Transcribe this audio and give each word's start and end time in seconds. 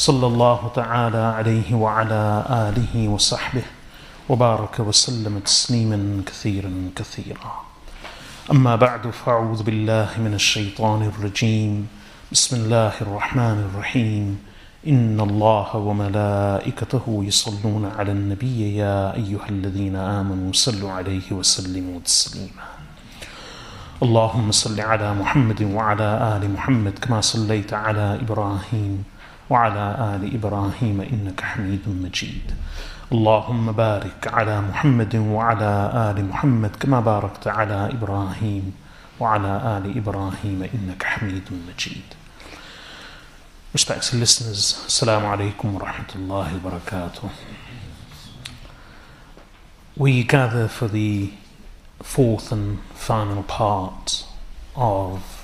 صلى 0.00 0.26
الله 0.26 0.70
تعالى 0.74 1.24
عليه 1.38 1.74
وعلى 1.74 2.44
آله 2.50 3.08
وصحبه 3.08 3.62
وبارك 4.28 4.80
وسلم 4.80 5.38
تسليما 5.38 6.22
كثيرا 6.26 6.72
كثيرا. 6.96 7.52
أما 8.50 8.76
بعد 8.76 9.10
فأعوذ 9.10 9.62
بالله 9.62 10.08
من 10.24 10.34
الشيطان 10.34 11.02
الرجيم. 11.02 11.86
بسم 12.32 12.56
الله 12.56 12.92
الرحمن 13.00 13.58
الرحيم. 13.68 14.38
إن 14.88 15.20
الله 15.20 15.76
وملائكته 15.76 17.04
يصلون 17.28 17.84
على 17.98 18.12
النبي 18.12 18.76
يا 18.76 19.14
أيها 19.20 19.48
الذين 19.48 19.96
آمنوا 19.96 20.52
صلوا 20.52 20.92
عليه 20.92 21.28
وسلموا 21.32 22.00
تسليما. 22.00 22.66
اللهم 24.02 24.48
صل 24.50 24.80
على 24.80 25.14
محمد 25.14 25.62
وعلى 25.62 26.08
آل 26.36 26.52
محمد 26.56 26.98
كما 26.98 27.20
صليت 27.20 27.74
على 27.74 28.18
إبراهيم 28.24 29.19
وعلى 29.50 30.14
آل 30.14 30.34
إبراهيم 30.34 31.00
إنك 31.00 31.40
حميد 31.40 31.88
مجيد 31.88 32.52
اللهم 33.12 33.72
بارك 33.72 34.28
على 34.32 34.60
محمد 34.60 35.16
وعلى 35.16 35.72
آل 36.10 36.24
محمد 36.28 36.76
كما 36.76 37.00
باركت 37.00 37.46
على 37.48 37.90
إبراهيم 37.92 38.72
وعلى 39.20 39.52
آل 39.76 39.96
إبراهيم 39.96 40.62
إنك 40.74 41.02
حميد 41.02 41.44
مجيد 41.68 42.08
Respected 43.72 44.18
listeners, 44.18 44.82
Assalamu 44.88 45.26
alaikum 45.30 45.74
wa 45.74 45.86
rahmatullahi 45.86 46.60
wa 46.60 46.70
barakatuh. 46.70 47.30
We 49.96 50.24
gather 50.24 50.66
for 50.66 50.88
the 50.88 51.30
fourth 52.02 52.50
and 52.50 52.80
final 52.94 53.44
part 53.44 54.24
of 54.74 55.39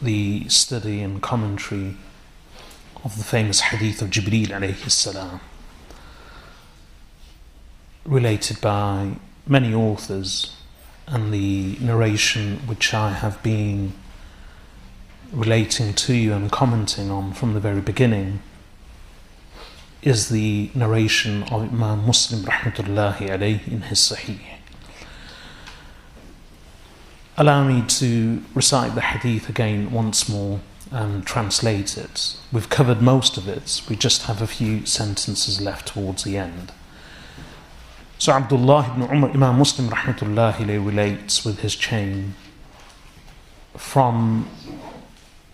the 0.00 0.48
study 0.48 1.00
and 1.00 1.20
commentary 1.22 1.96
of 3.04 3.16
the 3.16 3.24
famous 3.24 3.60
hadith 3.60 4.02
of 4.02 4.10
Jibreel 4.10 4.48
alayhi 4.48 4.90
salam, 4.90 5.40
related 8.04 8.60
by 8.60 9.12
many 9.46 9.74
authors, 9.74 10.54
and 11.06 11.32
the 11.32 11.76
narration 11.80 12.58
which 12.66 12.92
I 12.92 13.10
have 13.10 13.42
been 13.42 13.94
relating 15.32 15.94
to 15.94 16.14
you 16.14 16.32
and 16.32 16.50
commenting 16.50 17.10
on 17.10 17.32
from 17.32 17.54
the 17.54 17.60
very 17.60 17.80
beginning 17.80 18.42
is 20.02 20.28
the 20.28 20.70
narration 20.74 21.42
of 21.44 21.72
Imam 21.72 22.06
Muslim 22.06 22.42
rahmatullahi 22.42 23.28
alayhi 23.28 23.68
in 23.68 23.82
his 23.82 23.98
Sahih. 23.98 24.57
Allow 27.40 27.62
me 27.62 27.84
to 27.86 28.42
recite 28.52 28.96
the 28.96 29.00
hadith 29.00 29.48
again 29.48 29.92
once 29.92 30.28
more 30.28 30.58
and 30.90 31.24
translate 31.24 31.96
it. 31.96 32.36
We've 32.50 32.68
covered 32.68 33.00
most 33.00 33.36
of 33.36 33.46
it, 33.46 33.80
we 33.88 33.94
just 33.94 34.22
have 34.22 34.42
a 34.42 34.46
few 34.48 34.84
sentences 34.86 35.60
left 35.60 35.86
towards 35.86 36.24
the 36.24 36.36
end. 36.36 36.72
So 38.18 38.32
Abdullah 38.32 38.90
ibn 38.90 39.02
Umar, 39.04 39.30
Imam 39.30 39.56
Muslim 39.56 39.88
rahmatullahi 39.88 40.84
relates 40.84 41.44
with 41.44 41.60
his 41.60 41.76
chain 41.76 42.34
from 43.76 44.48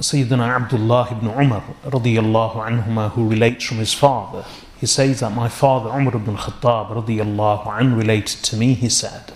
Sayyidina 0.01 0.63
Abdullah 0.63 1.09
ibn 1.13 1.29
Umar 1.29 1.65
radiyallahu 1.85 2.55
anhuma 2.67 3.11
who 3.11 3.29
relates 3.29 3.63
from 3.63 3.77
his 3.77 3.93
father. 3.93 4.47
He 4.81 4.87
says 4.87 5.21
that 5.21 5.35
my 5.35 5.51
father 5.51 5.91
Umar 5.91 6.17
ibn 6.17 6.35
Khattab 6.35 7.05
radiyallahu 7.05 7.67
anhu 7.67 7.99
related 7.99 8.43
to 8.45 8.57
me, 8.57 8.73
he 8.73 8.89
said, 8.89 9.35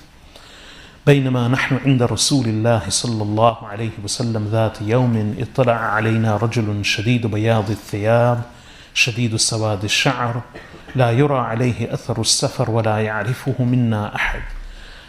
بينما 1.08 1.48
نحن 1.48 1.78
عند 1.84 2.02
رسول 2.02 2.46
الله 2.46 2.82
صلى 2.88 3.22
الله 3.22 3.66
عليه 3.66 3.90
وسلم 4.04 4.48
ذات 4.52 4.82
يوم 4.82 5.36
اطلع 5.38 5.72
علينا 5.72 6.36
رجل 6.36 6.84
شديد 6.84 7.26
بياض 7.26 7.70
الثياب 7.70 8.42
شديد 8.94 9.36
سواد 9.36 9.84
الشعر 9.84 10.42
لا 10.94 11.10
يرى 11.10 11.38
عليه 11.38 11.94
أثر 11.94 12.20
السفر 12.20 12.70
ولا 12.70 12.98
يعرفه 12.98 13.64
منا 13.64 14.14
أحد. 14.14 14.42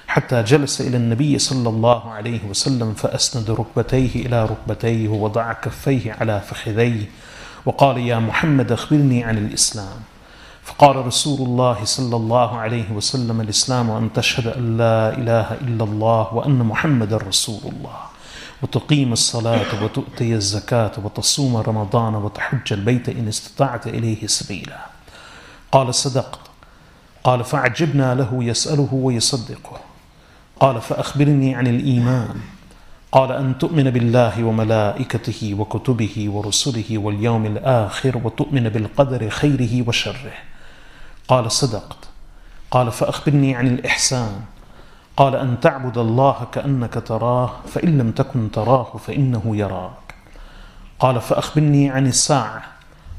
حتى 0.08 0.44
جلس 0.44 0.82
إلى 0.82 0.98
النبي 0.98 1.40
صلى 1.40 1.70
الله 1.70 2.12
عليه 2.12 2.40
وسلم 2.50 2.94
فأسند 2.94 3.52
ركبتيه 3.52 4.26
إلى 4.26 4.46
ركبتيه 4.46 5.08
ووضع 5.08 5.54
كفيه 5.54 6.14
على 6.14 6.42
فخذيه 6.42 7.06
وقال 7.66 7.98
يا 7.98 8.20
محمد 8.20 8.72
أخبرني 8.72 9.24
عن 9.24 9.38
الإسلام. 9.38 10.00
فقال 10.70 10.96
رسول 10.96 11.48
الله 11.48 11.86
صلى 11.86 12.16
الله 12.16 12.58
عليه 12.58 12.92
وسلم 12.92 13.42
الإسلام 13.42 13.92
أن 13.92 14.14
تشهد 14.14 14.48
أن 14.48 14.78
لا 14.78 15.18
إله 15.18 15.54
إلا 15.54 15.84
الله 15.84 16.34
وأن 16.34 16.60
محمد 16.60 17.14
رسول 17.14 17.62
الله 17.66 18.00
وتقيم 18.62 19.14
الصلاة 19.14 19.84
وتؤتي 19.84 20.34
الزكاة 20.34 20.92
وتصوم 21.04 21.58
رمضان 21.58 22.16
وتحج 22.16 22.74
البيت 22.74 23.10
إن 23.10 23.28
استطعت 23.28 23.88
إليه 23.88 24.28
سبيلا. 24.28 24.78
قال 25.72 25.96
صدقت. 25.96 26.40
قال 27.24 27.44
فعجبنا 27.44 28.16
له 28.16 28.44
يسأله 28.44 28.90
ويصدقه. 28.94 29.80
قال 30.60 30.82
فأخبرني 30.82 31.56
عن 31.56 31.68
الإيمان. 31.68 32.36
قال 33.12 33.32
أن 33.32 33.58
تؤمن 33.58 33.90
بالله 33.90 34.44
وملائكته 34.44 35.56
وكتبه 35.60 36.26
ورسله 36.30 36.98
واليوم 36.98 37.46
الآخر 37.46 38.22
وتؤمن 38.24 38.70
بالقدر 38.70 39.30
خيره 39.30 39.88
وشره. 39.88 40.49
قال 41.30 41.52
صدقت. 41.52 42.10
قال 42.72 42.92
فأخبرني 42.92 43.56
عن 43.56 43.68
الإحسان. 43.68 44.42
قال 45.18 45.36
أن 45.36 45.60
تعبد 45.60 45.98
الله 45.98 46.48
كأنك 46.52 46.94
تراه 46.94 47.52
فإن 47.68 47.98
لم 47.98 48.12
تكن 48.12 48.52
تراه 48.52 48.98
فإنه 48.98 49.58
يراك. 49.58 50.16
قال 51.00 51.22
فأخبرني 51.22 51.90
عن 51.90 52.08
الساعة. 52.08 52.62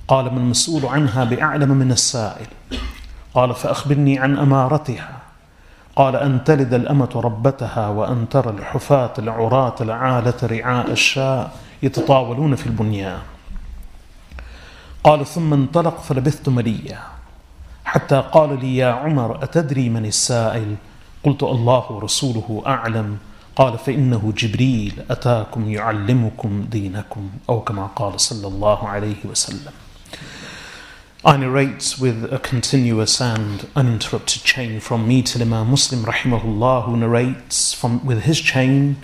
قال 0.08 0.34
من 0.34 0.50
مسؤول 0.50 0.86
عنها 0.86 1.24
بأعلم 1.24 1.68
من 1.68 1.92
السائل. 1.92 2.46
قال 3.34 3.54
فأخبرني 3.54 4.18
عن 4.18 4.38
أمارتها. 4.38 5.18
قال 5.96 6.16
أن 6.16 6.44
تلد 6.44 6.74
الأمة 6.74 7.10
ربتها 7.14 7.88
وأن 7.88 8.28
ترى 8.28 8.50
الحفاة 8.50 9.12
العراة 9.18 9.74
العالة 9.80 10.34
رعاء 10.42 10.90
الشاء 10.90 11.56
يتطاولون 11.82 12.54
في 12.54 12.66
البنيان. 12.66 13.18
قال 15.04 15.26
ثم 15.26 15.52
انطلق 15.52 16.00
فلبثت 16.00 16.48
مليا. 16.48 17.19
حتى 17.90 18.24
قال 18.32 18.60
لي 18.60 18.76
يا 18.76 18.86
عمر 18.86 19.44
أتدري 19.44 19.88
من 19.88 20.06
السائل 20.06 20.76
قلت 21.24 21.42
الله 21.42 21.92
ورسوله 21.92 22.62
أعلم 22.66 23.18
قال 23.56 23.78
فإنه 23.78 24.32
جبريل 24.36 24.92
أتاكم 25.10 25.70
يعلمكم 25.70 26.66
دينكم 26.70 27.30
أو 27.48 27.60
كما 27.60 27.86
قال 27.86 28.20
صلى 28.20 28.46
الله 28.48 28.88
عليه 28.88 29.16
وسلم 29.24 29.72
I 31.24 31.36
narrate 31.36 31.96
with 32.00 32.32
a 32.32 32.38
continuous 32.38 33.20
and 33.20 33.66
uninterrupted 33.74 34.42
chain 34.44 34.78
from 34.80 35.08
me 35.08 35.20
to 35.22 35.40
Imam 35.40 35.70
Muslim 35.70 36.04
rahimahullah 36.04 36.84
who 36.84 36.96
narrates 36.96 37.74
from, 37.74 38.06
with 38.06 38.22
his 38.22 38.40
chain 38.40 38.96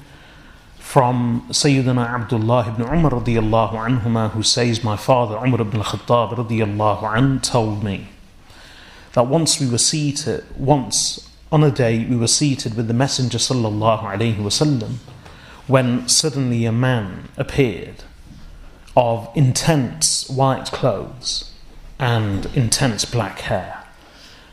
from 0.78 1.44
Sayyidina 1.50 2.08
Abdullah 2.08 2.68
ibn 2.68 2.82
Umar 2.82 3.10
radiyallahu 3.20 3.74
anhuma 3.86 4.30
who 4.30 4.44
says 4.44 4.84
my 4.84 4.96
father 4.96 5.36
Umar 5.36 5.60
ibn 5.62 5.80
Khattab 5.80 6.36
radiyallahu 6.36 7.16
an 7.16 7.40
told 7.40 7.82
me 7.82 8.08
that 9.16 9.26
once 9.26 9.58
we 9.58 9.66
were 9.66 9.78
seated 9.78 10.44
once 10.58 11.26
on 11.50 11.64
a 11.64 11.70
day 11.70 12.04
we 12.04 12.16
were 12.16 12.26
seated 12.26 12.76
with 12.76 12.86
the 12.86 12.92
messenger 12.92 13.38
sallallahu 13.38 14.02
alayhi 14.02 14.36
wasallam 14.36 14.96
when 15.66 16.06
suddenly 16.06 16.66
a 16.66 16.70
man 16.70 17.26
appeared 17.38 18.04
of 18.94 19.30
intense 19.34 20.28
white 20.28 20.66
clothes 20.66 21.50
and 21.98 22.44
intense 22.54 23.06
black 23.06 23.40
hair. 23.40 23.84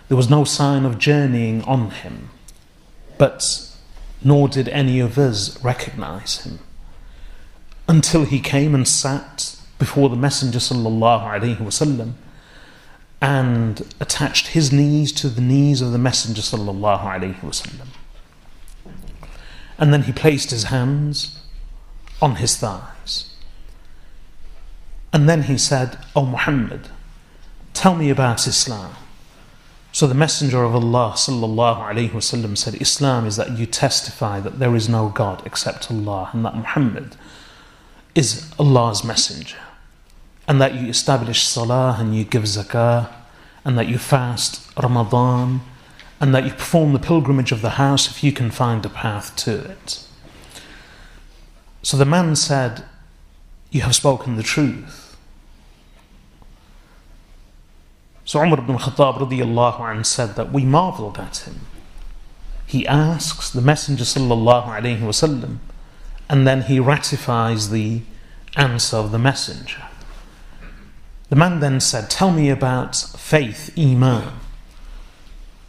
There 0.08 0.18
was 0.18 0.30
no 0.30 0.46
sign 0.46 0.86
of 0.86 0.98
journeying 0.98 1.64
on 1.64 1.92
him, 1.92 2.30
but 3.18 3.70
nor 4.24 4.48
did 4.48 4.70
any 4.70 5.02
of 5.02 5.18
us 5.18 5.62
recognize 5.62 6.46
him 6.46 6.60
until 7.88 8.24
he 8.24 8.40
came 8.40 8.74
and 8.74 8.88
sat 8.88 9.58
before 9.78 10.08
the 10.08 10.16
Messenger 10.16 10.60
sallallahu 10.60 11.24
alaihi 11.24 11.58
wasallam 11.58 12.14
and 13.24 13.82
attached 14.02 14.48
his 14.48 14.74
knees 14.74 15.14
to 15.14 15.30
the 15.30 15.40
knees 15.40 15.80
of 15.80 15.94
the 15.94 15.98
Messenger 15.98 16.42
sallallahu 16.42 17.04
alaihi 17.04 17.40
wasallam. 17.40 17.88
And 19.78 19.94
then 19.94 20.04
he 20.04 20.12
placed 20.12 20.52
his 20.52 20.66
hands 20.66 21.40
on 22.22 22.36
his 22.36 22.58
thighs. 22.58 23.34
And 25.14 25.30
then 25.30 25.44
he 25.44 25.58
said, 25.58 25.98
O 26.18 26.26
Muhammad, 26.26 26.90
tell 27.74 27.96
me 27.96 28.10
about 28.10 28.46
Islam. 28.46 28.94
So 29.94 30.06
the 30.06 30.14
Messenger 30.14 30.62
of 30.62 30.76
Allah 30.76 31.14
sallallahu 31.16 31.80
alaihi 31.80 32.10
wasallam 32.10 32.58
said, 32.58 32.82
Islam 32.82 33.26
is 33.26 33.38
that 33.38 33.58
you 33.58 33.66
testify 33.66 34.42
that 34.42 34.60
there 34.60 34.76
is 34.76 34.90
no 34.90 35.08
God 35.08 35.42
except 35.46 35.90
Allah 35.90 36.30
and 36.34 36.44
that 36.44 36.58
Muhammad 36.58 37.16
is 38.16 38.52
Allah's 38.60 39.06
messenger. 39.06 39.60
And 40.48 40.60
that 40.62 40.76
you 40.76 40.88
establish 40.88 41.44
salah 41.44 41.98
and 42.00 42.16
you 42.16 42.24
give 42.24 42.44
zakah 42.44 43.10
and 43.64 43.78
that 43.78 43.88
you 43.88 43.98
fast 43.98 44.70
Ramadan 44.82 45.62
and 46.20 46.36
that 46.36 46.46
you 46.46 46.52
perform 46.52 46.94
the 46.94 47.00
pilgrimage 47.00 47.52
of 47.52 47.62
the 47.62 47.72
house 47.72 48.10
if 48.10 48.24
you 48.24 48.32
can 48.32 48.52
find 48.52 48.86
a 48.86 48.90
path 48.90 49.36
to 49.38 49.72
it. 49.72 50.06
So 51.82 51.98
the 51.98 52.06
man 52.06 52.36
said, 52.36 52.86
You 53.72 53.82
have 53.82 53.96
spoken 53.96 54.36
the 54.36 54.44
truth. 54.44 55.18
So 58.26 58.42
Umar 58.42 58.60
ibn 58.60 58.78
Khattab 58.78 59.18
radiallahu 59.18 60.06
said 60.06 60.36
that 60.36 60.52
we 60.52 60.64
marveled 60.64 61.18
at 61.18 61.38
him. 61.46 61.62
He 62.66 62.88
asks 62.88 63.50
the 63.50 63.62
Messenger 63.62 64.06
sallallahu 64.06 64.68
alayhi 64.68 65.02
wasallam 65.02 65.58
and 66.30 66.48
then 66.48 66.64
he 66.64 66.80
ratifies 66.80 67.70
the 67.70 68.02
answer 68.56 68.98
of 68.98 69.12
the 69.12 69.20
Messenger. 69.20 69.84
The 71.30 71.36
man 71.36 71.60
then 71.60 71.80
said, 71.80 72.10
Tell 72.10 72.32
me 72.32 72.50
about 72.50 72.96
faith, 72.96 73.74
Iman. 73.78 74.40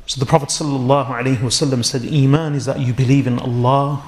So 0.07 0.21
the 0.21 0.27
Prophet 0.27 0.51
ﷺ 0.51 1.85
said, 1.85 2.03
Iman 2.07 2.55
is 2.55 2.67
that 2.67 2.81
you 2.81 2.93
believe 2.93 3.27
in 3.27 3.39
Allah 3.39 4.07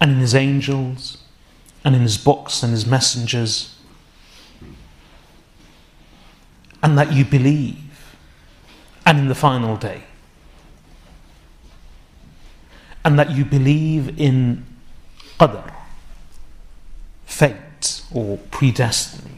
and 0.00 0.12
in 0.12 0.18
His 0.18 0.34
angels 0.34 1.18
and 1.84 1.94
in 1.94 2.02
His 2.02 2.16
books 2.16 2.62
and 2.62 2.72
His 2.72 2.86
messengers, 2.86 3.78
and 6.82 6.96
that 6.98 7.12
you 7.12 7.24
believe 7.24 7.76
and 9.04 9.18
in 9.18 9.28
the 9.28 9.34
final 9.34 9.76
day, 9.76 10.02
and 13.04 13.18
that 13.18 13.30
you 13.30 13.44
believe 13.44 14.18
in 14.18 14.66
qadr, 15.38 15.72
fate 17.24 18.02
or 18.12 18.38
predestiny, 18.50 19.35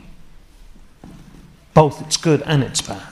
both 1.79 2.03
its 2.03 2.17
good 2.17 2.43
and 2.45 2.65
its 2.65 2.83
bad. 2.83 3.07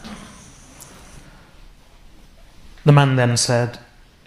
The 2.85 2.91
man 2.91 3.15
then 3.15 3.37
said, 3.37 3.79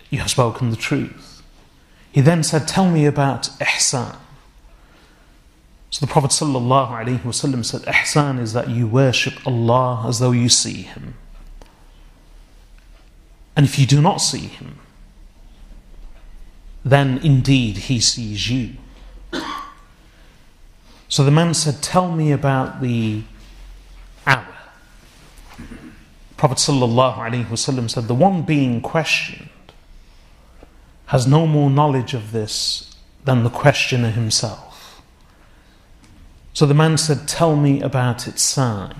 You 0.09 0.19
have 0.19 0.30
spoken 0.30 0.69
the 0.69 0.77
truth. 0.77 1.41
He 2.09 2.21
then 2.21 2.44
said, 2.44 2.65
Tell 2.65 2.89
me 2.89 3.06
about 3.06 3.50
ihsan. 3.59 4.15
So 5.89 6.06
the 6.06 6.09
Prophet 6.09 6.31
ﷺ 6.31 7.65
said, 7.65 7.81
Ihsan 7.81 8.39
is 8.39 8.53
that 8.53 8.69
you 8.69 8.88
worship 8.88 9.45
Allah 9.45 10.06
as 10.07 10.19
though 10.19 10.31
you 10.31 10.47
see 10.47 10.83
Him. 10.83 11.15
And 13.57 13.65
if 13.65 13.77
you 13.77 13.85
do 13.85 14.01
not 14.01 14.21
see 14.21 14.47
Him, 14.47 14.80
then 16.85 17.18
indeed 17.18 17.75
He 17.89 18.00
sees 18.00 18.50
you. 18.50 18.75
So 21.09 21.25
the 21.25 21.31
man 21.31 21.53
said, 21.53 21.83
Tell 21.83 22.09
me 22.09 22.31
about 22.31 22.80
the 22.80 23.24
Prophet 26.39 26.57
ﷺ 26.59 27.89
said, 27.89 28.07
The 28.07 28.15
one 28.15 28.44
being 28.44 28.80
questioned 28.80 29.50
has 31.07 31.27
no 31.27 31.45
more 31.45 31.69
knowledge 31.69 32.13
of 32.13 32.31
this 32.31 32.95
than 33.25 33.44
the 33.44 33.50
questioner 33.50 34.09
himself. 34.09 35.01
So 36.53 36.65
the 36.65 36.74
man 36.74 36.97
said, 36.97 37.27
Tell 37.27 37.57
me 37.57 37.81
about 37.81 38.25
its 38.25 38.41
sign. 38.41 38.95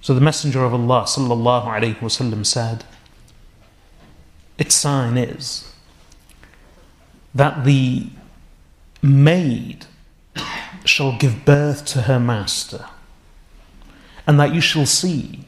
So 0.00 0.14
the 0.14 0.20
Messenger 0.20 0.64
of 0.64 0.74
Allah 0.74 1.04
ﷺ 1.04 2.44
said, 2.44 2.82
Its 4.58 4.74
sign 4.74 5.16
is 5.16 5.72
that 7.32 7.64
the 7.64 8.08
maid 9.00 9.86
shall 10.84 11.16
give 11.16 11.44
birth 11.44 11.84
to 11.84 12.02
her 12.02 12.18
master 12.18 12.86
and 14.28 14.38
that 14.38 14.54
you 14.54 14.60
shall 14.60 14.84
see 14.84 15.40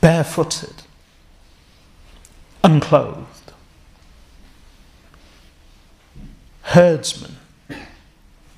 barefooted, 0.00 0.84
unclothed, 2.62 3.52
herdsmen, 6.62 7.34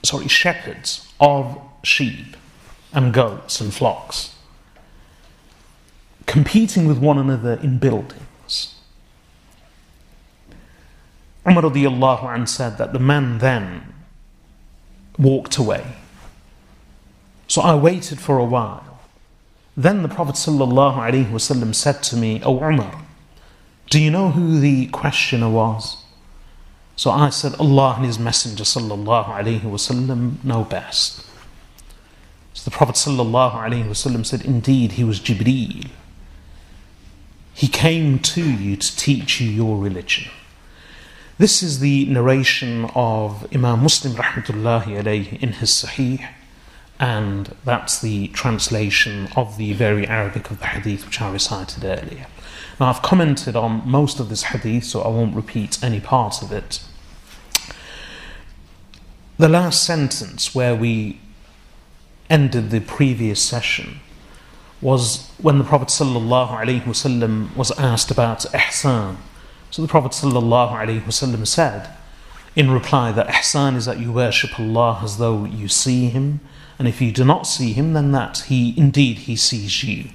sorry, 0.03 0.29
shepherds 0.29 1.11
of 1.19 1.59
sheep 1.83 2.37
and 2.93 3.15
goats 3.15 3.59
and 3.59 3.73
flocks, 3.73 4.35
competing 6.27 6.87
with 6.87 6.99
one 6.99 7.17
another 7.17 7.55
in 7.62 7.79
buildings. 7.79 8.75
Umar 11.49 11.62
radiallahu 11.62 12.47
said 12.47 12.77
that 12.77 12.93
the 12.93 12.99
man 12.99 13.38
then 13.38 13.94
walked 15.19 15.56
away 15.56 15.97
so 17.48 17.62
I 17.62 17.75
waited 17.75 18.19
for 18.19 18.38
a 18.38 18.45
while. 18.45 19.00
Then 19.75 20.03
the 20.03 20.09
Prophet 20.09 20.36
ﷺ 20.36 21.75
said 21.75 22.03
to 22.03 22.15
me, 22.15 22.42
O 22.44 22.63
Umar, 22.63 23.03
do 23.89 24.00
you 24.00 24.12
know 24.12 24.30
who 24.30 24.59
the 24.59 24.88
questioner 24.88 25.50
was? 25.50 25.98
So 26.95 27.09
I 27.12 27.30
said, 27.30 27.56
Allah 27.56 27.95
and 27.98 28.06
His 28.06 28.19
Messenger 28.19 28.63
ﷺ 28.63 30.44
know 30.44 30.63
best. 30.63 31.25
So 32.53 32.69
the 32.69 32.75
Prophet 32.75 32.95
ﷺ 32.95 34.25
said, 34.25 34.45
Indeed, 34.45 34.94
he 34.94 35.03
was 35.03 35.19
Jibreel. 35.19 35.89
He 37.53 37.68
came 37.68 38.19
to 38.19 38.50
you 38.50 38.75
to 38.77 38.95
teach 38.95 39.42
you 39.42 39.50
your 39.50 39.77
religion. 39.77 40.31
This 41.38 41.63
is 41.63 41.80
the 41.80 42.06
narration 42.06 42.86
of 42.95 43.48
Imam 43.53 43.83
Muslim 43.83 44.13
rahmatullahi 44.13 45.01
alayhi 45.01 45.42
in 45.42 45.53
his 45.53 45.71
Sahih 45.71 46.30
and 46.98 47.54
that's 47.64 48.00
the 48.00 48.28
translation 48.28 49.28
of 49.37 49.56
the 49.58 49.72
very 49.75 50.06
Arabic 50.06 50.50
of 50.50 50.60
the 50.60 50.66
hadith 50.66 51.04
which 51.04 51.20
I 51.20 51.31
recited 51.31 51.84
earlier. 51.84 52.26
Now, 52.81 52.87
I've 52.87 53.02
commented 53.02 53.56
on 53.56 53.88
most 53.88 54.20
of 54.20 54.28
this 54.28 54.44
hadith, 54.44 54.84
so 54.84 55.02
I 55.02 55.08
won't 55.08 55.34
repeat 55.34 55.82
any 55.82 56.00
part 56.00 56.43
of 56.43 56.52
it. 56.52 56.82
The 59.38 59.48
last 59.48 59.84
sentence 59.84 60.54
where 60.54 60.75
we 60.75 61.20
ended 62.30 62.71
the 62.71 62.80
previous 62.80 63.42
session 63.42 64.00
was 64.80 65.30
when 65.38 65.59
the 65.59 65.64
Prophet 65.64 65.88
ﷺ 65.88 67.56
was 67.56 67.71
asked 67.78 68.11
about 68.11 68.40
ihsan. 68.52 69.16
So 69.71 69.82
the 69.82 69.88
Prophet 69.88 70.12
ﷺ 70.12 71.47
said 71.47 71.90
in 72.54 72.71
reply 72.71 73.12
that 73.12 73.28
ihsan 73.28 73.76
is 73.76 73.85
that 73.87 73.99
you 73.99 74.12
worship 74.12 74.59
Allah 74.59 75.00
as 75.02 75.18
though 75.18 75.44
you 75.44 75.68
see 75.68 76.09
Him 76.09 76.40
and 76.78 76.87
if 76.87 77.00
you 77.00 77.12
do 77.12 77.25
not 77.25 77.47
see 77.47 77.73
him, 77.73 77.92
then 77.95 78.12
that 78.12 78.45
he 78.49 78.75
indeed 78.76 79.18
he 79.18 79.37
sees 79.37 79.83
you. 79.83 80.11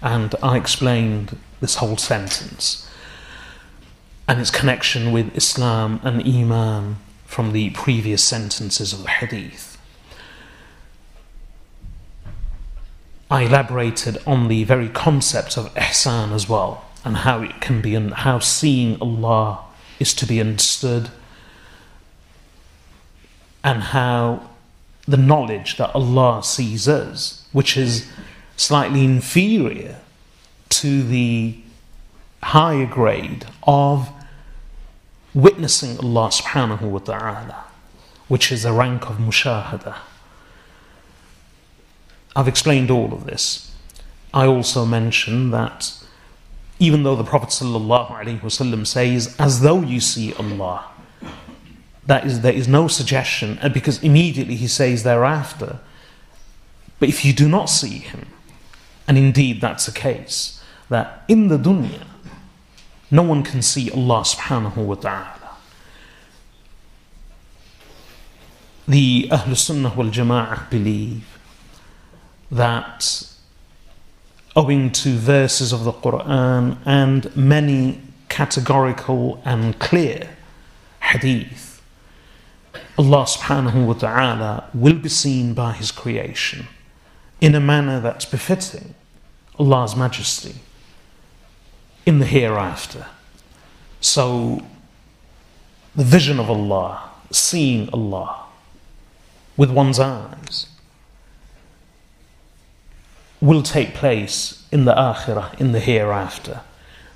And 0.00 0.34
I 0.42 0.56
explained 0.56 1.38
this 1.60 1.76
whole 1.76 1.96
sentence 1.96 2.88
and 4.26 4.40
its 4.40 4.50
connection 4.50 5.12
with 5.12 5.36
Islam 5.36 6.00
and 6.02 6.26
Iman 6.26 6.96
from 7.26 7.52
the 7.52 7.70
previous 7.70 8.22
sentences 8.22 8.92
of 8.92 9.02
the 9.02 9.08
Hadith. 9.08 9.78
I 13.30 13.42
elaborated 13.42 14.18
on 14.26 14.48
the 14.48 14.64
very 14.64 14.90
concept 14.90 15.56
of 15.56 15.72
ihsan 15.74 16.32
as 16.32 16.48
well, 16.48 16.84
and 17.02 17.16
how 17.18 17.40
it 17.40 17.60
can 17.62 17.80
be, 17.80 17.94
and 17.94 18.12
how 18.12 18.40
seeing 18.40 19.00
Allah 19.00 19.60
is 19.98 20.12
to 20.14 20.26
be 20.26 20.38
understood, 20.38 21.08
and 23.64 23.82
how 23.82 24.50
the 25.12 25.18
knowledge 25.18 25.76
that 25.76 25.94
Allah 25.94 26.42
sees 26.42 26.88
us, 26.88 27.46
which 27.52 27.76
is 27.76 28.10
slightly 28.56 29.04
inferior 29.04 29.98
to 30.70 31.02
the 31.02 31.54
higher 32.42 32.86
grade 32.86 33.44
of 33.64 34.08
witnessing 35.34 35.98
Allah 35.98 36.28
subhanahu 36.30 36.80
wa 36.80 36.98
ta'ala, 36.98 37.64
which 38.28 38.50
is 38.50 38.64
a 38.64 38.72
rank 38.72 39.10
of 39.10 39.16
mushahada. 39.18 39.96
I've 42.34 42.48
explained 42.48 42.90
all 42.90 43.12
of 43.12 43.26
this. 43.26 43.70
I 44.32 44.46
also 44.46 44.86
mentioned 44.86 45.52
that 45.52 45.92
even 46.78 47.02
though 47.02 47.16
the 47.16 47.22
Prophet 47.22 47.50
ﷺ 47.50 48.86
says, 48.86 49.36
as 49.38 49.60
though 49.60 49.82
you 49.82 50.00
see 50.00 50.32
Allah, 50.32 50.86
that 52.06 52.26
is, 52.26 52.40
there 52.40 52.52
is 52.52 52.68
no 52.68 52.88
suggestion, 52.88 53.58
and 53.62 53.72
because 53.72 54.02
immediately 54.02 54.56
he 54.56 54.66
says 54.66 55.02
thereafter, 55.02 55.78
but 56.98 57.08
if 57.08 57.24
you 57.24 57.32
do 57.32 57.48
not 57.48 57.66
see 57.66 57.98
him, 57.98 58.26
and 59.06 59.18
indeed 59.18 59.60
that's 59.60 59.86
the 59.86 59.92
case, 59.92 60.62
that 60.88 61.24
in 61.28 61.48
the 61.48 61.58
dunya, 61.58 62.06
no 63.10 63.22
one 63.22 63.42
can 63.42 63.62
see 63.62 63.90
Allah 63.90 64.22
subhanahu 64.22 64.76
wa 64.76 64.94
ta'ala. 64.94 65.42
the 68.86 69.28
Ahl 69.30 69.54
Sunnah 69.54 69.94
wal 69.96 70.08
Jama'ah 70.08 70.68
believe 70.68 71.38
that 72.50 73.26
owing 74.54 74.90
to 74.90 75.16
verses 75.16 75.72
of 75.72 75.84
the 75.84 75.92
Quran 75.92 76.76
and 76.84 77.34
many 77.36 78.00
categorical 78.28 79.40
and 79.44 79.78
clear 79.78 80.28
hadith, 81.00 81.71
Allah 82.98 83.24
subhanahu 83.24 83.86
wa 83.86 83.94
ta'ala 83.94 84.70
will 84.74 84.98
be 84.98 85.08
seen 85.08 85.54
by 85.54 85.72
His 85.72 85.90
creation 85.90 86.66
in 87.40 87.54
a 87.54 87.60
manner 87.60 88.00
that's 88.00 88.24
befitting 88.24 88.94
Allah's 89.58 89.96
majesty 89.96 90.56
in 92.04 92.18
the 92.18 92.26
hereafter. 92.26 93.06
So, 94.00 94.62
the 95.94 96.04
vision 96.04 96.38
of 96.40 96.50
Allah, 96.50 97.10
seeing 97.30 97.88
Allah 97.92 98.46
with 99.56 99.70
one's 99.70 100.00
eyes, 100.00 100.66
will 103.40 103.62
take 103.62 103.94
place 103.94 104.66
in 104.70 104.84
the 104.84 104.94
akhirah, 104.94 105.58
in 105.60 105.72
the 105.72 105.80
hereafter. 105.80 106.60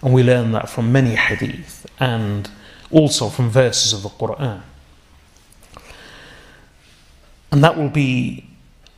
And 0.02 0.12
we 0.12 0.22
learn 0.22 0.52
that 0.52 0.68
from 0.68 0.92
many 0.92 1.14
hadith 1.14 1.86
and 1.98 2.50
also 2.90 3.28
from 3.28 3.48
verses 3.48 3.92
of 3.92 4.02
the 4.02 4.08
Quran. 4.08 4.62
And 7.56 7.64
that 7.64 7.78
will 7.78 7.88
be 7.88 8.44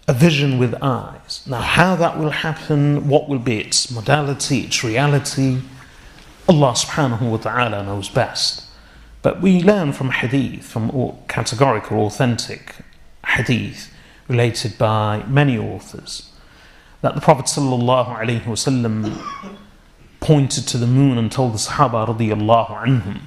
a 0.08 0.12
vision 0.12 0.58
with 0.58 0.74
eyes. 0.82 1.46
Now, 1.46 1.60
how 1.60 1.94
that 1.94 2.18
will 2.18 2.30
happen, 2.30 3.06
what 3.06 3.28
will 3.28 3.38
be 3.38 3.60
its 3.60 3.88
modality, 3.88 4.62
its 4.62 4.82
reality, 4.82 5.60
Allah 6.48 6.72
subhanahu 6.72 7.30
wa 7.30 7.36
ta'ala 7.36 7.84
knows 7.84 8.08
best. 8.08 8.64
But 9.22 9.40
we 9.40 9.62
learn 9.62 9.92
from 9.92 10.10
hadith, 10.10 10.64
from 10.64 10.90
categorical, 11.28 12.04
authentic 12.04 12.74
hadith 13.24 13.94
related 14.26 14.76
by 14.76 15.22
many 15.28 15.56
authors, 15.56 16.32
that 17.02 17.14
the 17.14 17.20
Prophet 17.20 17.46
ﷺ 17.46 19.22
pointed 20.18 20.66
to 20.66 20.78
the 20.78 20.88
moon 20.88 21.16
and 21.16 21.30
told 21.30 21.54
the 21.54 21.58
Sahaba 21.58 22.08
radiallahu 22.08 22.76
anhum 22.76 23.20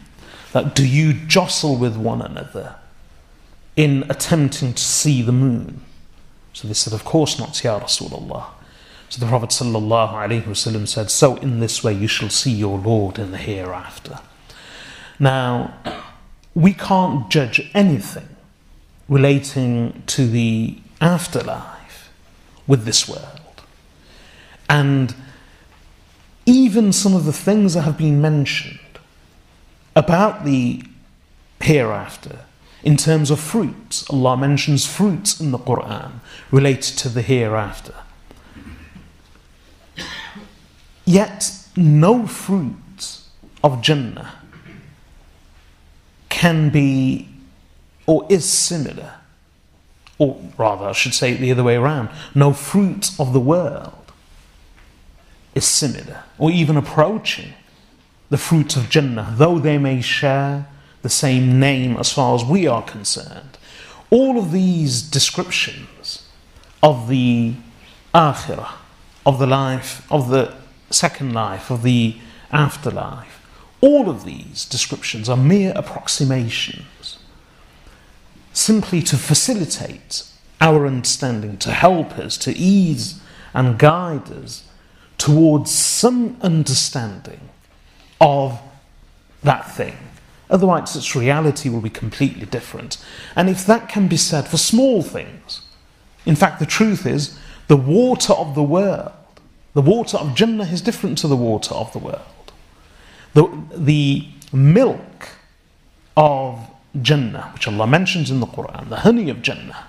that 0.52 0.76
do 0.76 0.86
you 0.86 1.14
jostle 1.14 1.78
with 1.78 1.96
one 1.96 2.22
another 2.22 2.76
in 3.76 4.06
attempting 4.10 4.74
to 4.74 4.84
see 4.84 5.22
the 5.22 5.32
moon? 5.32 5.82
So 6.54 6.68
they 6.68 6.74
said, 6.74 6.94
Of 6.94 7.04
course 7.04 7.40
not, 7.40 7.64
Ya 7.64 7.80
Rasulullah. 7.80 8.48
So 9.10 9.20
the 9.20 9.28
Prophet 9.28 9.50
ﷺ 9.50 10.88
said, 10.88 11.12
So 11.12 11.36
in 11.38 11.60
this 11.60 11.84
way 11.84 11.94
you 11.94 12.08
shall 12.08 12.30
see 12.30 12.52
your 12.52 12.78
Lord 12.78 13.20
in 13.20 13.32
the 13.32 13.38
hereafter. 13.38 14.20
Now, 15.20 15.74
we 16.56 16.74
can't 16.74 17.30
judge 17.30 17.70
anything 17.74 18.30
relating 19.08 20.04
to 20.08 20.28
the 20.28 20.78
afterlife 21.02 22.10
with 22.68 22.86
this 22.86 23.08
world. 23.08 23.40
And 24.70 25.14
even 26.46 26.94
some 26.94 27.14
of 27.14 27.26
the 27.26 27.34
things 27.34 27.74
that 27.74 27.82
have 27.82 27.98
been 27.98 28.22
mentioned 28.22 28.80
about 29.96 30.46
the 30.46 30.84
hereafter 31.60 32.40
in 32.84 32.98
terms 32.98 33.30
of 33.30 33.40
fruits, 33.40 34.10
Allah 34.10 34.38
mentions 34.38 34.88
fruits 34.88 35.40
in 35.40 35.52
the 35.52 35.60
Quran 35.60 36.14
related 36.50 36.98
to 37.00 37.10
the 37.10 37.22
hereafter. 37.22 37.94
Yet, 41.06 41.52
no 41.76 42.26
fruit 42.26 43.20
of 43.64 43.82
Jannah 43.82 44.34
can 46.30 46.70
be 46.70 47.28
or 48.08 48.26
is 48.30 48.50
similar, 48.50 49.14
or 50.18 50.42
rather, 50.58 50.86
I 50.86 50.92
should 50.94 51.14
say 51.14 51.34
it 51.34 51.40
the 51.40 51.52
other 51.52 51.64
way 51.64 51.76
around. 51.76 52.10
No 52.34 52.52
fruit 52.52 53.12
of 53.20 53.34
the 53.34 53.40
world 53.40 54.12
is 55.54 55.66
similar 55.66 56.24
or 56.38 56.50
even 56.50 56.78
approaching 56.78 57.54
the 58.30 58.38
fruits 58.38 58.76
of 58.76 58.90
Jannah, 58.90 59.34
though 59.38 59.60
they 59.60 59.78
may 59.78 60.02
share 60.02 60.68
the 61.02 61.10
same 61.10 61.60
name 61.60 61.98
as 61.98 62.12
far 62.12 62.36
as 62.36 62.44
we 62.44 62.68
are 62.68 62.84
concerned. 62.84 63.58
All 64.10 64.38
of 64.38 64.52
these 64.52 65.02
descriptions 65.02 66.28
of 66.84 67.08
the 67.08 67.54
akhirah, 68.14 68.74
of 69.26 69.40
the 69.40 69.48
life, 69.48 70.06
of 70.12 70.30
the 70.30 70.54
second 70.90 71.34
life, 71.34 71.70
of 71.70 71.84
the 71.84 72.18
afterlife, 72.52 73.40
all 73.80 74.10
of 74.10 74.26
these 74.26 74.66
descriptions 74.66 75.28
are 75.30 75.38
mere 75.38 75.74
approximations, 75.76 77.18
simply 78.54 79.02
to 79.02 79.18
facilitate 79.18 80.24
our 80.60 80.86
understanding, 80.86 81.58
to 81.58 81.72
help 81.72 82.20
us, 82.20 82.38
to 82.38 82.52
ease 82.52 83.20
and 83.54 83.80
guide 83.80 84.30
us 84.32 84.68
towards 85.18 85.72
some 85.72 86.38
understanding 86.42 87.50
of 88.20 88.60
that 89.44 89.72
thing 89.72 89.98
Otherwise, 90.52 90.96
its 90.96 91.16
reality 91.16 91.70
will 91.70 91.82
be 91.82 91.90
completely 91.90 92.46
different. 92.46 93.04
And 93.36 93.50
if 93.50 93.66
that 93.66 93.90
can 93.90 94.08
be 94.08 94.18
said 94.18 94.48
for 94.48 94.58
small 94.58 95.02
things, 95.02 95.62
in 96.26 96.36
fact, 96.36 96.60
the 96.60 96.66
truth 96.66 97.06
is 97.06 97.40
the 97.68 97.78
water 97.78 98.34
of 98.34 98.54
the 98.54 98.64
world, 98.64 99.14
the 99.74 99.82
water 99.82 100.18
of 100.18 100.36
Jannah 100.36 100.66
is 100.66 100.82
different 100.82 101.18
to 101.20 101.28
the 101.30 101.38
water 101.38 101.74
of 101.74 101.92
the 101.94 102.00
world. 102.00 102.52
The, 103.34 103.48
the 103.74 104.28
milk 104.52 105.30
of 106.18 106.60
Jannah, 107.02 107.52
which 107.54 107.68
Allah 107.70 107.88
mentions 107.88 108.30
in 108.30 108.42
the 108.42 108.46
Quran, 108.48 108.90
the 108.90 108.98
honey 108.98 109.30
of 109.30 109.42
Jannah, 109.42 109.88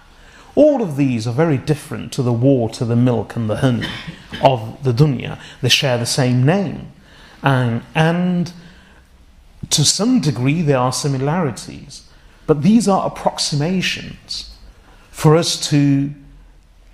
all 0.55 0.83
of 0.83 0.97
these 0.97 1.27
are 1.27 1.33
very 1.33 1.59
different 1.59 2.13
to 2.13 2.23
the 2.23 2.33
water, 2.33 2.85
the 2.85 2.95
milk, 2.95 3.35
and 3.35 3.51
the 3.51 3.57
honey 3.57 3.89
of 4.43 4.85
the 4.85 4.93
dunya. 4.93 5.41
They 5.61 5.71
share 5.71 5.99
the 5.99 6.07
same 6.07 6.45
name. 6.45 6.93
And, 7.43 7.83
and 7.95 8.53
to 9.72 9.84
some 9.84 10.20
degree, 10.20 10.62
there 10.62 10.78
are 10.78 10.94
similarities, 10.94 12.08
but 12.46 12.62
these 12.62 12.88
are 12.88 13.08
approximations 13.08 14.56
for 15.12 15.36
us 15.36 15.70
to 15.70 16.14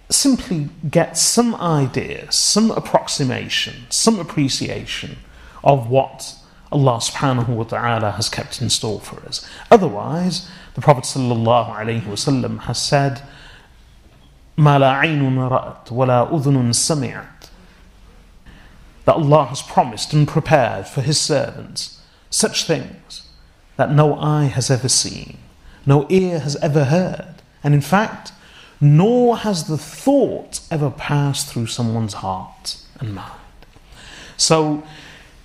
simply 0.09 0.69
get 0.89 1.17
some 1.17 1.55
idea, 1.55 2.31
some 2.31 2.71
approximation, 2.71 3.85
some 3.89 4.19
appreciation 4.19 5.17
of 5.63 5.89
what 5.89 6.35
Allah 6.71 6.97
subhanahu 6.97 7.49
wa 7.49 7.63
ta'ala 7.63 8.11
has 8.11 8.29
kept 8.29 8.61
in 8.61 8.69
store 8.69 8.99
for 8.99 9.19
us. 9.25 9.47
Otherwise, 9.69 10.49
the 10.75 10.81
Prophet 10.81 11.03
sallallahu 11.03 11.75
alayhi 11.75 12.01
wasallam 12.01 12.61
has 12.61 12.81
said, 12.81 13.21
ما 14.57 14.79
لا 14.79 15.01
عين 15.01 15.37
رأت 15.49 15.91
ولا 15.91 16.29
أذن 16.29 16.73
سمعت 16.73 17.49
that 19.05 19.15
Allah 19.15 19.45
has 19.45 19.61
promised 19.61 20.13
and 20.13 20.27
prepared 20.27 20.87
for 20.87 21.01
His 21.01 21.19
servants 21.19 21.96
such 22.30 22.64
things 22.64 23.28
that 23.76 23.92
no 23.92 24.18
eye 24.18 24.44
has 24.44 24.70
ever 24.70 24.88
seen, 24.88 25.38
no 25.86 26.06
ear 26.08 26.40
has 26.40 26.56
ever 26.56 26.84
heard, 26.84 27.36
and 27.62 27.74
in 27.74 27.80
fact, 27.80 28.32
nor 28.80 29.38
has 29.38 29.64
the 29.64 29.78
thought 29.78 30.60
ever 30.70 30.90
passed 30.90 31.48
through 31.48 31.66
someone's 31.66 32.14
heart 32.14 32.80
and 33.00 33.14
mind. 33.14 33.32
So, 34.36 34.84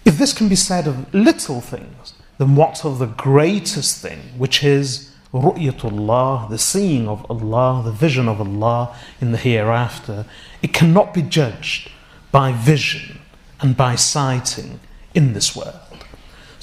if 0.06 0.18
this 0.18 0.34
can 0.34 0.50
be 0.50 0.56
said 0.56 0.88
of 0.88 1.12
little 1.13 1.62
things, 1.62 2.13
then 2.38 2.56
what 2.56 2.86
of 2.86 3.00
the 3.00 3.08
greatest 3.08 4.02
thing, 4.02 4.20
which 4.38 4.63
is 4.63 5.12
ru'yatullah, 5.34 6.50
the 6.50 6.58
seeing 6.58 7.08
of 7.08 7.25
Allah, 7.30 7.82
the 7.84 7.92
vision 7.92 8.28
of 8.28 8.40
Allah 8.42 8.96
in 9.22 9.32
the 9.32 9.38
hereafter? 9.38 10.25
It 10.62 10.74
cannot 10.74 11.13
be 11.13 11.22
judged 11.22 11.90
by 12.32 12.52
vision 12.52 13.20
and 13.62 13.78
by 13.78 13.96
sighting 13.96 14.80
in 15.13 15.34
this 15.34 15.56
world. 15.56 16.06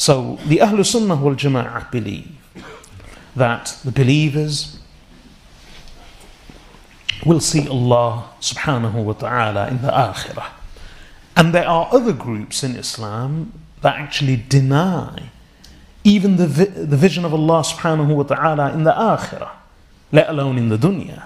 So 0.01 0.39
the 0.47 0.57
Ahlul 0.65 0.87
Sunnah 0.87 1.17
wal 1.17 1.35
Jama'ah 1.35 1.91
believe 1.91 2.33
that 3.37 3.77
the 3.85 3.93
believers 3.93 4.79
will 7.27 7.41
see 7.41 7.69
Allah 7.69 8.31
subhanahu 8.41 9.05
wa 9.05 9.13
ta'ala 9.13 9.69
in 9.69 9.83
the 9.83 9.89
Akhirah. 9.89 10.53
And 11.37 11.53
there 11.53 11.69
are 11.69 11.87
other 11.93 12.15
groups 12.15 12.65
in 12.65 12.77
Islam 12.77 13.53
that 13.83 13.97
actually 13.97 14.37
deny 14.37 15.29
even 16.03 16.37
the, 16.37 16.47
vi- 16.47 16.65
the 16.65 16.97
vision 16.97 17.27
of 17.27 17.35
Allah 17.35 17.61
subhanahu 17.61 18.17
wa 18.17 18.23
ta'ala 18.23 18.73
in 18.73 18.85
the 18.85 18.93
Akhirah, 18.93 19.51
let 20.13 20.31
alone 20.31 20.57
in 20.57 20.71
the 20.71 20.79
dunya. 20.79 21.25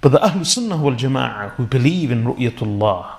But 0.00 0.08
the 0.08 0.18
Ahlul 0.18 0.44
Sunnah 0.44 0.78
wal 0.78 0.96
Jama'ah 0.96 1.50
who 1.52 1.66
believe 1.66 2.10
in 2.10 2.24
Ru'yatullah, 2.24 3.18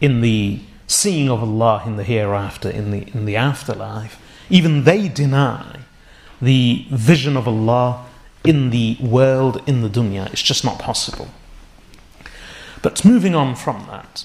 in 0.00 0.20
the 0.20 0.62
seeing 0.86 1.28
of 1.28 1.42
Allah 1.42 1.82
in 1.86 1.96
the 1.96 2.04
hereafter, 2.04 2.70
in 2.70 2.90
the, 2.90 3.02
in 3.12 3.24
the 3.24 3.36
afterlife, 3.36 4.20
even 4.48 4.84
they 4.84 5.08
deny 5.08 5.80
the 6.40 6.86
vision 6.90 7.36
of 7.36 7.48
Allah 7.48 8.06
in 8.44 8.70
the 8.70 8.96
world, 9.00 9.62
in 9.66 9.82
the 9.82 9.88
dunya. 9.88 10.30
It's 10.32 10.42
just 10.42 10.64
not 10.64 10.78
possible. 10.78 11.28
But 12.82 13.04
moving 13.04 13.34
on 13.34 13.56
from 13.56 13.86
that, 13.90 14.24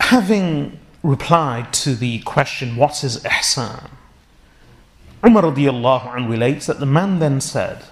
having 0.00 0.78
replied 1.02 1.72
to 1.72 1.94
the 1.94 2.20
question, 2.20 2.76
what 2.76 3.02
is 3.02 3.18
ihsan? 3.24 3.90
Umar 5.24 5.44
radiallahu 5.44 6.14
anhu 6.14 6.30
relates 6.30 6.66
that 6.66 6.80
the 6.80 6.86
man 6.86 7.18
then 7.18 7.40
said, 7.40 7.84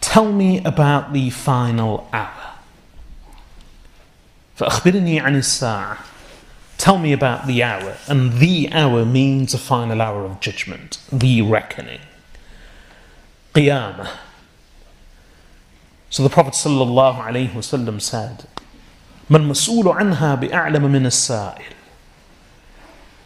Tell 0.00 0.32
me 0.32 0.62
about 0.64 1.12
the 1.12 1.30
final 1.30 2.08
hour. 2.12 2.41
فأخبرني 4.57 5.19
عن 5.19 5.35
الساعة 5.35 5.97
Tell 6.77 6.99
me 6.99 7.11
about 7.11 7.47
the 7.47 7.63
hour. 7.63 7.97
And 8.07 8.33
the 8.33 8.71
hour 8.71 9.03
means 9.03 9.51
the 9.51 9.57
final 9.57 9.99
hour 9.99 10.23
of 10.25 10.39
judgment, 10.39 10.99
the 11.11 11.41
reckoning. 11.41 12.01
Qiyamah. 13.55 14.11
So 16.09 16.23
the 16.23 16.29
Prophet 16.29 16.53
ﷺ 16.53 18.01
said, 18.01 18.47
من 19.29 19.47
مسؤول 19.47 19.93
عنها 19.93 20.35
بأعلم 20.35 20.83
من 20.83 21.05
السائل 21.05 21.73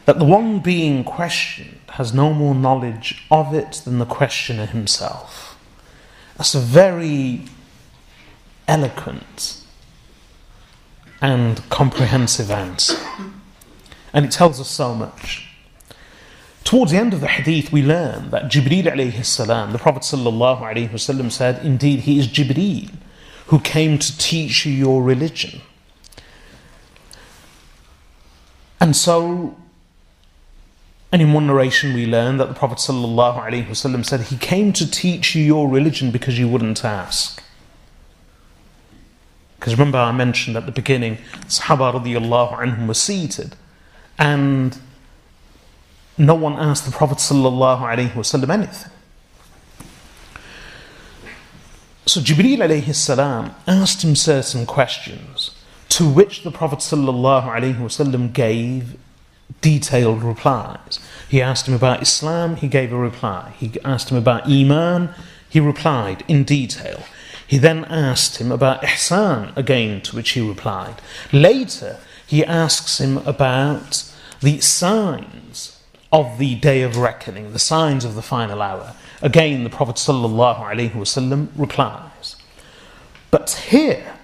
that 0.05 0.17
the 0.17 0.25
one 0.25 0.59
being 0.59 1.03
questioned 1.03 1.79
has 1.89 2.13
no 2.13 2.33
more 2.33 2.55
knowledge 2.55 3.23
of 3.29 3.53
it 3.53 3.81
than 3.85 3.99
the 3.99 4.05
questioner 4.05 4.65
himself. 4.65 5.57
That's 6.37 6.55
a 6.55 6.59
very 6.59 7.43
eloquent 8.67 9.63
and 11.20 11.68
comprehensive 11.70 12.50
answer. 12.50 12.98
And 14.12 14.24
it 14.24 14.30
tells 14.30 14.60
us 14.60 14.70
so 14.70 14.94
much. 14.94 15.48
Towards 16.64 16.92
the 16.92 16.98
end 16.98 17.14
of 17.14 17.20
the 17.20 17.28
hadith, 17.28 17.72
we 17.72 17.82
learn 17.82 18.30
that 18.30 18.44
Jibreel 18.44 18.84
alayhi 18.84 19.24
salam, 19.24 19.72
the 19.72 19.78
Prophet 19.78 20.02
sallallahu 20.02 20.90
wasallam 20.90 21.30
said, 21.30 21.64
Indeed, 21.64 22.00
he 22.00 22.18
is 22.18 22.26
Jibreel 22.26 22.92
who 23.46 23.60
came 23.60 23.98
to 23.98 24.18
teach 24.18 24.66
you 24.66 24.72
your 24.72 25.02
religion. 25.02 25.60
And 28.80 28.96
so 28.96 29.56
and 31.12 31.22
in 31.22 31.32
one 31.32 31.46
narration, 31.46 31.94
we 31.94 32.04
learn 32.04 32.36
that 32.38 32.48
the 32.48 32.54
Prophet 32.54 32.78
ﷺ 32.78 34.04
said, 34.04 34.22
He 34.22 34.36
came 34.36 34.72
to 34.72 34.90
teach 34.90 35.34
you 35.34 35.42
your 35.42 35.68
religion 35.68 36.10
because 36.10 36.38
you 36.38 36.48
wouldn't 36.48 36.84
ask. 36.84 37.42
Because 39.66 39.80
remember, 39.80 39.98
I 39.98 40.12
mentioned 40.12 40.56
at 40.56 40.64
the 40.64 40.70
beginning, 40.70 41.18
Sahaba 41.48 41.92
radiallahu 41.92 42.56
anhum 42.56 42.86
were 42.86 42.94
seated, 42.94 43.56
and 44.16 44.78
no 46.16 46.36
one 46.36 46.52
asked 46.52 46.86
the 46.86 46.92
Prophet 46.92 47.18
ﷺ 47.18 48.48
anything. 48.48 48.92
So 52.06 52.20
Jibreel 52.20 52.58
alayhi 52.58 52.94
salam 52.94 53.56
asked 53.66 54.04
him 54.04 54.14
certain 54.14 54.66
questions, 54.66 55.50
to 55.88 56.08
which 56.08 56.44
the 56.44 56.52
Prophet 56.52 56.78
sallallahu 56.78 57.46
alaihi 57.46 57.78
wasallam 57.78 58.32
gave 58.32 58.96
detailed 59.62 60.22
replies. 60.22 61.00
He 61.28 61.42
asked 61.42 61.66
him 61.66 61.74
about 61.74 62.02
Islam, 62.02 62.54
he 62.54 62.68
gave 62.68 62.92
a 62.92 62.96
reply. 62.96 63.52
He 63.58 63.72
asked 63.84 64.12
him 64.12 64.16
about 64.16 64.48
Iman, 64.48 65.12
he 65.48 65.58
replied 65.58 66.22
in 66.28 66.44
detail. 66.44 67.02
He 67.46 67.58
then 67.58 67.84
asked 67.84 68.38
him 68.38 68.50
about 68.50 68.82
Ihsan, 68.82 69.56
again, 69.56 70.00
to 70.02 70.16
which 70.16 70.30
he 70.30 70.40
replied. 70.46 70.96
Later, 71.32 71.98
he 72.26 72.44
asks 72.44 73.00
him 73.00 73.18
about 73.18 74.12
the 74.40 74.60
signs 74.60 75.80
of 76.12 76.38
the 76.38 76.56
day 76.56 76.82
of 76.82 76.96
reckoning, 76.96 77.52
the 77.52 77.58
signs 77.58 78.04
of 78.04 78.14
the 78.14 78.22
final 78.22 78.62
hour. 78.62 78.94
Again, 79.22 79.64
the 79.64 79.70
Prophet 79.70 79.96
ﷺ 79.96 81.48
replies. 81.56 82.36
But 83.30 83.50
here, 83.68 84.14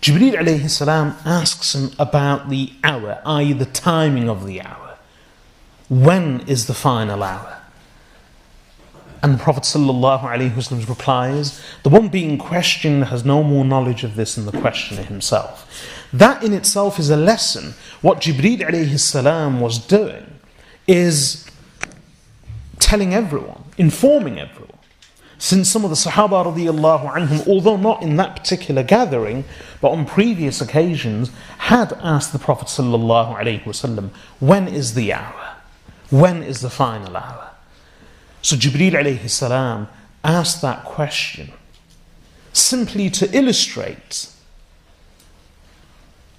Jibreel 0.00 0.68
salam 0.68 1.16
asks 1.24 1.74
him 1.74 1.90
about 1.98 2.48
the 2.48 2.72
hour, 2.82 3.20
i.e., 3.24 3.52
the 3.52 3.64
timing 3.64 4.28
of 4.28 4.46
the 4.46 4.60
hour. 4.60 4.98
When 5.88 6.40
is 6.46 6.66
the 6.66 6.74
final 6.74 7.22
hour? 7.22 7.63
And 9.24 9.38
the 9.38 9.42
Prophet 9.42 9.62
ﷺ 9.62 10.86
replies, 10.86 11.58
The 11.82 11.88
one 11.88 12.08
being 12.08 12.36
questioned 12.36 13.06
has 13.06 13.24
no 13.24 13.42
more 13.42 13.64
knowledge 13.64 14.04
of 14.04 14.16
this 14.16 14.34
than 14.34 14.44
the 14.44 14.52
questioner 14.52 15.00
himself. 15.00 15.66
That 16.12 16.44
in 16.44 16.52
itself 16.52 16.98
is 16.98 17.08
a 17.08 17.16
lesson. 17.16 17.72
What 18.02 18.20
Jibreel 18.20 18.98
salam 18.98 19.62
was 19.62 19.78
doing 19.78 20.26
is 20.86 21.48
telling 22.78 23.14
everyone, 23.14 23.64
informing 23.78 24.38
everyone 24.38 24.78
since 25.38 25.70
some 25.70 25.84
of 25.84 25.90
the 25.90 25.96
Sahaba 25.96 26.44
radiallahu 26.44 27.48
although 27.48 27.78
not 27.78 28.02
in 28.02 28.16
that 28.16 28.36
particular 28.36 28.82
gathering, 28.82 29.44
but 29.80 29.88
on 29.88 30.04
previous 30.04 30.60
occasions, 30.60 31.30
had 31.56 31.94
asked 31.94 32.34
the 32.34 32.38
Prophet 32.38 32.68
wasallam, 32.68 34.10
when 34.38 34.68
is 34.68 34.92
the 34.92 35.14
hour? 35.14 35.56
When 36.10 36.42
is 36.42 36.60
the 36.60 36.68
final 36.68 37.16
hour? 37.16 37.53
So 38.44 38.56
Jibreel 38.56 38.92
alayhi 38.92 39.30
salam 39.30 39.88
asked 40.22 40.60
that 40.60 40.84
question 40.84 41.50
simply 42.52 43.08
to 43.08 43.34
illustrate 43.34 44.28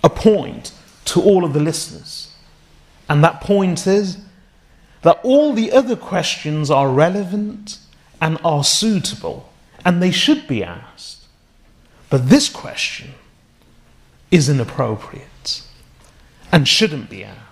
a 0.03 0.09
point 0.09 0.71
to 1.05 1.19
all 1.19 1.43
of 1.43 1.53
the 1.53 1.59
listeners. 1.59 2.31
And 3.09 3.23
that 3.23 3.41
point 3.41 3.87
is 3.87 4.19
that 5.01 5.19
all 5.23 5.53
the 5.53 5.71
other 5.71 5.95
questions 5.95 6.69
are 6.69 6.89
relevant 6.89 7.79
and 8.21 8.37
are 8.45 8.63
suitable, 8.63 9.51
and 9.83 9.99
they 9.99 10.11
should 10.11 10.47
be 10.47 10.63
asked. 10.63 11.25
But 12.11 12.29
this 12.29 12.49
question 12.49 13.15
is 14.29 14.47
inappropriate 14.47 15.63
and 16.51 16.67
shouldn't 16.67 17.09
be 17.09 17.23
asked. 17.23 17.44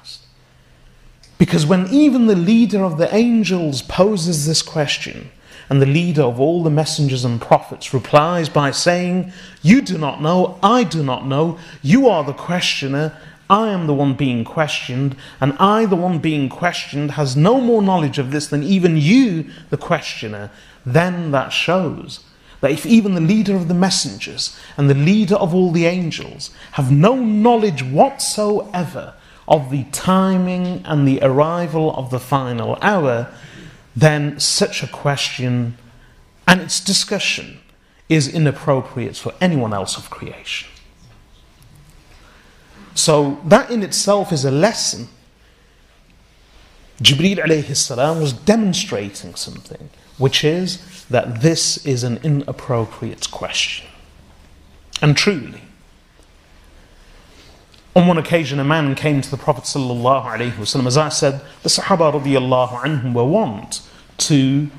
Because 1.44 1.66
when 1.66 1.90
even 1.90 2.28
the 2.28 2.38
leader 2.38 2.86
of 2.86 2.98
the 2.98 3.14
angels 3.14 3.82
poses 3.82 4.48
this 4.48 4.62
question, 4.62 5.30
and 5.68 5.82
the 5.82 5.86
leader 5.86 6.22
of 6.22 6.40
all 6.40 6.64
the 6.64 6.70
messengers 6.70 7.26
and 7.26 7.42
prophets 7.42 7.94
replies 7.94 8.48
by 8.48 8.72
saying, 8.72 9.34
You 9.62 9.82
do 9.82 9.98
not 9.98 10.22
know, 10.22 10.58
I 10.64 10.86
do 10.86 11.04
not 11.04 11.28
know, 11.28 11.60
you 11.82 12.08
are 12.08 12.24
the 12.24 12.32
questioner, 12.32 13.18
I 13.50 13.68
am 13.68 13.88
the 13.88 13.94
one 13.94 14.14
being 14.14 14.46
questioned, 14.46 15.18
and 15.42 15.52
I, 15.60 15.86
the 15.86 15.98
one 15.98 16.20
being 16.20 16.48
questioned, 16.48 17.12
has 17.12 17.36
no 17.36 17.60
more 17.60 17.82
knowledge 17.82 18.20
of 18.20 18.32
this 18.32 18.48
than 18.48 18.64
even 18.64 18.96
you, 18.96 19.52
the 19.70 19.76
questioner, 19.76 20.50
then 20.86 21.32
that 21.32 21.50
shows 21.50 22.22
that 22.62 22.72
if 22.72 22.86
even 22.86 23.16
the 23.16 23.20
leader 23.20 23.58
of 23.58 23.68
the 23.68 23.74
messengers 23.74 24.58
and 24.78 24.90
the 24.90 24.94
leader 24.94 25.36
of 25.36 25.54
all 25.54 25.74
the 25.74 25.88
angels 25.88 26.52
have 26.72 26.90
no 26.90 27.18
knowledge 27.18 27.84
whatsoever 27.84 29.16
of 29.48 29.70
the 29.70 29.84
timing 29.92 30.82
and 30.86 31.08
the 31.08 31.20
arrival 31.22 31.96
of 31.96 32.10
the 32.10 32.20
final 32.20 32.78
hour, 32.82 33.34
then 33.96 34.40
such 34.40 34.84
a 34.84 34.88
question 34.88 35.78
and 36.48 36.62
its 36.62 36.80
discussion 36.80 37.60
is 38.10 38.28
inappropriate 38.28 39.16
for 39.16 39.34
anyone 39.40 39.74
else 39.74 39.98
of 39.98 40.10
creation. 40.10 40.70
So 42.96 43.40
that 43.46 43.70
in 43.72 43.82
itself 43.82 44.32
is 44.32 44.46
a 44.46 44.52
lesson. 44.52 45.08
Jibreel 47.02 47.40
alayhi 47.40 48.20
was 48.20 48.34
demonstrating 48.34 49.36
something, 49.36 49.90
which 50.18 50.44
is 50.44 51.06
that 51.06 51.42
this 51.42 51.84
is 51.86 52.04
an 52.04 52.18
inappropriate 52.24 53.32
question. 53.32 53.88
And 55.02 55.18
truly, 55.18 55.62
on 57.96 58.08
one 58.08 58.18
occasion, 58.18 58.60
a 58.60 58.64
man 58.64 58.96
came 58.96 59.22
to 59.22 59.30
the 59.30 59.38
Prophet 59.38 59.66
ﷺ. 59.66 60.88
As 60.88 60.98
I 60.98 61.10
said, 61.10 61.42
the 61.62 61.70
Sahaba 61.70 62.12
anhum 62.12 63.14
were 63.14 63.24
wont 63.24 63.82
to 64.18 64.70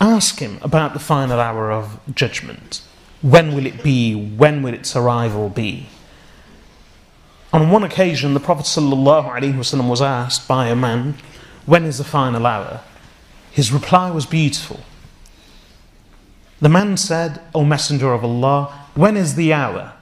ask 0.00 0.40
him 0.40 0.58
about 0.62 0.92
the 0.92 0.98
final 0.98 1.38
hour 1.38 1.70
of 1.70 2.00
judgment. 2.12 2.82
When 3.20 3.54
will 3.54 3.66
it 3.66 3.84
be? 3.84 4.14
When 4.14 4.62
will 4.62 4.74
its 4.74 4.96
arrival 4.96 5.48
be? 5.48 5.86
On 7.52 7.70
one 7.70 7.84
occasion, 7.84 8.34
the 8.34 8.40
Prophet 8.40 8.64
ﷺ 8.64 9.88
was 9.88 10.02
asked 10.02 10.48
by 10.48 10.66
a 10.66 10.74
man, 10.74 11.14
When 11.64 11.84
is 11.84 11.98
the 11.98 12.04
final 12.04 12.46
hour? 12.46 12.80
His 13.52 13.70
reply 13.70 14.10
was 14.10 14.26
beautiful. 14.26 14.80
The 16.60 16.68
man 16.68 16.96
said, 16.96 17.40
O 17.54 17.64
Messenger 17.64 18.12
of 18.12 18.24
Allah, 18.24 18.86
when 18.94 19.16
is 19.16 19.36
the 19.36 19.52
hour? 19.52 19.92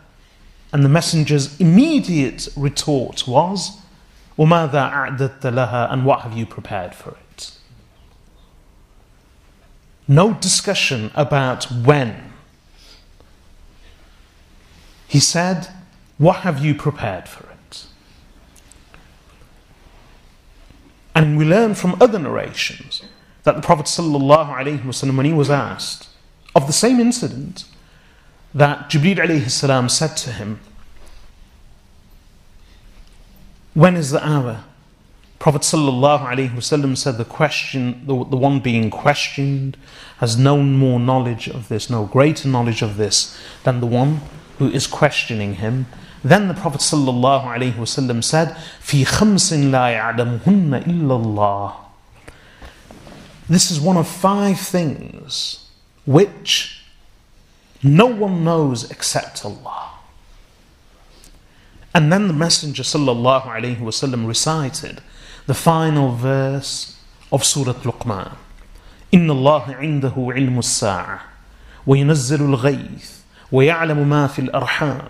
And 0.74 0.84
the 0.84 0.90
Messenger's 0.90 1.60
immediate 1.60 2.48
retort 2.56 3.28
was, 3.28 3.80
وَمَاذَا 4.38 4.92
أَعْدَدْتَ 4.92 5.40
لَهَا 5.42 5.92
And 5.92 6.06
what 6.06 6.22
have 6.22 6.38
you 6.38 6.46
prepared 6.46 6.94
for 6.94 7.12
it? 7.12 7.52
No 10.08 10.34
discussion 10.34 11.12
about 11.16 11.72
when. 11.72 12.34
He 15.08 15.20
said, 15.20 15.70
what 16.18 16.38
have 16.38 16.64
you 16.64 16.76
prepared 16.76 17.28
for 17.28 17.50
it? 17.50 17.86
And 21.14 21.38
we 21.38 21.46
learn 21.46 21.76
from 21.76 21.96
other 22.02 22.20
narrations 22.20 23.02
that 23.44 23.56
the 23.56 23.62
Prophet 23.62 23.86
ﷺ, 23.86 25.16
when 25.16 25.26
he 25.26 25.34
was 25.34 25.50
asked 25.50 26.10
of 26.54 26.68
the 26.68 26.74
same 26.74 27.00
incident, 27.00 27.66
that 28.55 28.91
Jibreel 28.91 29.17
alayhi 29.17 29.91
said 29.91 30.17
to 30.17 30.33
him, 30.33 30.61
When 33.75 33.97
is 33.97 34.11
the 34.11 34.27
hour? 34.27 34.65
Prophet 35.39 35.63
sallallahu 35.63 36.27
alayhi 36.27 36.51
wasallam 36.51 36.97
said, 36.97 37.17
The 37.17 37.25
question, 37.25 38.03
the, 38.07 38.25
the 38.25 38.37
one 38.37 38.61
being 38.61 38.91
questioned, 38.91 39.77
has 40.19 40.37
no 40.37 40.63
more 40.63 41.01
knowledge 41.01 41.49
of 41.49 41.69
this, 41.69 41.89
no 41.89 42.05
greater 42.05 42.49
knowledge 42.49 42.83
of 42.83 42.97
this 42.97 43.41
than 43.63 43.81
the 43.81 43.87
one 43.87 44.21
who 44.59 44.71
is 44.71 44.87
questioning 44.87 45.55
him. 45.55 45.87
Then 46.23 46.49
the 46.49 46.55
Prophet 46.55 46.81
sallallahu 46.83 47.45
alayhi 47.45 47.73
wasallam 47.73 48.23
said, 48.23 48.55
"Fi 48.81 49.05
khamsin 49.05 49.71
la 49.71 49.87
ya'lamuhunna. 49.89 51.75
This 53.49 53.71
is 53.71 53.81
one 53.81 53.97
of 53.97 54.07
five 54.07 54.61
things 54.61 55.67
which 56.05 56.80
no 57.84 58.06
one 58.08 58.44
knows 58.44 58.90
except 58.90 59.46
Allah. 59.46 59.90
And 61.94 62.12
then 62.12 62.28
the 62.28 62.34
Messenger 62.34 62.84
ﷺ 62.84 64.28
recited 64.28 65.02
the 65.46 65.54
final 65.54 66.16
verse 66.16 66.98
of 67.32 67.44
Surah 67.44 67.74
Luqman. 67.74 68.32
إن 69.14 69.32
الله 69.32 69.76
عنده 69.76 70.14
علم 70.18 70.60
الساعة 70.60 71.20
وينزل 71.88 72.42
الغيث 72.42 73.12
ويعلم 73.52 74.10
ما 74.10 74.28
في 74.28 74.40
الأرحام 74.40 75.08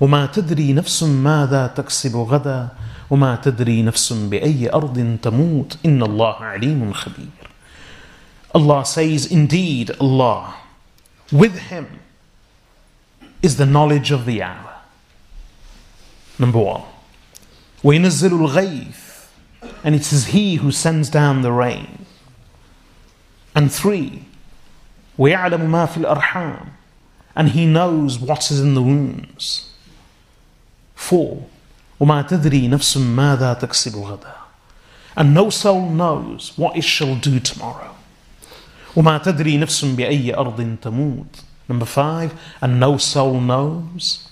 وما 0.00 0.26
تدري 0.26 0.72
نفس 0.72 1.02
ماذا 1.02 1.66
تكسب 1.66 2.16
غدا 2.16 2.68
وما 3.10 3.36
تدري 3.36 3.82
نفس 3.82 4.12
بأي 4.12 4.72
أرض 4.72 5.18
تموت 5.22 5.78
إن 5.86 6.02
الله 6.02 6.34
عليم 6.34 6.92
خبير 6.92 7.28
Allah 8.54 8.84
says, 8.84 9.32
Indeed, 9.32 9.92
Allah, 9.98 10.54
with 11.32 11.56
Him 11.58 12.00
is 13.46 13.56
the 13.56 13.66
knowledge 13.66 14.10
of 14.10 14.26
the 14.26 14.42
hour. 14.42 14.74
Number 16.38 16.58
one. 16.58 16.82
وينزل 17.84 18.30
الغيث 18.30 19.12
and 19.84 19.94
it 19.94 20.12
is 20.12 20.26
He 20.26 20.56
who 20.56 20.70
sends 20.70 21.08
down 21.08 21.42
the 21.42 21.52
rain. 21.52 22.06
And 23.54 23.72
three, 23.72 24.24
وَيَعْلَمُ 25.18 25.60
مَا 25.68 25.86
فِي 25.86 26.04
الْأَرْحَامِ 26.04 26.70
And 27.34 27.50
He 27.50 27.66
knows 27.66 28.18
what 28.18 28.50
is 28.50 28.60
in 28.60 28.74
the 28.74 28.82
wombs. 28.82 29.70
Four, 30.94 31.46
وَمَا 32.00 32.28
تَدْرِي 32.28 32.68
نَفْسٌ 32.68 32.96
مَاذَا 32.96 33.60
تَكْسِبُ 33.60 33.92
غَدًا 33.92 34.34
And 35.16 35.34
no 35.34 35.50
soul 35.50 35.90
knows 35.90 36.52
what 36.56 36.76
it 36.76 36.84
shall 36.84 37.16
do 37.16 37.38
tomorrow. 37.40 37.94
وَمَا 38.94 39.22
تَدْرِي 39.22 39.58
نَفْسٌ 39.58 39.84
بِأَيِّ 39.96 40.34
أَرْضٍ 40.36 40.78
تَمُوتُ 40.80 41.42
Number 41.67 41.85
five, 41.85 42.39
and 42.61 42.79
no 42.79 42.97
soul 42.97 43.41
knows 43.41 44.27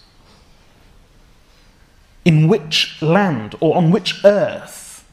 in 2.26 2.48
which 2.48 3.00
land 3.02 3.56
or 3.60 3.78
on 3.78 3.92
which 3.92 4.26
earth 4.26 5.06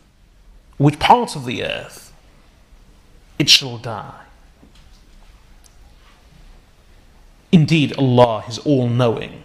which 0.78 0.98
part 0.98 1.36
of 1.36 1.44
the 1.44 1.62
earth 1.62 2.12
it 3.38 3.48
shall 3.48 3.78
die. 3.78 4.20
Indeed, 7.52 7.92
Allah 7.98 8.44
is 8.48 8.58
all 8.58 8.88
knowing, 8.88 9.44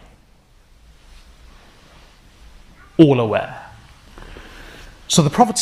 all 2.97 3.19
aware. 3.19 3.65
So 5.09 5.21
the 5.21 5.29
Prophet 5.29 5.57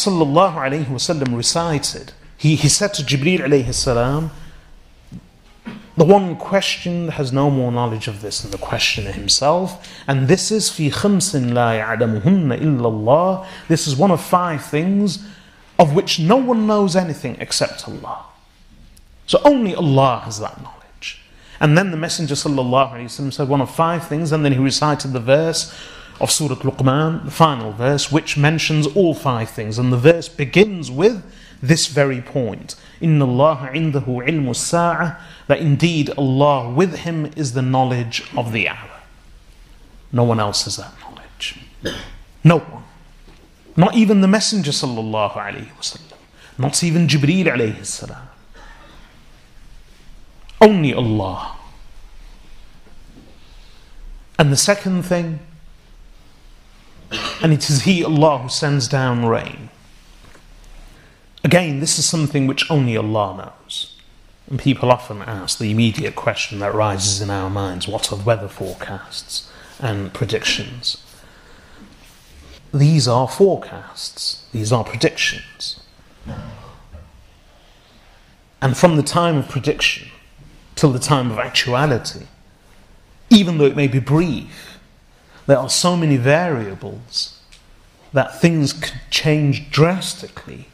recited, 1.36 2.14
he, 2.38 2.56
he 2.56 2.70
said 2.70 2.94
to 2.94 3.04
Jibreel 3.04 3.40
alayhi 3.40 3.74
salam, 3.74 4.32
the 5.98 6.06
one 6.06 6.36
questioned 6.36 7.12
has 7.12 7.32
no 7.32 7.50
more 7.50 7.72
knowledge 7.72 8.08
of 8.08 8.22
this 8.22 8.42
than 8.42 8.52
the 8.52 8.58
questioner 8.58 9.12
himself. 9.12 9.88
And 10.08 10.28
this 10.28 10.52
is 10.52 10.70
fi 10.70 10.90
khamsin 10.90 11.54
la 11.54 11.72
ya'lamuhunna 11.72 12.62
illa 12.62 12.88
Allah. 12.88 13.48
This 13.70 13.88
is 13.88 13.96
one 13.96 14.12
of 14.12 14.22
five 14.22 14.64
things 14.64 15.26
of 15.80 15.96
which 15.96 16.20
no 16.20 16.36
one 16.36 16.68
knows 16.68 16.96
anything 16.96 17.38
except 17.40 17.88
Allah. 17.88 18.26
So 19.28 19.40
only 19.44 19.74
Allah 19.74 20.22
has 20.26 20.40
that 20.40 20.62
knowledge. 20.62 21.22
And 21.60 21.78
then 21.78 21.92
the 21.92 21.98
Messenger 21.98 22.36
said 22.36 22.52
one 23.50 23.62
of 23.62 23.74
five 23.74 24.08
things, 24.08 24.32
and 24.32 24.44
then 24.44 24.52
he 24.52 24.60
recited 24.60 25.14
the 25.14 25.20
verse 25.20 25.74
of 26.20 26.32
Surah 26.32 26.56
Luqman, 26.56 27.26
the 27.26 27.32
final 27.32 27.72
verse, 27.72 28.12
which 28.12 28.38
mentions 28.38 28.88
all 28.88 29.14
five 29.14 29.50
things. 29.50 29.80
And 29.80 29.92
the 29.92 29.98
verse 29.98 30.28
begins 30.28 30.92
with 30.92 31.24
this 31.62 31.88
very 31.88 32.22
point. 32.22 32.76
Inna 33.02 33.26
Allah 33.26 33.70
indahu 33.74 34.28
ilmu 34.28 34.56
sa'ah, 34.56 35.18
that 35.48 35.60
indeed 35.60 36.10
Allah 36.18 36.70
with 36.70 36.98
him 37.00 37.32
is 37.36 37.54
the 37.54 37.62
knowledge 37.62 38.24
of 38.36 38.52
the 38.52 38.70
hour. 38.70 39.02
No 40.12 40.24
one 40.24 40.40
else 40.40 40.66
has 40.66 40.78
that 40.78 40.94
knowledge. 41.02 41.60
No 42.44 42.60
one. 42.60 42.84
Not 43.76 43.96
even 43.96 44.22
the 44.22 44.28
Messenger 44.28 44.72
sallallahu 44.72 45.34
alayhi 45.34 45.72
wasallam. 45.78 46.18
Not 46.58 46.82
even 46.84 47.08
Jibreel 47.08 47.46
alayhi 47.46 47.86
salam. 47.86 48.30
Only 50.62 50.94
Allah. 50.94 51.58
And 54.40 54.52
the 54.52 54.58
second 54.58 55.04
thing, 55.04 55.40
and 57.42 57.54
it 57.54 57.70
is 57.70 57.84
He, 57.84 58.04
Allah, 58.04 58.40
who 58.40 58.50
sends 58.50 58.88
down 58.88 59.26
rain. 59.26 59.70
Again, 61.46 61.80
this 61.80 62.00
is 62.00 62.08
something 62.08 62.48
which 62.48 62.72
only 62.72 62.98
Allah 62.98 63.38
knows. 63.38 63.96
And 64.50 64.60
people 64.60 64.92
often 64.92 65.22
ask 65.22 65.60
the 65.60 65.70
immediate 65.70 66.16
question 66.16 66.58
that 66.58 66.74
rises 66.74 67.22
in 67.22 67.30
our 67.30 67.52
minds 67.52 67.88
what 67.88 68.12
are 68.12 68.16
weather 68.16 68.48
forecasts 68.48 69.48
and 69.80 70.12
predictions? 70.12 71.04
These 72.74 73.08
are 73.08 73.28
forecasts, 73.28 74.48
these 74.54 74.72
are 74.72 74.84
predictions. 74.84 75.82
And 78.60 78.76
from 78.76 78.96
the 78.96 79.04
time 79.04 79.38
of 79.38 79.48
prediction 79.48 80.08
till 80.74 80.92
the 80.92 80.98
time 80.98 81.30
of 81.30 81.38
actuality, 81.38 82.26
even 83.30 83.60
though 83.60 83.66
it 83.66 83.76
may 83.76 83.88
be 83.88 84.00
brief, 84.00 84.80
there 85.46 85.60
are 85.60 85.70
so 85.70 85.96
many 85.96 86.18
variables 86.18 87.40
that 88.14 88.42
things 88.42 88.74
could 88.74 89.00
change 89.12 89.70
drastically 89.70 90.70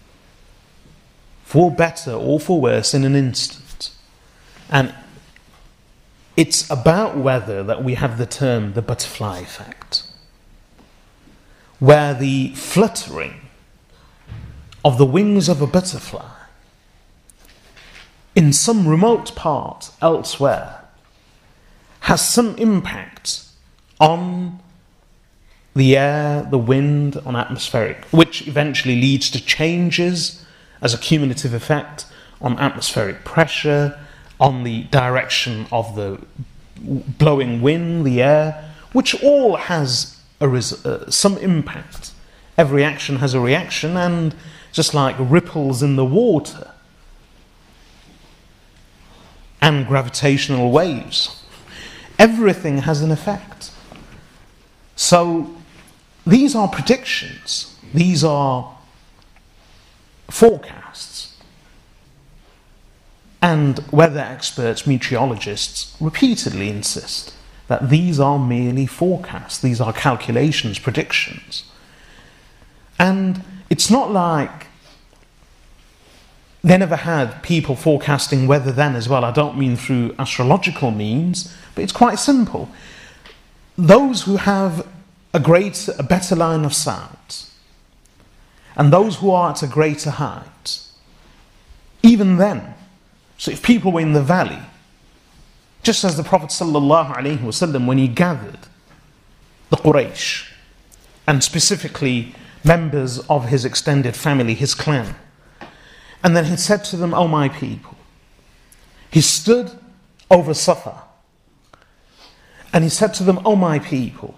for 1.51 1.69
better 1.69 2.13
or 2.13 2.39
for 2.39 2.61
worse 2.61 2.93
in 2.93 3.03
an 3.03 3.13
instant. 3.13 3.91
And 4.69 4.95
it's 6.37 6.69
about 6.71 7.17
weather 7.17 7.61
that 7.61 7.83
we 7.83 7.95
have 7.95 8.17
the 8.17 8.25
term 8.25 8.71
the 8.71 8.81
butterfly 8.81 9.39
effect 9.39 10.03
where 11.77 12.13
the 12.13 12.53
fluttering 12.55 13.41
of 14.85 14.97
the 14.97 15.05
wings 15.05 15.49
of 15.49 15.61
a 15.61 15.67
butterfly 15.67 16.31
in 18.33 18.53
some 18.53 18.87
remote 18.87 19.35
part 19.35 19.91
elsewhere 20.01 20.85
has 21.99 22.25
some 22.25 22.55
impact 22.55 23.43
on 23.99 24.61
the 25.75 25.97
air, 25.97 26.47
the 26.49 26.57
wind, 26.57 27.17
on 27.25 27.35
atmospheric, 27.35 28.05
which 28.05 28.47
eventually 28.47 28.95
leads 28.95 29.29
to 29.31 29.45
changes 29.45 30.40
as 30.81 30.93
a 30.93 30.97
cumulative 30.97 31.53
effect 31.53 32.05
on 32.41 32.57
atmospheric 32.57 33.23
pressure, 33.23 33.99
on 34.39 34.63
the 34.63 34.83
direction 34.85 35.67
of 35.71 35.95
the 35.95 36.19
blowing 36.77 37.61
wind, 37.61 38.05
the 38.05 38.21
air, 38.21 38.73
which 38.91 39.21
all 39.23 39.55
has 39.55 40.19
a 40.39 40.47
res- 40.47 40.83
uh, 40.85 41.09
some 41.09 41.37
impact. 41.37 42.11
Every 42.57 42.83
action 42.83 43.17
has 43.17 43.33
a 43.33 43.39
reaction, 43.39 43.95
and 43.95 44.35
just 44.71 44.93
like 44.93 45.15
ripples 45.19 45.83
in 45.83 45.95
the 45.95 46.05
water 46.05 46.71
and 49.61 49.85
gravitational 49.85 50.71
waves, 50.71 51.43
everything 52.17 52.79
has 52.79 53.01
an 53.01 53.11
effect. 53.11 53.71
So 54.95 55.55
these 56.25 56.55
are 56.55 56.67
predictions, 56.67 57.75
these 57.93 58.23
are 58.23 58.75
forecasts. 60.33 61.37
And 63.41 63.83
weather 63.91 64.19
experts, 64.19 64.85
meteorologists 64.85 65.95
repeatedly 65.99 66.69
insist 66.69 67.33
that 67.67 67.89
these 67.89 68.19
are 68.19 68.37
merely 68.37 68.85
forecasts, 68.85 69.59
these 69.59 69.81
are 69.81 69.93
calculations, 69.93 70.77
predictions. 70.77 71.63
And 72.99 73.43
it's 73.69 73.89
not 73.89 74.11
like 74.11 74.67
they 76.63 76.77
never 76.77 76.97
had 76.97 77.41
people 77.41 77.75
forecasting 77.75 78.45
weather 78.45 78.71
then 78.71 78.95
as 78.95 79.09
well. 79.09 79.25
I 79.25 79.31
don't 79.31 79.57
mean 79.57 79.75
through 79.75 80.13
astrological 80.19 80.91
means, 80.91 81.55
but 81.73 81.83
it's 81.83 81.93
quite 81.93 82.19
simple. 82.19 82.69
Those 83.77 84.23
who 84.23 84.35
have 84.35 84.87
a 85.33 85.39
greater, 85.39 85.93
a 85.97 86.03
better 86.03 86.35
line 86.35 86.65
of 86.65 86.75
sight, 86.75 87.47
and 88.75 88.91
those 88.91 89.17
who 89.17 89.31
are 89.31 89.51
at 89.51 89.63
a 89.63 89.67
greater 89.67 90.11
height, 90.11 90.81
even 92.03 92.37
then, 92.37 92.73
so 93.37 93.51
if 93.51 93.61
people 93.63 93.91
were 93.91 94.01
in 94.01 94.13
the 94.13 94.21
valley, 94.21 94.59
just 95.83 96.03
as 96.03 96.15
the 96.15 96.23
Prophet 96.23 96.49
ﷺ, 96.49 97.85
when 97.87 97.97
he 97.97 98.07
gathered 98.07 98.59
the 99.69 99.77
Quraysh, 99.77 100.51
and 101.27 101.43
specifically 101.43 102.35
members 102.63 103.19
of 103.29 103.47
his 103.47 103.65
extended 103.65 104.15
family, 104.15 104.53
his 104.53 104.75
clan. 104.75 105.15
And 106.23 106.35
then 106.35 106.45
he 106.45 106.57
said 106.57 106.83
to 106.85 106.97
them, 106.97 107.13
O 107.13 107.27
my 107.27 107.49
people, 107.49 107.97
he 109.09 109.21
stood 109.21 109.71
over 110.29 110.53
Safa 110.53 111.03
and 112.73 112.83
he 112.83 112.89
said 112.89 113.13
to 113.15 113.23
them, 113.23 113.39
O 113.45 113.55
my 113.55 113.79
people, 113.79 114.35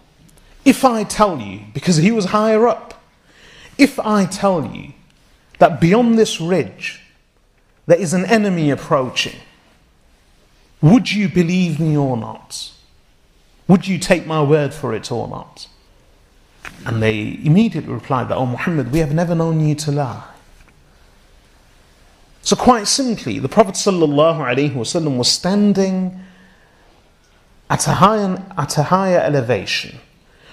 if 0.66 0.86
I 0.86 1.04
tell 1.04 1.40
you, 1.40 1.62
because 1.74 1.98
he 1.98 2.12
was 2.12 2.26
higher 2.26 2.68
up, 2.68 3.03
if 3.84 4.00
I 4.00 4.26
tell 4.26 4.66
you 4.66 4.94
that 5.60 5.82
beyond 5.82 6.18
this 6.18 6.40
ridge 6.40 7.02
there 7.86 8.00
is 8.00 8.14
an 8.14 8.26
enemy 8.26 8.70
approaching, 8.70 9.36
would 10.82 11.12
you 11.12 11.28
believe 11.28 11.80
me 11.80 11.98
or 11.98 12.16
not? 12.16 12.72
Would 13.68 13.88
you 13.88 14.00
take 14.00 14.26
my 14.26 14.42
word 14.42 14.74
for 14.74 14.94
it 14.94 15.12
or 15.12 15.28
not? 15.28 15.68
And 16.86 17.04
they 17.04 17.40
immediately 17.44 17.92
replied 17.94 18.30
that, 18.30 18.38
Oh 18.38 18.46
Muhammad, 18.46 18.92
we 18.92 19.00
have 19.00 19.14
never 19.14 19.36
known 19.36 19.60
you 19.60 19.76
to 19.76 19.92
lie. 19.92 20.24
So, 22.42 22.56
quite 22.56 22.88
simply, 22.88 23.40
the 23.40 23.50
Prophet 23.50 23.76
ﷺ 23.76 25.18
was 25.18 25.30
standing 25.30 26.20
at 27.70 27.88
a, 27.88 28.44
at 28.58 28.78
a 28.78 28.84
higher 28.84 29.20
elevation, 29.20 30.00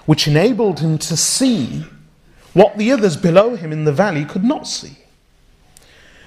which 0.07 0.29
enabled 0.29 0.81
him 0.81 0.99
to 0.99 1.17
see 1.17 1.85
what 2.53 2.77
the 2.79 2.93
others 2.93 3.17
below 3.17 3.57
him 3.57 3.73
in 3.73 3.85
the 3.85 3.93
valley 3.93 4.25
could 4.25 4.45
not 4.45 4.67
see. 4.67 4.99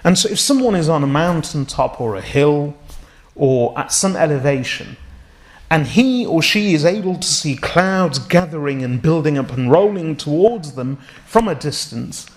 And 0.04 0.18
so, 0.18 0.30
if 0.30 0.40
someone 0.40 0.76
is 0.76 0.90
on 0.90 1.04
a 1.04 1.08
mountaintop 1.08 2.00
or 2.02 2.16
a 2.16 2.22
hill 2.22 2.76
or 3.36 3.78
at 3.78 3.92
some 3.92 4.16
elevation, 4.16 4.98
and 5.70 5.88
he 5.88 6.26
or 6.26 6.42
she 6.42 6.74
is 6.74 6.86
able 6.86 7.16
to 7.16 7.28
see 7.28 7.56
clouds 7.56 8.20
gathering 8.20 8.84
and 8.84 9.02
building 9.02 9.38
up 9.38 9.52
and 9.52 9.72
rolling 9.72 10.16
towards 10.16 10.74
them 10.74 10.98
from 11.26 11.48
a 11.48 11.56
distance, 11.56 12.28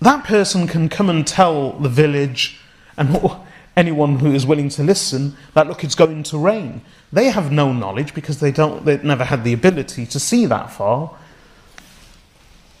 that 0.00 0.24
person 0.24 0.66
can 0.66 0.88
come 0.88 1.08
and 1.08 1.26
tell 1.26 1.72
the 1.72 1.88
village 1.88 2.60
and 2.96 3.18
anyone 3.76 4.18
who 4.18 4.32
is 4.32 4.46
willing 4.46 4.68
to 4.70 4.82
listen 4.82 5.36
that 5.54 5.66
look 5.66 5.84
it's 5.84 5.94
going 5.94 6.22
to 6.22 6.38
rain 6.38 6.80
they 7.12 7.26
have 7.26 7.52
no 7.52 7.74
knowledge 7.74 8.14
because 8.14 8.40
they 8.40 8.50
don't 8.50 8.86
they've 8.86 9.04
never 9.04 9.24
had 9.24 9.44
the 9.44 9.52
ability 9.52 10.06
to 10.06 10.18
see 10.18 10.46
that 10.46 10.70
far 10.70 11.14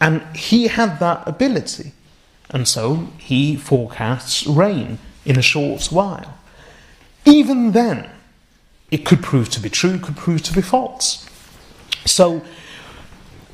and 0.00 0.22
he 0.36 0.68
had 0.68 1.00
that 1.00 1.26
ability. 1.26 1.92
And 2.50 2.68
so 2.68 3.08
he 3.18 3.56
forecasts 3.56 4.46
rain 4.46 4.98
in 5.24 5.38
a 5.38 5.42
short 5.42 5.86
while. 5.86 6.34
Even 7.24 7.72
then, 7.72 8.08
it 8.90 9.04
could 9.04 9.22
prove 9.22 9.48
to 9.50 9.60
be 9.60 9.68
true, 9.68 9.98
could 9.98 10.16
prove 10.16 10.42
to 10.44 10.52
be 10.52 10.62
false. 10.62 11.28
So 12.04 12.42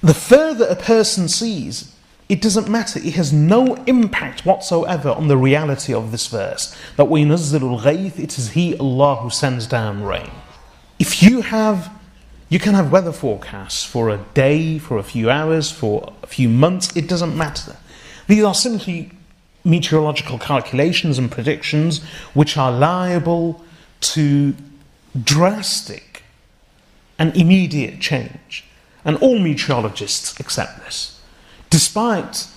the 0.02 0.14
further 0.14 0.66
a 0.66 0.76
person 0.76 1.28
sees, 1.28 1.96
it 2.28 2.40
doesn't 2.40 2.68
matter. 2.68 2.98
It 2.98 3.14
has 3.14 3.32
no 3.32 3.74
impact 3.86 4.44
whatsoever 4.44 5.10
on 5.10 5.28
the 5.28 5.36
reality 5.36 5.94
of 5.94 6.12
this 6.12 6.26
verse. 6.26 6.76
That 6.96 7.06
we 7.06 7.24
nazzilul 7.24 7.82
ghayth, 7.82 8.18
it 8.18 8.38
is 8.38 8.50
He, 8.50 8.76
Allah, 8.76 9.16
who 9.16 9.30
sends 9.30 9.66
down 9.66 10.02
rain. 10.02 10.30
If 10.98 11.22
you 11.22 11.42
have 11.42 11.90
you 12.52 12.58
can 12.58 12.74
have 12.74 12.92
weather 12.92 13.12
forecasts 13.12 13.82
for 13.82 14.10
a 14.10 14.18
day, 14.34 14.76
for 14.78 14.98
a 14.98 15.02
few 15.02 15.30
hours, 15.30 15.70
for 15.70 16.12
a 16.22 16.26
few 16.26 16.50
months, 16.50 16.94
it 16.94 17.08
doesn't 17.08 17.34
matter. 17.34 17.78
These 18.26 18.44
are 18.44 18.54
simply 18.54 19.10
meteorological 19.64 20.38
calculations 20.38 21.16
and 21.16 21.30
predictions 21.30 22.04
which 22.34 22.58
are 22.58 22.70
liable 22.70 23.64
to 24.02 24.54
drastic 25.24 26.24
and 27.18 27.34
immediate 27.34 28.00
change. 28.00 28.66
And 29.02 29.16
all 29.16 29.38
meteorologists 29.38 30.38
accept 30.38 30.84
this 30.84 31.18
despite 31.70 32.48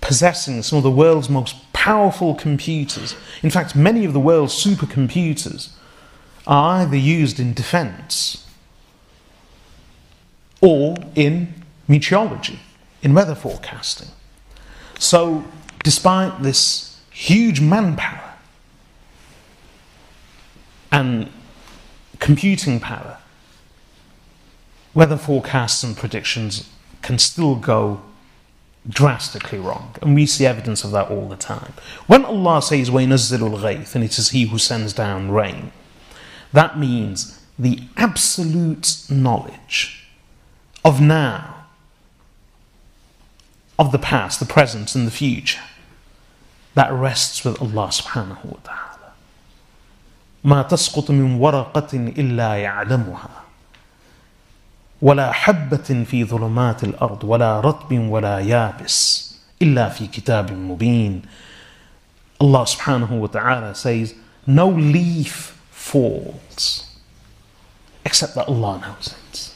possessing 0.00 0.62
some 0.62 0.76
of 0.76 0.84
the 0.84 0.92
world's 0.92 1.28
most 1.28 1.56
powerful 1.72 2.36
computers. 2.36 3.16
In 3.42 3.50
fact, 3.50 3.74
many 3.74 4.04
of 4.04 4.12
the 4.12 4.20
world's 4.20 4.54
supercomputers 4.54 5.70
are 6.46 6.82
either 6.82 6.96
used 6.96 7.40
in 7.40 7.52
defense 7.52 8.46
or 10.61 10.95
in 11.15 11.53
meteorology, 11.87 12.59
in 13.01 13.13
weather 13.13 13.35
forecasting. 13.35 14.09
So, 14.97 15.43
despite 15.83 16.41
this 16.41 16.99
huge 17.11 17.61
manpower 17.61 18.33
and 20.91 21.29
computing 22.19 22.79
power, 22.79 23.17
weather 24.93 25.17
forecasts 25.17 25.83
and 25.83 25.95
predictions 25.95 26.69
can 27.01 27.19
still 27.19 27.55
go 27.55 28.01
drastically 28.87 29.59
wrong. 29.59 29.95
And 30.01 30.15
we 30.15 30.25
see 30.25 30.45
evidence 30.45 30.83
of 30.83 30.91
that 30.91 31.09
all 31.09 31.27
the 31.27 31.35
time. 31.35 31.73
When 32.07 32.23
Allah 32.23 32.61
says, 32.61 32.89
وَيْنَزِّلُ 32.89 33.39
الْغَيْثِ 33.39 33.95
and 33.95 34.03
it 34.03 34.17
is 34.17 34.29
He 34.29 34.45
who 34.45 34.57
sends 34.57 34.93
down 34.93 35.31
rain, 35.31 35.71
that 36.53 36.79
means 36.79 37.41
the 37.57 37.79
absolute 37.97 39.03
knowledge 39.09 39.98
of 40.83 41.01
now, 41.01 41.65
of 43.77 43.91
the 43.91 43.99
past, 43.99 44.39
the 44.39 44.45
present, 44.45 44.95
and 44.95 45.07
the 45.07 45.11
future, 45.11 45.61
that 46.75 46.91
rests 46.91 47.43
with 47.43 47.61
Allah 47.61 47.87
subhanahu 47.87 48.45
wa 48.45 48.59
ta'ala. 48.63 49.13
ما 50.43 50.61
تسقط 50.61 51.11
من 51.11 51.39
ورقة 51.39 51.93
إلا 51.93 52.55
يعلمها 52.55 53.29
ولا 55.01 55.31
حبة 55.31 56.03
في 56.03 56.23
ظلمات 56.23 56.83
الأرض 56.83 57.23
ولا 57.23 57.59
رطب 57.59 57.91
ولا 57.91 58.39
يابس 58.39 59.25
إلا 59.61 59.89
في 59.89 60.07
كتاب 60.07 60.51
مبين 60.51 61.21
Allah 62.39 62.65
subhanahu 62.67 63.19
wa 63.19 63.27
ta'ala 63.27 63.73
says 63.73 64.13
no 64.45 64.67
leaf 64.67 65.57
falls 65.71 66.91
except 68.05 68.35
that 68.35 68.47
Allah 68.47 68.79
knows 68.81 69.15
it. 69.15 69.48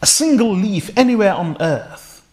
A 0.00 0.06
single 0.06 0.54
leaf 0.54 0.90
anywhere 0.96 1.34
on 1.34 1.56
earth 1.60 2.24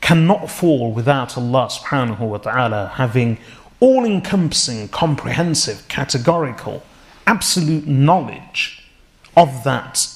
cannot 0.00 0.50
fall 0.50 0.92
without 0.92 1.36
Allah 1.36 1.68
subhanahu 1.68 2.20
wa 2.20 2.38
ta'ala 2.38 2.92
having 2.94 3.38
all 3.80 4.04
encompassing, 4.04 4.88
comprehensive, 4.88 5.86
categorical, 5.88 6.82
absolute 7.26 7.86
knowledge 7.86 8.88
of 9.36 9.64
that 9.64 10.08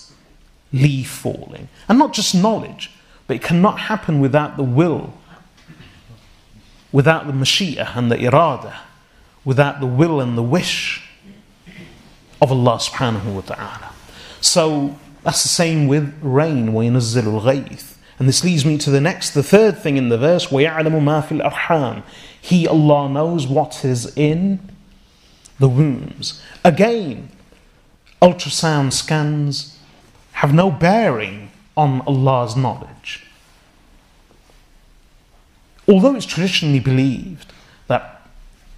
leaf 0.72 1.10
falling. 1.10 1.68
And 1.88 1.98
not 1.98 2.12
just 2.12 2.34
knowledge, 2.34 2.92
but 3.26 3.36
it 3.36 3.42
cannot 3.42 3.80
happen 3.80 4.20
without 4.20 4.56
the 4.56 4.62
will, 4.62 5.12
without 6.92 7.26
the 7.26 7.32
mashi'ah 7.32 7.96
and 7.96 8.10
the 8.10 8.16
irada, 8.16 8.76
without 9.44 9.80
the 9.80 9.86
will 9.86 10.20
and 10.20 10.38
the 10.38 10.42
wish 10.42 11.08
of 12.40 12.52
Allah 12.52 12.76
subhanahu 12.76 13.34
wa 13.34 13.40
ta'ala. 13.40 13.92
So 14.40 14.96
that's 15.23 15.41
the 15.41 15.49
same 15.49 15.87
with 15.87 16.13
rain, 16.21 16.69
وَيَنَزِّلُ 16.69 17.23
الْغَيْثِ 17.23 17.97
And 18.19 18.27
this 18.27 18.43
leads 18.43 18.63
me 18.63 18.77
to 18.77 18.91
the 18.91 19.01
next, 19.01 19.31
the 19.31 19.43
third 19.43 19.77
thing 19.77 19.97
in 19.97 20.09
the 20.09 20.17
verse, 20.17 20.47
وَيَعْلَمُ 20.47 20.91
مَا 21.01 21.23
فِي 21.25 21.41
الْأَرْحَامِ 21.41 22.03
He, 22.39 22.67
Allah, 22.67 23.09
knows 23.09 23.47
what 23.47 23.83
is 23.83 24.15
in 24.15 24.59
the 25.57 25.67
wombs. 25.67 26.41
Again, 26.63 27.29
ultrasound 28.21 28.93
scans 28.93 29.79
have 30.33 30.53
no 30.53 30.69
bearing 30.69 31.49
on 31.75 32.01
Allah's 32.01 32.55
knowledge. 32.55 33.25
Although 35.87 36.15
it's 36.15 36.25
traditionally 36.25 36.79
believed 36.79 37.51
that 37.87 38.21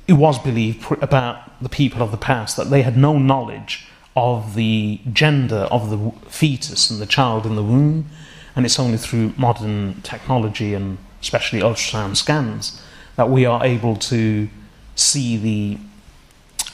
it 0.07 0.13
was 0.13 0.39
believed 0.39 0.89
about 1.01 1.61
the 1.61 1.69
people 1.69 2.01
of 2.01 2.11
the 2.11 2.17
past 2.17 2.57
that 2.57 2.69
they 2.69 2.81
had 2.81 2.97
no 2.97 3.17
knowledge 3.17 3.87
of 4.14 4.54
the 4.54 5.00
gender 5.12 5.66
of 5.70 5.90
the 5.90 6.12
fetus 6.28 6.90
and 6.90 7.00
the 7.00 7.06
child 7.06 7.46
in 7.46 7.56
the 7.56 7.62
womb, 7.62 8.06
and 8.54 8.66
it's 8.66 8.78
only 8.78 8.98
through 8.98 9.32
modern 9.36 10.00
technology 10.02 10.74
and 10.74 10.98
especially 11.20 11.60
ultrasound 11.60 12.16
scans 12.16 12.82
that 13.16 13.30
we 13.30 13.44
are 13.46 13.64
able 13.64 13.96
to 13.96 14.48
see 14.94 15.36
the 15.36 15.78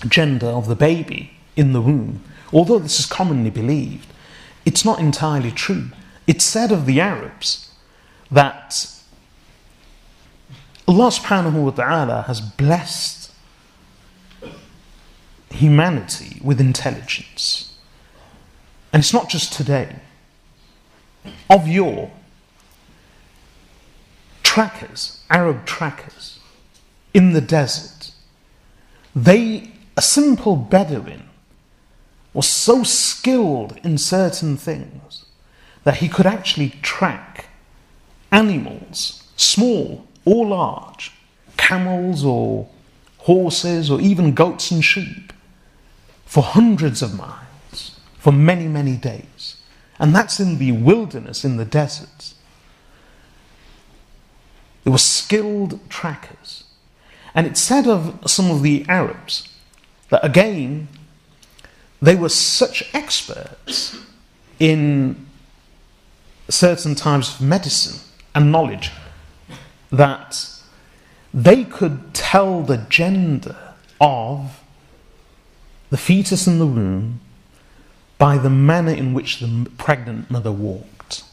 gender 0.09 0.47
of 0.47 0.67
the 0.69 0.77
baby 0.77 1.33
in 1.57 1.73
the 1.73 1.81
womb 1.81 2.23
Although 2.53 2.79
this 2.79 2.99
is 2.99 3.07
commonly 3.07 3.51
believed, 3.51 4.07
it's 4.65 4.85
not 4.85 5.01
entirely 5.01 5.51
true. 5.51 5.89
It's 6.27 6.45
said 6.45 6.73
of 6.73 6.87
the 6.87 7.01
Arabs 7.01 7.71
that 8.31 8.95
Allah 10.87 11.09
subhanahu 11.09 11.65
wa 11.65 11.71
ta'ala 11.71 12.23
has 12.23 12.41
blessed 12.41 13.18
humanity 15.51 16.41
with 16.43 16.61
intelligence. 16.61 17.75
And 18.93 19.01
it's 19.01 19.13
not 19.13 19.29
just 19.29 19.53
today. 19.53 19.97
Of 21.51 21.69
yore, 21.69 22.11
trackers, 24.43 25.23
Arab 25.31 25.67
trackers, 25.67 26.39
in 27.13 27.33
the 27.33 27.41
desert, 27.41 28.13
they, 29.15 29.73
a 29.97 30.03
simple 30.03 30.57
Bedouin, 30.57 31.29
was 32.33 32.47
so 32.47 32.83
skilled 32.83 33.79
in 33.83 33.99
certain 33.99 34.57
things 34.57 35.25
that 35.85 35.97
he 35.97 36.09
could 36.09 36.27
actually 36.27 36.71
track 36.83 37.47
animals, 38.31 39.25
small 39.37 40.07
or 40.25 40.47
large, 40.47 41.13
camels 41.57 42.25
or 42.25 42.69
horses 43.19 43.91
or 43.91 44.01
even 44.01 44.33
goats 44.33 44.71
and 44.71 44.85
sheep, 44.85 45.28
for 46.29 46.43
hundreds 46.43 47.01
of 47.01 47.17
miles, 47.17 47.99
for 48.19 48.31
many, 48.31 48.69
many 48.69 48.99
days. 48.99 49.57
And 49.99 50.15
that's 50.15 50.39
in 50.39 50.59
the 50.59 50.73
wilderness, 50.73 51.43
in 51.43 51.57
the 51.57 51.65
deserts. 51.65 52.35
They 54.85 54.91
were 54.91 54.99
skilled 54.99 55.81
trackers. 55.89 56.65
And 57.35 57.47
it 57.47 57.57
said 57.57 57.87
of 57.87 58.21
some 58.27 58.51
of 58.51 58.63
the 58.63 58.85
Arabs 58.91 59.49
that 60.11 60.23
again, 60.23 60.89
they 62.03 62.15
were 62.15 62.29
such 62.29 62.91
experts 62.93 63.97
in 64.59 65.27
certain 66.51 66.95
types 66.95 67.35
of 67.35 67.41
medicine 67.41 68.01
and 68.35 68.53
knowledge 68.53 68.91
that 69.91 70.47
they 71.33 71.65
could 71.65 72.13
tell 72.13 72.63
the 72.63 72.77
gender 72.77 73.57
of 73.99 74.61
the 75.91 75.97
fetus 75.97 76.47
in 76.47 76.59
the 76.59 76.67
womb 76.67 77.21
by 78.19 78.37
the 78.37 78.51
manner 78.51 78.93
in 78.93 79.15
which 79.15 79.39
the 79.39 79.71
pregnant 79.79 80.31
mother 80.31 80.53
walked. 80.53 81.25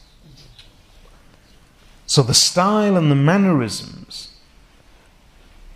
So 2.06 2.22
the 2.22 2.34
style 2.34 2.96
and 2.96 3.10
the 3.10 3.16
mannerisms 3.16 4.32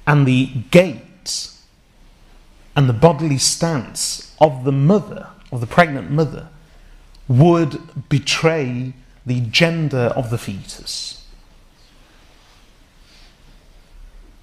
and 0.07 0.27
the 0.27 0.47
gait 0.71 1.53
and 2.77 2.89
the 2.89 2.95
bodily 2.95 3.39
stance 3.39 4.35
of 4.41 4.65
the 4.65 4.73
mother, 4.73 5.29
of 5.51 5.61
the 5.61 5.67
pregnant 5.67 6.11
mother, 6.11 6.49
would 7.29 8.09
betray 8.09 8.93
the 9.27 9.41
gender 9.41 10.13
of 10.17 10.31
the 10.31 10.39
fetus. 10.39 11.27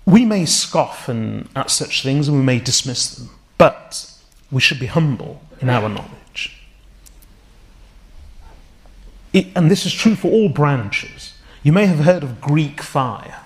We 0.06 0.24
may 0.24 0.46
scoff 0.46 1.10
and, 1.10 1.50
at 1.56 1.70
such 1.70 2.04
things 2.04 2.28
and 2.28 2.38
we 2.38 2.44
may 2.44 2.60
dismiss 2.60 3.16
them, 3.16 3.30
but 3.58 4.17
we 4.52 4.62
should 4.62 4.80
be 4.80 4.86
humble 4.86 5.42
in 5.60 5.70
our 5.70 5.90
knowledge. 5.90 6.62
It, 9.34 9.48
and 9.56 9.70
this 9.70 9.86
is 9.86 9.94
true 9.94 10.16
for 10.16 10.32
all 10.32 10.50
branches. 10.50 11.34
You 11.64 11.74
may 11.74 11.86
have 11.86 12.00
heard 12.00 12.24
of 12.24 12.40
Greek 12.40 12.82
fire. 12.82 13.42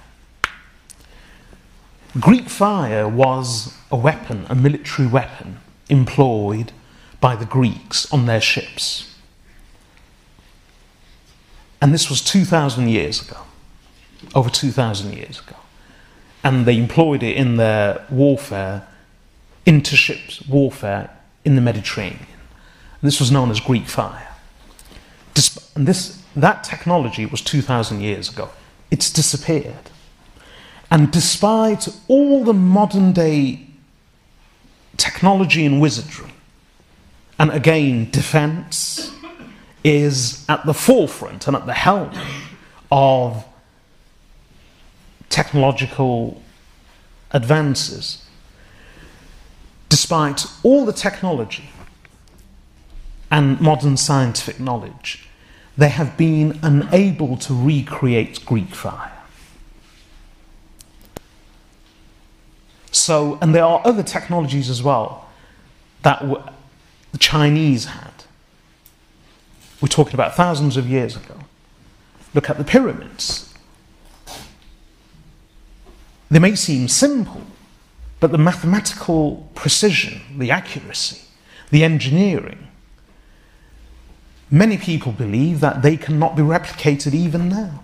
Greek 2.19 2.49
fire 2.49 3.07
was 3.07 3.73
a 3.89 3.95
weapon, 3.95 4.45
a 4.49 4.55
military 4.55 5.07
weapon, 5.07 5.59
employed 5.89 6.71
by 7.19 7.35
the 7.35 7.45
Greeks 7.45 8.11
on 8.11 8.25
their 8.25 8.41
ships. 8.41 9.15
And 11.81 11.93
this 11.93 12.09
was 12.09 12.21
2,000 12.21 12.89
years 12.89 13.21
ago, 13.21 13.39
over 14.35 14.49
2,000 14.49 15.13
years 15.13 15.39
ago. 15.39 15.55
And 16.43 16.65
they 16.65 16.77
employed 16.77 17.23
it 17.23 17.35
in 17.37 17.57
their 17.57 18.05
warfare, 18.09 18.87
interships 19.65 20.45
warfare 20.47 21.09
in 21.45 21.55
the 21.55 21.61
Mediterranean. 21.61 22.19
And 22.19 23.07
this 23.07 23.19
was 23.19 23.31
known 23.31 23.51
as 23.51 23.59
Greek 23.59 23.87
fire. 23.87 24.27
And 25.75 25.87
this, 25.87 26.21
that 26.35 26.63
technology 26.63 27.25
was 27.25 27.41
2,000 27.41 28.01
years 28.01 28.29
ago. 28.29 28.49
It's 28.89 29.11
disappeared. 29.11 29.89
And 30.89 31.11
despite 31.11 31.87
all 32.07 32.43
the 32.43 32.53
modern 32.53 33.13
day 33.13 33.67
technology 34.97 35.65
and 35.65 35.79
wizardry, 35.79 36.31
and 37.39 37.49
again, 37.51 38.11
defense, 38.11 39.11
is 39.83 40.45
at 40.47 40.63
the 40.65 40.73
forefront 40.73 41.47
and 41.47 41.55
at 41.55 41.65
the 41.65 41.73
helm 41.73 42.11
of 42.91 43.43
technological 45.29 46.41
advances. 47.31 48.20
Despite 49.91 50.47
all 50.63 50.85
the 50.85 50.93
technology 50.93 51.69
and 53.29 53.61
modern 53.61 53.95
scientific 53.95 54.59
knowledge, 54.59 55.27
they 55.77 55.89
have 55.89 56.17
been 56.17 56.59
unable 56.63 57.37
to 57.37 57.53
recreate 57.53 58.43
Greek 58.45 58.73
fire. 58.73 59.11
So, 62.91 63.37
and 63.39 63.53
there 63.53 63.63
are 63.63 63.81
other 63.85 64.03
technologies 64.03 64.69
as 64.69 64.81
well 64.81 65.29
that 66.01 66.21
the 67.11 67.17
Chinese 67.19 67.85
had 67.85 68.11
we're 69.81 69.87
talking 69.87 70.13
about 70.13 70.35
thousands 70.35 70.77
of 70.77 70.87
years 70.87 71.15
ago. 71.15 71.35
Look 72.33 72.49
at 72.49 72.57
the 72.57 72.63
pyramids. 72.63 73.51
They 76.29 76.39
may 76.39 76.55
seem 76.55 76.87
simple, 76.87 77.41
but 78.21 78.31
the 78.31 78.37
mathematical 78.37 79.49
precision, 79.55 80.21
the 80.37 80.51
accuracy, 80.51 81.19
the 81.71 81.83
engineering, 81.83 82.67
many 84.51 84.77
people 84.77 85.11
believe 85.11 85.59
that 85.59 85.81
they 85.81 85.97
cannot 85.97 86.35
be 86.35 86.43
replicated 86.43 87.15
even 87.15 87.49
now. 87.49 87.83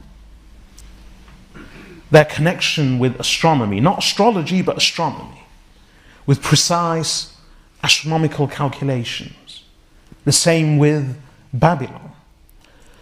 Their 2.12 2.24
connection 2.24 3.00
with 3.00 3.20
astronomy, 3.20 3.80
not 3.80 3.98
astrology, 3.98 4.62
but 4.62 4.78
astronomy, 4.78 5.44
with 6.28 6.42
precise 6.44 7.36
astronomical 7.84 8.48
calculations. 8.48 9.64
The 10.24 10.32
same 10.32 10.78
with 10.78 11.20
Babylon. 11.52 12.12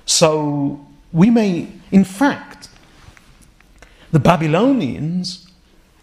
So 0.05 0.87
we 1.11 1.29
may, 1.29 1.67
in 1.91 2.05
fact, 2.05 2.69
the 4.13 4.19
Babylonians 4.19 5.44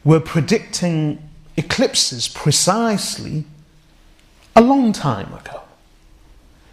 were 0.05 0.21
predicting 0.21 1.29
eclipses 1.57 2.29
precisely 2.29 3.45
a 4.57 4.61
long 4.61 4.93
time 4.93 5.33
ago. 5.35 5.63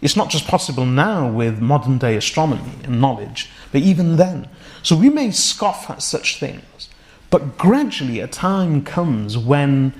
It's 0.00 0.16
not 0.16 0.30
just 0.30 0.46
possible 0.46 0.86
now 0.86 1.30
with 1.30 1.60
modern 1.60 1.98
day 1.98 2.16
astronomy 2.16 2.72
and 2.84 3.00
knowledge, 3.00 3.50
but 3.70 3.82
even 3.82 4.16
then. 4.16 4.48
So 4.82 4.96
we 4.96 5.10
may 5.10 5.30
scoff 5.30 5.90
at 5.90 6.02
such 6.02 6.40
things, 6.40 6.88
but 7.28 7.58
gradually 7.58 8.20
a 8.20 8.26
time 8.26 8.82
comes 8.82 9.36
when 9.36 9.92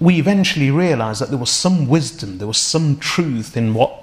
we 0.00 0.18
eventually 0.18 0.70
realize 0.70 1.18
that 1.20 1.28
there 1.28 1.38
was 1.38 1.50
some 1.50 1.86
wisdom, 1.86 2.38
there 2.38 2.48
was 2.48 2.58
some 2.58 2.98
truth 2.98 3.56
in 3.56 3.74
what, 3.74 3.94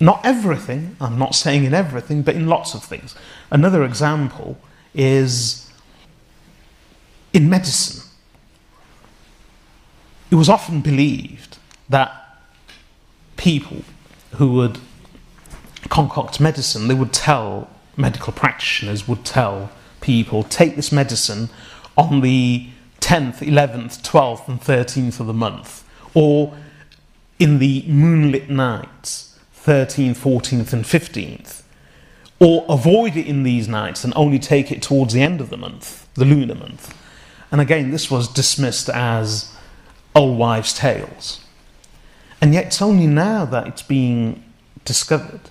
not 0.00 0.20
everything, 0.24 0.96
I'm 1.00 1.18
not 1.18 1.34
saying 1.34 1.64
in 1.64 1.72
everything, 1.72 2.22
but 2.22 2.34
in 2.34 2.46
lots 2.46 2.74
of 2.74 2.84
things. 2.84 3.14
Another 3.50 3.84
example 3.84 4.58
is 4.92 5.61
in 7.32 7.48
medicine. 7.48 8.08
It 10.30 10.36
was 10.36 10.48
often 10.48 10.80
believed 10.80 11.58
that 11.88 12.38
people 13.36 13.82
who 14.36 14.52
would 14.52 14.78
concoct 15.88 16.40
medicine, 16.40 16.88
they 16.88 16.94
would 16.94 17.12
tell, 17.12 17.68
medical 17.96 18.32
practitioners 18.32 19.06
would 19.06 19.24
tell 19.24 19.70
people, 20.00 20.42
take 20.42 20.76
this 20.76 20.90
medicine 20.92 21.50
on 21.96 22.20
the 22.20 22.68
10th, 23.00 23.38
11th, 23.38 24.00
12th, 24.02 24.48
and 24.48 24.60
13th 24.60 25.20
of 25.20 25.26
the 25.26 25.34
month, 25.34 25.84
or 26.14 26.56
in 27.38 27.58
the 27.58 27.84
moonlit 27.88 28.48
nights, 28.48 29.38
13th, 29.64 30.16
14th, 30.16 30.72
and 30.72 30.84
15th, 30.84 31.62
or 32.38 32.64
avoid 32.68 33.16
it 33.16 33.26
in 33.26 33.42
these 33.42 33.68
nights 33.68 34.04
and 34.04 34.12
only 34.16 34.38
take 34.38 34.72
it 34.72 34.82
towards 34.82 35.12
the 35.12 35.20
end 35.20 35.40
of 35.40 35.50
the 35.50 35.56
month, 35.56 36.08
the 36.14 36.24
lunar 36.24 36.54
month. 36.54 36.96
And 37.52 37.60
again, 37.60 37.90
this 37.90 38.10
was 38.10 38.28
dismissed 38.28 38.88
as 38.88 39.54
old 40.14 40.38
wives' 40.38 40.72
tales. 40.72 41.44
And 42.40 42.54
yet, 42.54 42.66
it's 42.66 42.82
only 42.82 43.06
now 43.06 43.44
that 43.44 43.68
it's 43.68 43.82
being 43.82 44.42
discovered 44.86 45.42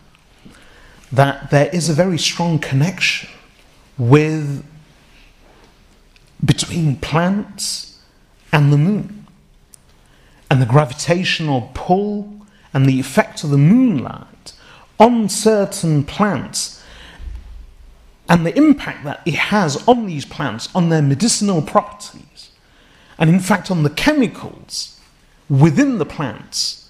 that 1.12 1.52
there 1.52 1.70
is 1.72 1.90
a 1.90 1.94
very 1.94 2.18
strong 2.18 2.58
connection 2.58 3.30
with 3.98 4.66
between 6.44 6.96
plants 6.96 8.00
and 8.52 8.74
the 8.74 8.78
moon. 8.78 9.28
And 10.50 10.62
the 10.62 10.66
gravitational 10.66 11.70
pull 11.74 12.34
and 12.74 12.88
the 12.88 13.00
effect 13.00 13.44
of 13.44 13.52
the 13.52 13.58
moonlight 13.58 14.54
on 15.00 15.30
certain 15.30 16.04
plants 16.04 16.81
and 18.32 18.46
the 18.46 18.58
impact 18.58 19.04
that 19.04 19.22
it 19.26 19.36
has 19.36 19.86
on 19.90 20.06
these 20.06 20.24
plants, 20.24 20.70
on 20.74 20.88
their 20.88 21.02
medicinal 21.02 21.62
properties, 21.62 22.52
and 23.18 23.30
in 23.30 23.42
fact 23.42 23.70
on 23.70 23.84
the 23.84 23.90
chemicals 23.90 24.98
within 25.50 25.98
the 25.98 26.06
plants. 26.06 26.90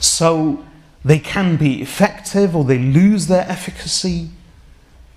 So 0.00 0.64
they 1.04 1.20
can 1.20 1.56
be 1.56 1.80
effective 1.80 2.56
or 2.56 2.64
they 2.64 2.78
lose 2.78 3.28
their 3.28 3.48
efficacy 3.48 4.30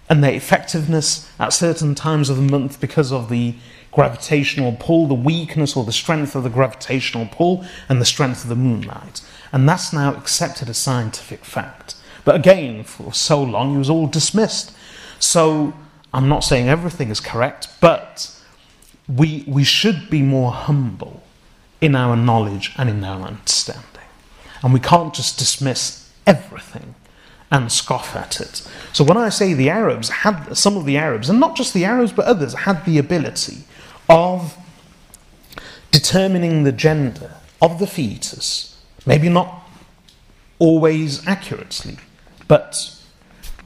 and 0.07 0.23
their 0.23 0.33
effectiveness 0.33 1.31
at 1.39 1.51
certain 1.51 1.95
times 1.95 2.29
of 2.29 2.37
the 2.37 2.43
month 2.43 2.79
because 2.79 3.11
of 3.11 3.27
the 3.27 3.55
gravitational 3.91 4.77
pull, 4.79 5.07
the 5.07 5.15
weakness 5.15 5.75
or 5.75 5.83
the 5.83 5.91
strength 5.91 6.35
of 6.35 6.43
the 6.43 6.49
gravitational 6.51 7.27
pull, 7.31 7.65
and 7.89 7.99
the 7.99 8.05
strength 8.05 8.43
of 8.43 8.49
the 8.49 8.55
moonlight. 8.55 9.21
And 9.51 9.67
that's 9.67 9.91
now 9.91 10.13
accepted 10.13 10.69
as 10.69 10.77
scientific 10.77 11.43
fact. 11.43 11.95
But 12.23 12.35
again, 12.35 12.83
for 12.83 13.13
so 13.13 13.41
long, 13.41 13.75
it 13.75 13.79
was 13.79 13.89
all 13.89 14.05
dismissed. 14.05 14.74
So 15.25 15.73
I'm 16.13 16.29
not 16.29 16.43
saying 16.43 16.69
everything 16.69 17.09
is 17.09 17.19
correct, 17.19 17.67
but 17.81 18.31
we, 19.07 19.43
we 19.47 19.63
should 19.63 20.09
be 20.09 20.21
more 20.21 20.51
humble 20.51 21.23
in 21.81 21.95
our 21.95 22.15
knowledge 22.15 22.73
and 22.77 22.89
in 22.89 23.03
our 23.03 23.27
understanding. 23.27 23.83
And 24.63 24.73
we 24.73 24.79
can't 24.79 25.13
just 25.13 25.37
dismiss 25.37 26.11
everything 26.25 26.95
and 27.51 27.71
scoff 27.71 28.15
at 28.15 28.39
it. 28.39 28.67
So 28.93 29.03
when 29.03 29.17
I 29.17 29.29
say 29.29 29.53
the 29.53 29.69
Arabs 29.69 30.09
had, 30.09 30.55
some 30.55 30.77
of 30.77 30.85
the 30.85 30.97
Arabs, 30.97 31.29
and 31.29 31.39
not 31.39 31.55
just 31.55 31.73
the 31.73 31.85
Arabs 31.85 32.11
but 32.11 32.25
others, 32.25 32.53
had 32.53 32.85
the 32.85 32.97
ability 32.97 33.63
of 34.07 34.57
determining 35.91 36.63
the 36.63 36.71
gender 36.71 37.31
of 37.61 37.79
the 37.79 37.87
fetus, 37.87 38.79
maybe 39.05 39.29
not 39.29 39.67
always 40.59 41.25
accurately, 41.27 41.97
but 42.47 42.94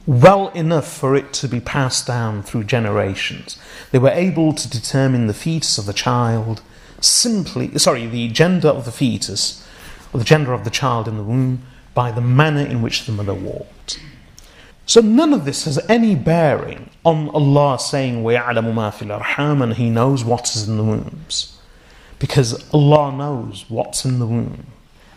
well 0.05 0.49
enough 0.49 0.91
for 0.91 1.15
it 1.15 1.33
to 1.33 1.47
be 1.47 1.59
passed 1.59 2.05
down 2.05 2.43
through 2.43 2.63
generations. 2.63 3.57
They 3.91 3.99
were 3.99 4.09
able 4.09 4.53
to 4.53 4.69
determine 4.69 5.27
the 5.27 5.33
fetus 5.33 5.77
of 5.77 5.85
the 5.85 5.93
child 5.93 6.61
simply, 7.01 7.77
sorry, 7.77 8.05
the 8.07 8.27
gender 8.29 8.67
of 8.67 8.85
the 8.85 8.91
fetus, 8.91 9.67
or 10.13 10.19
the 10.19 10.25
gender 10.25 10.53
of 10.53 10.63
the 10.63 10.69
child 10.69 11.07
in 11.07 11.17
the 11.17 11.23
womb, 11.23 11.63
by 11.93 12.11
the 12.11 12.21
manner 12.21 12.61
in 12.61 12.81
which 12.81 13.05
the 13.05 13.11
mother 13.11 13.33
walked. 13.33 13.99
So 14.85 15.01
none 15.01 15.33
of 15.33 15.45
this 15.45 15.65
has 15.65 15.79
any 15.89 16.13
bearing 16.13 16.91
on 17.03 17.29
Allah 17.29 17.79
saying, 17.79 18.23
وَيَعْلَمُ 18.23 18.73
مَا 18.73 18.93
فِي 18.93 19.07
الْأَرْحَامِ 19.07 19.63
and 19.63 19.73
He 19.73 19.89
knows 19.89 20.23
what 20.23 20.55
is 20.55 20.67
in 20.67 20.77
the 20.77 20.83
wombs. 20.83 21.57
Because 22.19 22.71
Allah 22.71 23.11
knows 23.11 23.65
what's 23.67 24.05
in 24.05 24.19
the 24.19 24.27
womb 24.27 24.67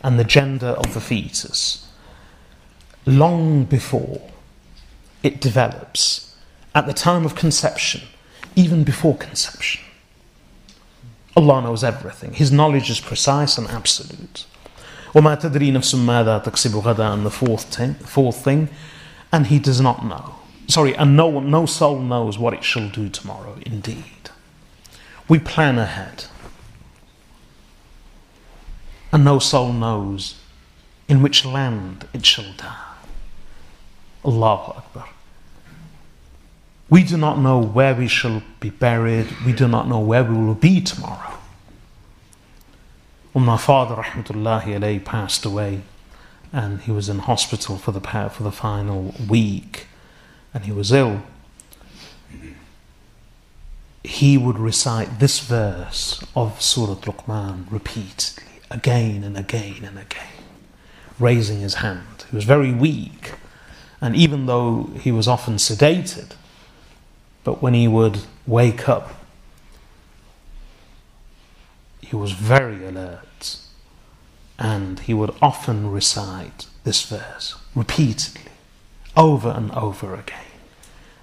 and 0.03 0.19
the 0.19 0.25
gender 0.25 0.69
of 0.69 0.95
the 0.95 1.01
fetus 1.01 1.85
long 3.07 3.64
before 3.64 4.21
it 5.23 5.41
develops, 5.41 6.37
at 6.75 6.87
the 6.87 6.93
time 6.93 7.25
of 7.25 7.35
conception, 7.35 8.03
even 8.55 8.85
before 8.85 9.16
conception. 9.16 9.81
Allah 11.37 11.62
knows 11.62 11.85
everything. 11.85 12.33
His 12.33 12.51
knowledge 12.51 12.91
is 12.91 13.01
precise 13.01 13.59
and 13.59 13.69
absolute. 13.69 14.47
وَمَا 15.12 15.41
تَدْرِي 15.41 15.73
نَفْسٌ 15.73 15.95
مَاذَا 15.95 16.45
تَكْسِبُ 16.45 16.83
غَدًا 16.83 17.14
And 17.14 17.25
the 17.25 17.31
fourth, 17.31 17.71
ten, 17.71 17.95
fourth 17.95 18.43
thing, 18.45 18.69
and 19.33 19.47
he 19.47 19.59
does 19.59 19.81
not 19.81 20.05
know. 20.05 20.35
Sorry, 20.66 20.95
and 20.95 21.16
no, 21.16 21.41
no 21.41 21.64
soul 21.64 22.01
knows 22.01 22.39
what 22.39 22.55
it 22.55 22.64
shall 22.64 22.89
do 22.89 23.09
tomorrow, 23.09 23.57
indeed. 23.64 24.31
We 25.29 25.39
plan 25.39 25.79
ahead. 25.79 26.25
And 29.12 29.25
no 29.25 29.39
soul 29.39 29.73
knows 29.73 30.37
in 31.09 31.23
which 31.23 31.45
land 31.45 32.07
it 32.12 32.27
shall 32.27 32.53
die. 32.57 32.91
Allahu 34.26 34.78
Akbar. 34.78 35.08
We 36.90 37.04
do 37.04 37.18
not 37.18 37.40
know 37.40 37.60
where 37.60 37.96
we 37.96 38.08
shall 38.08 38.44
be 38.60 38.70
buried. 38.70 39.28
We 39.46 39.54
do 39.54 39.68
not 39.68 39.88
know 39.88 40.00
where 40.00 40.24
we 40.24 40.36
will 40.36 40.54
be 40.54 40.82
tomorrow. 40.82 41.40
When 43.32 43.46
my 43.46 43.58
father, 43.58 43.96
rahmatullahi 43.96 44.78
alayhi, 44.78 45.04
passed 45.04 45.44
away, 45.44 45.82
and 46.52 46.82
he 46.82 46.92
was 46.92 47.10
in 47.10 47.20
hospital 47.20 47.78
for 47.78 47.92
the 47.92 48.00
for 48.00 48.44
the 48.44 48.52
final 48.52 49.16
week, 49.28 49.88
and 50.54 50.66
he 50.66 50.72
was 50.72 50.92
ill. 50.92 51.24
He 54.04 54.38
would 54.38 54.60
recite 54.60 55.20
this 55.20 55.40
verse 55.40 56.24
of 56.36 56.62
Surah 56.62 56.96
Luqman 56.96 57.66
repeatedly, 57.72 58.44
again 58.70 59.24
and 59.24 59.36
again 59.36 59.84
and 59.84 59.98
again, 59.98 60.44
raising 61.18 61.62
his 61.62 61.76
hand. 61.76 62.26
He 62.30 62.36
was 62.36 62.46
very 62.46 62.72
weak, 62.72 63.34
and 64.03 64.14
even 64.14 64.47
though 64.47 64.91
he 65.01 65.11
was 65.11 65.27
often 65.27 65.55
sedated, 65.55 66.33
but 67.45 67.62
when 67.62 67.75
he 67.75 67.89
would 67.89 68.21
wake 68.47 68.89
up, 68.89 69.14
he 72.01 72.16
was 72.16 72.33
very 72.33 72.87
alert 72.87 73.59
and 74.59 75.01
he 75.01 75.14
would 75.14 75.35
often 75.41 75.91
recite 75.91 76.66
this 76.85 77.03
verse 77.05 77.55
repeatedly, 77.75 78.51
over 79.16 79.51
and 79.51 79.71
over 79.73 80.14
again. 80.14 80.45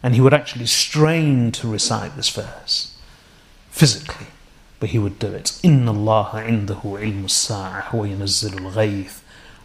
And 0.02 0.14
he 0.16 0.22
would 0.22 0.34
actually 0.34 0.68
strain 0.68 1.52
to 1.54 1.68
recite 1.68 2.16
this 2.16 2.30
verse 2.30 2.96
physically, 3.70 4.28
but 4.80 4.90
he 4.90 5.00
would 5.00 5.18
do 5.20 5.28
it. 5.28 5.60
إن 5.64 5.88
الله 5.88 6.30
عنده 6.34 6.82
علم 6.84 7.26
الساعة 7.26 7.96
وينزل 7.96 8.58
الغيث 8.58 9.20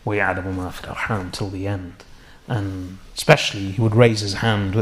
ويعلم 0.07 0.57
ما 0.57 0.71
في 0.71 0.85
الأرحام 0.85 1.33
till 1.33 1.51
the 1.51 1.67
end. 1.67 2.04
And 2.49 2.99
especially 3.17 3.73
he 3.73 3.81
would 3.81 3.95
raise 3.95 4.21
his 4.21 4.35
hand 4.35 4.75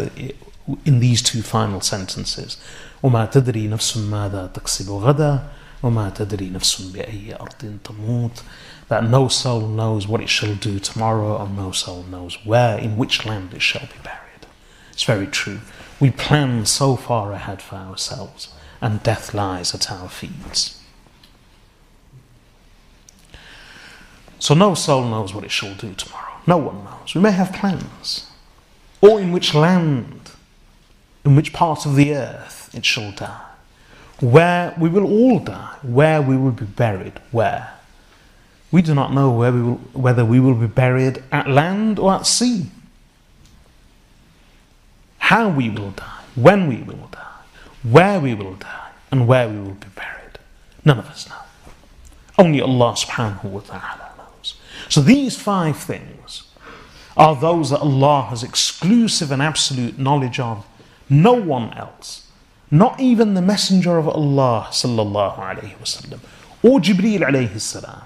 in 0.84 1.00
these 1.00 1.22
two 1.22 1.42
final 1.42 1.80
sentences. 1.80 2.56
وما 3.02 3.26
تدري 3.30 3.68
نفس 3.68 3.96
ماذا 3.96 4.50
تكسب 4.54 4.90
غدا 4.90 5.42
وما 5.82 6.10
تدري 6.10 6.50
نفس 6.50 6.82
بأي 6.82 7.36
أرض 7.40 7.78
تموت 7.84 8.42
that 8.88 9.04
no 9.04 9.28
soul 9.28 9.68
knows 9.68 10.08
what 10.08 10.20
it 10.20 10.28
shall 10.28 10.54
do 10.54 10.78
tomorrow 10.78 11.42
and 11.42 11.56
no 11.56 11.72
soul 11.72 12.04
knows 12.10 12.38
where, 12.44 12.78
in 12.78 12.96
which 12.96 13.26
land 13.26 13.52
it 13.52 13.60
shall 13.60 13.86
be 13.86 14.02
buried. 14.02 14.46
It's 14.92 15.04
very 15.04 15.26
true. 15.26 15.60
We 16.00 16.10
plan 16.10 16.64
so 16.64 16.96
far 16.96 17.32
ahead 17.32 17.60
for 17.60 17.76
ourselves 17.76 18.48
and 18.80 19.02
death 19.02 19.34
lies 19.34 19.74
at 19.74 19.90
our 19.90 20.08
feet. 20.08 20.74
So 24.38 24.54
no 24.54 24.74
soul 24.74 25.04
knows 25.04 25.34
what 25.34 25.44
it 25.44 25.50
shall 25.50 25.74
do 25.74 25.92
tomorrow. 25.94 26.31
No 26.45 26.57
one 26.57 26.83
knows. 26.83 27.15
We 27.15 27.21
may 27.21 27.31
have 27.31 27.53
plans. 27.53 28.29
Or 29.01 29.19
in 29.19 29.31
which 29.31 29.53
land, 29.53 30.31
in 31.25 31.35
which 31.35 31.53
part 31.53 31.85
of 31.85 31.95
the 31.95 32.15
earth 32.15 32.69
it 32.73 32.85
shall 32.85 33.11
die 33.11 33.41
where 34.23 34.73
we 34.79 34.89
will 34.89 35.05
all 35.05 35.39
die, 35.39 35.75
where 35.81 36.21
we 36.21 36.37
will 36.37 36.51
be 36.51 36.65
buried, 36.65 37.13
where. 37.31 37.73
We 38.71 38.81
do 38.81 38.95
not 38.95 39.13
know 39.13 39.29
where 39.31 39.51
we 39.51 39.61
will, 39.61 39.81
whether 39.93 40.25
we 40.25 40.39
will 40.39 40.55
be 40.55 40.67
buried 40.67 41.21
at 41.31 41.49
land 41.49 41.99
or 41.99 42.13
at 42.13 42.25
sea. 42.25 42.67
How 45.17 45.49
we 45.49 45.69
will 45.69 45.91
die, 45.91 46.21
when 46.35 46.67
we 46.67 46.77
will 46.83 47.09
die, 47.11 47.19
where 47.83 48.19
we 48.19 48.33
will 48.33 48.55
die, 48.55 48.91
and 49.11 49.27
where 49.27 49.47
we 49.49 49.57
will 49.57 49.75
be 49.75 49.87
buried. 49.95 50.39
None 50.85 50.99
of 50.99 51.07
us 51.07 51.29
know. 51.29 51.35
Only 52.37 52.61
Allah 52.61 52.93
subhanahu 52.93 53.43
wa 53.43 53.59
ta'ala. 53.59 54.02
So 54.93 55.01
these 55.01 55.35
five 55.35 55.77
things 55.77 56.43
are 57.17 57.35
those 57.35 57.71
that 57.71 57.79
Allah 57.79 58.27
has 58.29 58.43
exclusive 58.43 59.31
and 59.31 59.41
absolute 59.41 59.97
knowledge 59.97 60.39
of. 60.39 60.65
No 61.09 61.33
one 61.33 61.73
else 61.73 62.23
not 62.73 62.99
even 62.99 63.35
the 63.35 63.41
Messenger 63.41 63.99
of 63.99 64.07
Allah 64.07 64.67
sallallahu 64.71 66.19
or 66.63 66.79
Jibreel 66.79 67.19
alayhi 67.19 68.03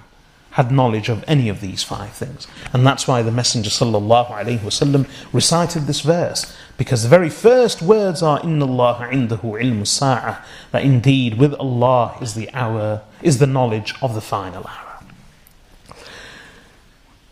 had 0.51 0.71
knowledge 0.73 1.07
of 1.07 1.23
any 1.25 1.47
of 1.47 1.61
these 1.61 1.83
five 1.83 2.11
things. 2.11 2.47
And 2.73 2.85
that's 2.85 3.07
why 3.07 3.21
the 3.21 3.31
Messenger 3.31 3.69
sallallahu 3.69 5.07
recited 5.31 5.83
this 5.87 6.01
verse 6.01 6.53
because 6.77 7.03
the 7.03 7.09
very 7.09 7.29
first 7.29 7.81
words 7.81 8.21
are 8.21 8.41
inna 8.43 8.65
Allah 8.65 9.07
indahu 9.09 9.55
ilmu 9.61 9.87
sa'ah 9.87 10.43
that 10.71 10.83
indeed 10.83 11.37
with 11.37 11.53
Allah 11.53 12.17
is 12.21 12.33
the 12.33 12.53
hour 12.53 13.03
is 13.21 13.37
the 13.37 13.47
knowledge 13.47 13.93
of 14.01 14.15
the 14.15 14.21
final 14.21 14.67
hour. 14.67 14.86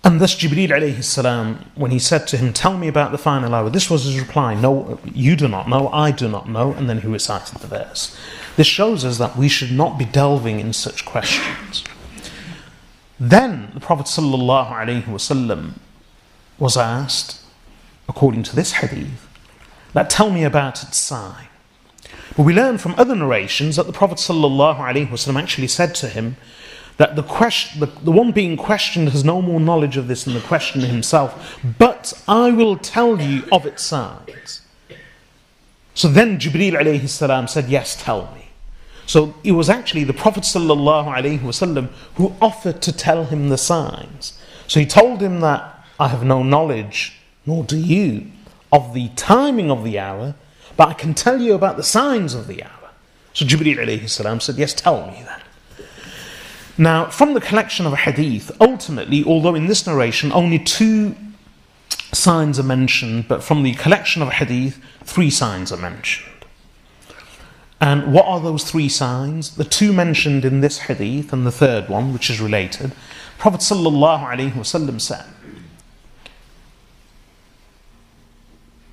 And 0.05 0.21
thus 0.21 0.35
Jibreel 0.35 0.69
alayhi 0.69 1.03
salam, 1.03 1.65
when 1.73 1.89
he 1.89 1.97
said 1.97 2.27
to 2.27 2.37
him, 2.37 2.53
Tell 2.53 2.77
me 2.77 2.87
about 2.87 3.11
the 3.11 3.17
final 3.17 3.55
hour, 3.55 3.71
this 3.71 3.89
was 3.89 4.03
his 4.03 4.19
reply, 4.19 4.53
No, 4.53 4.99
you 5.03 5.35
do 5.35 5.47
not 5.47 5.67
know, 5.67 5.89
I 5.89 6.11
do 6.11 6.29
not 6.29 6.47
know, 6.47 6.73
and 6.73 6.87
then 6.87 7.01
he 7.01 7.07
recited 7.07 7.57
the 7.57 7.67
verse. 7.67 8.15
This 8.55 8.67
shows 8.67 9.03
us 9.03 9.17
that 9.17 9.35
we 9.35 9.49
should 9.49 9.71
not 9.71 9.97
be 9.97 10.05
delving 10.05 10.59
in 10.59 10.73
such 10.73 11.05
questions. 11.05 11.83
Then 13.19 13.71
the 13.73 13.79
Prophet 13.79 14.05
sallallahu 14.05 14.71
alaihi 14.71 15.05
wasallam 15.05 15.79
was 16.59 16.77
asked, 16.77 17.41
according 18.07 18.43
to 18.43 18.55
this 18.55 18.73
hadith, 18.73 19.27
that 19.93 20.11
tell 20.11 20.29
me 20.29 20.43
about 20.43 20.83
its 20.83 20.99
sign. 20.99 21.47
But 22.37 22.43
we 22.43 22.53
learn 22.53 22.77
from 22.77 22.93
other 22.95 23.15
narrations 23.15 23.77
that 23.77 23.87
the 23.87 23.93
Prophet 23.93 24.19
sallallahu 24.19 24.77
alaihi 24.77 25.09
wasallam 25.09 25.41
actually 25.41 25.67
said 25.67 25.95
to 25.95 26.09
him, 26.09 26.37
that 26.97 27.15
the, 27.15 27.23
question, 27.23 27.79
the, 27.79 27.87
the 27.87 28.11
one 28.11 28.31
being 28.31 28.55
questioned 28.55 29.09
has 29.09 29.23
no 29.23 29.41
more 29.41 29.59
knowledge 29.59 29.97
of 29.97 30.07
this 30.07 30.23
than 30.23 30.33
the 30.33 30.41
questioner 30.41 30.87
himself, 30.87 31.59
but 31.77 32.13
I 32.27 32.51
will 32.51 32.77
tell 32.77 33.21
you 33.21 33.43
of 33.51 33.65
its 33.65 33.83
signs. 33.83 34.61
So 35.93 36.07
then 36.07 36.39
Jibreel 36.39 36.73
alayhi 36.73 37.07
salam 37.07 37.47
said, 37.47 37.69
Yes, 37.69 38.01
tell 38.01 38.33
me. 38.35 38.49
So 39.05 39.35
it 39.43 39.51
was 39.51 39.69
actually 39.69 40.03
the 40.03 40.13
Prophet 40.13 40.43
wasallam 40.43 41.89
who 42.15 42.35
offered 42.41 42.81
to 42.81 42.91
tell 42.91 43.25
him 43.25 43.49
the 43.49 43.57
signs. 43.57 44.37
So 44.67 44.79
he 44.79 44.85
told 44.85 45.21
him 45.21 45.41
that 45.41 45.85
I 45.99 46.09
have 46.09 46.23
no 46.23 46.43
knowledge, 46.43 47.17
nor 47.45 47.63
do 47.63 47.77
you, 47.77 48.31
of 48.71 48.93
the 48.93 49.09
timing 49.15 49.69
of 49.71 49.83
the 49.83 49.99
hour, 49.99 50.35
but 50.75 50.89
I 50.89 50.93
can 50.93 51.13
tell 51.13 51.39
you 51.39 51.53
about 51.53 51.77
the 51.77 51.83
signs 51.83 52.33
of 52.33 52.47
the 52.47 52.63
hour. 52.63 52.89
So 53.33 53.45
Jibreel 53.45 53.77
alayhi 53.77 54.09
salam 54.09 54.39
said, 54.39 54.55
Yes, 54.55 54.73
tell 54.73 55.07
me 55.07 55.23
that. 55.25 55.44
Now, 56.78 57.06
from 57.06 57.34
the 57.34 57.40
collection 57.40 57.86
of 57.86 57.92
a 57.92 57.96
hadith, 57.96 58.50
ultimately, 58.61 59.22
although 59.24 59.54
in 59.54 59.66
this 59.66 59.86
narration 59.86 60.32
only 60.32 60.58
two 60.58 61.14
signs 62.12 62.58
are 62.58 62.64
mentioned, 62.64 63.28
but 63.28 63.42
from 63.42 63.62
the 63.62 63.74
collection 63.74 64.22
of 64.22 64.28
a 64.28 64.32
hadith, 64.32 64.82
three 65.04 65.30
signs 65.30 65.72
are 65.72 65.76
mentioned. 65.76 66.26
And 67.80 68.12
what 68.12 68.26
are 68.26 68.40
those 68.40 68.64
three 68.64 68.88
signs? 68.88 69.56
The 69.56 69.64
two 69.64 69.92
mentioned 69.92 70.44
in 70.44 70.61
this 70.61 70.78
hadith 70.80 71.32
and 71.32 71.46
the 71.46 71.52
third 71.52 71.88
one, 71.88 72.12
which 72.12 72.28
is 72.28 72.40
related. 72.40 72.92
Prophet 73.38 73.61
ﷺ 73.61 75.00
said 75.00 75.24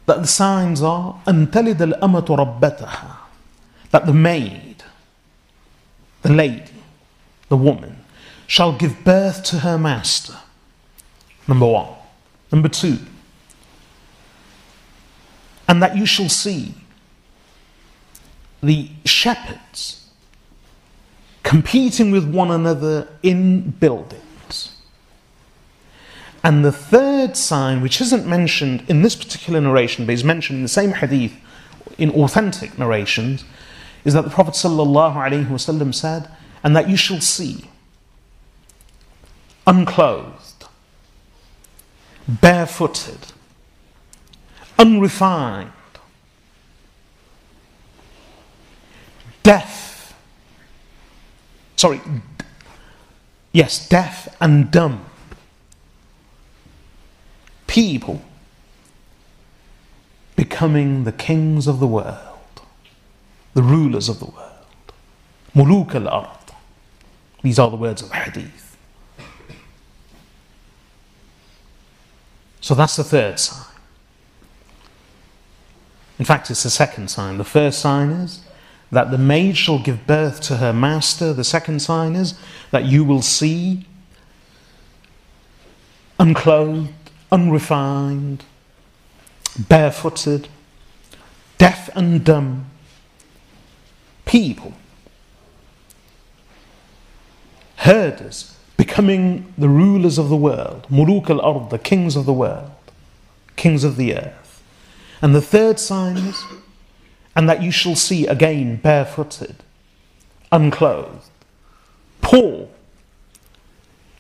that 0.06 0.22
the 0.22 0.28
signs 0.28 0.82
are 0.82 1.20
أن 1.28 1.52
تلد 1.52 1.82
الأمة 1.82 2.26
ربتها 2.26 3.18
that 3.92 4.06
the 4.06 4.14
maid, 4.14 4.84
the 6.22 6.32
lady, 6.32 6.71
the 7.53 7.57
woman, 7.59 8.03
shall 8.47 8.73
give 8.73 9.05
birth 9.05 9.45
to 9.45 9.59
her 9.59 9.77
master. 9.77 10.39
Number 11.47 11.67
one. 11.67 11.93
Number 12.51 12.71
two, 12.71 12.99
and 15.69 15.83
that 15.83 15.97
you 15.97 16.07
shall 16.07 16.29
see 16.29 16.75
the 18.63 18.89
shepherds 19.05 20.11
competing 21.43 22.11
with 22.11 22.25
one 22.25 22.51
another 22.51 23.09
in 23.23 23.71
buildings. 23.71 24.77
And 26.45 26.65
the 26.65 26.73
third 26.73 27.37
sign, 27.37 27.81
which 27.81 28.01
isn't 28.01 28.27
mentioned 28.27 28.85
in 28.89 29.03
this 29.03 29.17
particular 29.17 29.61
narration, 29.61 30.05
but 30.07 30.13
is 30.13 30.25
mentioned 30.25 30.59
in 30.59 30.63
the 30.63 30.69
same 30.69 30.93
hadith 30.93 31.35
in 31.97 32.11
authentic 32.11 32.79
narrations, 32.79 33.45
is 34.05 34.15
that 34.15 34.25
the 34.25 34.31
Prophet 34.31 34.55
ﷺ 34.55 35.95
said, 35.95 36.29
and 36.63 36.77
that 36.77 36.89
you 36.89 36.97
shall 36.97 37.21
see 37.21 37.69
unclothed, 39.67 40.67
barefooted, 42.27 43.33
unrefined, 44.79 45.73
deaf, 49.43 50.15
sorry, 51.77 52.01
yes, 53.53 53.89
deaf 53.89 54.35
and 54.41 54.71
dumb 54.71 55.05
people 57.67 58.23
becoming 60.37 61.05
the 61.05 61.13
kings 61.13 61.67
of 61.67 61.81
the 61.81 61.87
world 61.87 62.33
the 63.55 63.63
rulers 63.63 64.09
of 64.09 64.19
the 64.19 64.27
world. 64.27 64.93
Muluk 65.55 65.95
al 65.95 66.09
ard. 66.09 66.42
These 67.43 67.59
are 67.59 67.71
the 67.71 67.77
words 67.77 68.03
of 68.03 68.11
hadith. 68.13 68.77
So 72.61 72.75
that's 72.75 72.97
the 72.97 73.05
third 73.05 73.41
sign. 73.41 73.67
In 76.19 76.25
fact, 76.25 76.51
it's 76.51 76.63
the 76.63 76.71
second 76.71 77.11
sign. 77.11 77.39
The 77.39 77.45
first 77.45 77.81
sign 77.81 78.11
is 78.11 78.43
that 78.93 79.11
the 79.11 79.19
maid 79.19 79.57
shall 79.57 79.79
give 79.79 80.07
birth 80.07 80.41
to 80.43 80.59
her 80.59 80.73
master. 80.73 81.33
The 81.33 81.43
second 81.43 81.81
sign 81.81 82.15
is 82.15 82.39
that 82.71 82.85
you 82.85 83.03
will 83.03 83.23
see 83.23 83.87
unclothed, 86.21 86.93
unrefined, 87.33 88.45
barefooted, 89.59 90.49
deaf 91.59 91.91
and 91.97 92.25
dumb 92.25 92.67
people, 94.25 94.75
herders, 97.83 98.57
becoming 98.77 99.53
the 99.59 99.69
rulers 99.69 100.17
of 100.17 100.29
the 100.29 100.37
world, 100.37 100.87
Muluk 100.89 101.29
al 101.31 101.41
ard, 101.41 101.71
the 101.71 101.79
kings 101.79 102.15
of 102.15 102.27
the 102.27 102.33
world, 102.33 102.71
kings 103.57 103.83
of 103.83 103.97
the 103.97 104.15
earth. 104.17 104.63
And 105.21 105.35
the 105.35 105.41
third 105.41 105.81
sign 105.81 106.17
is, 106.17 106.45
and 107.35 107.49
that 107.49 107.61
you 107.61 107.73
shall 107.73 107.97
see 107.97 108.27
again 108.27 108.77
barefooted, 108.77 109.57
unclothed, 110.53 111.29
poor, 112.21 112.69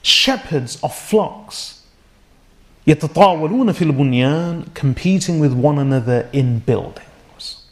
shepherds 0.02 0.82
of 0.82 0.92
flocks, 0.94 1.84
يتطاولون 2.84 3.72
في 3.72 3.84
البنيان, 3.84 4.74
competing 4.74 5.38
with 5.38 5.52
one 5.52 5.78
another 5.78 6.28
in 6.32 6.58
buildings. 6.58 7.62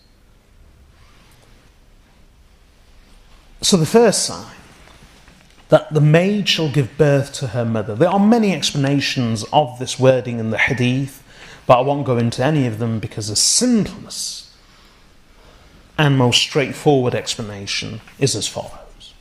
So 3.60 3.76
the 3.76 3.86
first 3.86 4.24
sign 4.24 4.59
that 5.70 5.94
the 5.94 6.00
maid 6.00 6.48
shall 6.48 6.68
give 6.68 6.98
birth 6.98 7.32
to 7.32 7.48
her 7.48 7.64
mother. 7.64 7.94
There 7.94 8.08
are 8.08 8.18
many 8.18 8.52
explanations 8.52 9.44
of 9.52 9.78
this 9.78 9.98
wording 9.98 10.38
in 10.38 10.50
the 10.50 10.58
hadith, 10.58 11.22
but 11.66 11.78
I 11.78 11.80
won't 11.80 12.04
go 12.04 12.18
into 12.18 12.44
any 12.44 12.66
of 12.66 12.80
them 12.80 12.98
because 12.98 13.28
the 13.28 13.36
simplest 13.36 14.48
and 15.96 16.18
most 16.18 16.40
straightforward 16.40 17.14
explanation 17.14 18.00
is 18.18 18.34
as 18.34 18.48
follows 18.48 19.14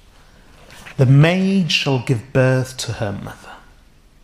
The 0.97 1.05
maid 1.05 1.71
shall 1.71 1.99
give 1.99 2.33
birth 2.33 2.77
to 2.77 2.93
her 2.93 3.11
mother, 3.11 3.55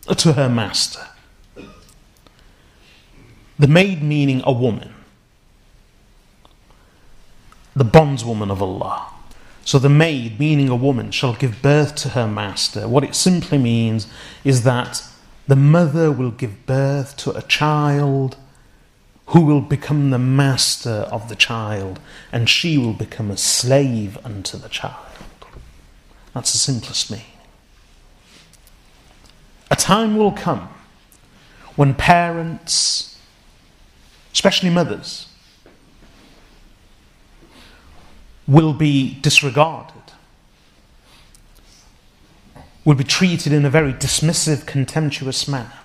uh, 0.08 0.16
to 0.16 0.34
her 0.34 0.50
master. 0.50 1.08
The 3.60 3.68
maid 3.68 4.02
meaning 4.02 4.42
a 4.46 4.52
woman, 4.52 4.96
the 7.76 7.86
bondswoman 7.86 8.52
of 8.52 8.64
Allah. 8.64 9.15
So 9.66 9.80
the 9.80 9.90
maid, 9.90 10.40
meaning 10.40 10.70
a 10.70 10.76
woman, 10.76 11.10
shall 11.10 11.34
give 11.34 11.64
birth 11.64 11.96
to 11.96 12.10
her 12.10 12.28
master. 12.28 12.88
What 12.88 13.04
it 13.04 13.16
simply 13.16 13.58
means 13.58 14.08
is 14.44 14.64
that 14.64 15.04
the 15.48 15.56
mother 15.56 16.12
will 16.12 16.30
give 16.30 16.68
birth 16.68 17.18
to 17.18 17.32
a 17.32 17.42
child 17.42 18.38
who 19.28 19.42
will 19.42 19.62
become 19.62 20.12
the 20.12 20.20
master 20.20 21.08
of 21.12 21.30
the 21.30 21.36
child, 21.36 22.00
and 22.32 22.48
she 22.48 22.78
will 22.78 22.94
become 22.94 23.32
a 23.32 23.38
slave 23.38 24.20
unto 24.24 24.56
the 24.56 24.70
child. 24.70 25.08
That's 26.36 26.52
the 26.52 26.60
simplest 26.60 27.10
meaning. 27.10 27.26
A 29.72 29.76
time 29.76 30.16
will 30.16 30.32
come 30.32 30.70
when 31.76 31.96
parents, 31.96 33.20
especially 34.32 34.70
mothers, 34.70 35.28
will 38.48 38.74
be 38.74 39.16
disregarded, 39.22 39.94
will 42.84 42.96
be 42.96 43.04
treated 43.04 43.52
in 43.52 43.66
a 43.66 43.70
very 43.70 43.94
dismissive, 43.94 44.66
contemptuous 44.66 45.48
manner. 45.48 45.80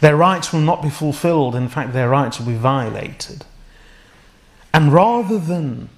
Their 0.00 0.16
rights 0.16 0.52
will 0.52 0.60
not 0.60 0.82
be 0.82 0.90
fulfilled, 0.90 1.54
in 1.54 1.68
fact, 1.68 1.92
their 1.92 2.08
rights 2.08 2.38
will 2.38 2.46
be 2.46 2.54
violated. 2.54 3.44
And 4.72 4.92
rather 4.92 5.38
than 5.38 5.88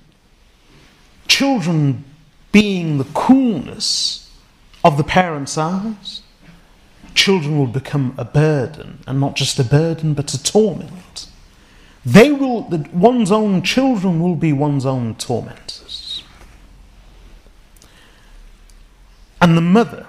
children 1.28 2.05
being 2.51 2.99
the 2.99 3.05
coolness 3.05 4.31
of 4.83 4.97
the 4.97 5.05
parents' 5.05 5.59
eyes, 5.59 6.22
children 7.14 7.59
will 7.59 7.66
become 7.66 8.14
a 8.16 8.24
burden, 8.24 9.01
and 9.07 9.20
not 9.20 9.37
just 9.37 9.59
a 9.59 9.64
burden, 9.64 10.14
but 10.14 10.33
a 10.33 10.43
torment. 10.43 10.91
They 12.05 12.32
will, 12.32 12.62
one's 12.92 13.30
own 13.30 13.62
children 13.62 14.20
will 14.20 14.36
be 14.36 14.53
one's 14.53 14.86
own 14.86 15.14
tormentors. 15.16 16.22
And 19.40 19.57
the 19.57 19.62
mother, 19.62 20.07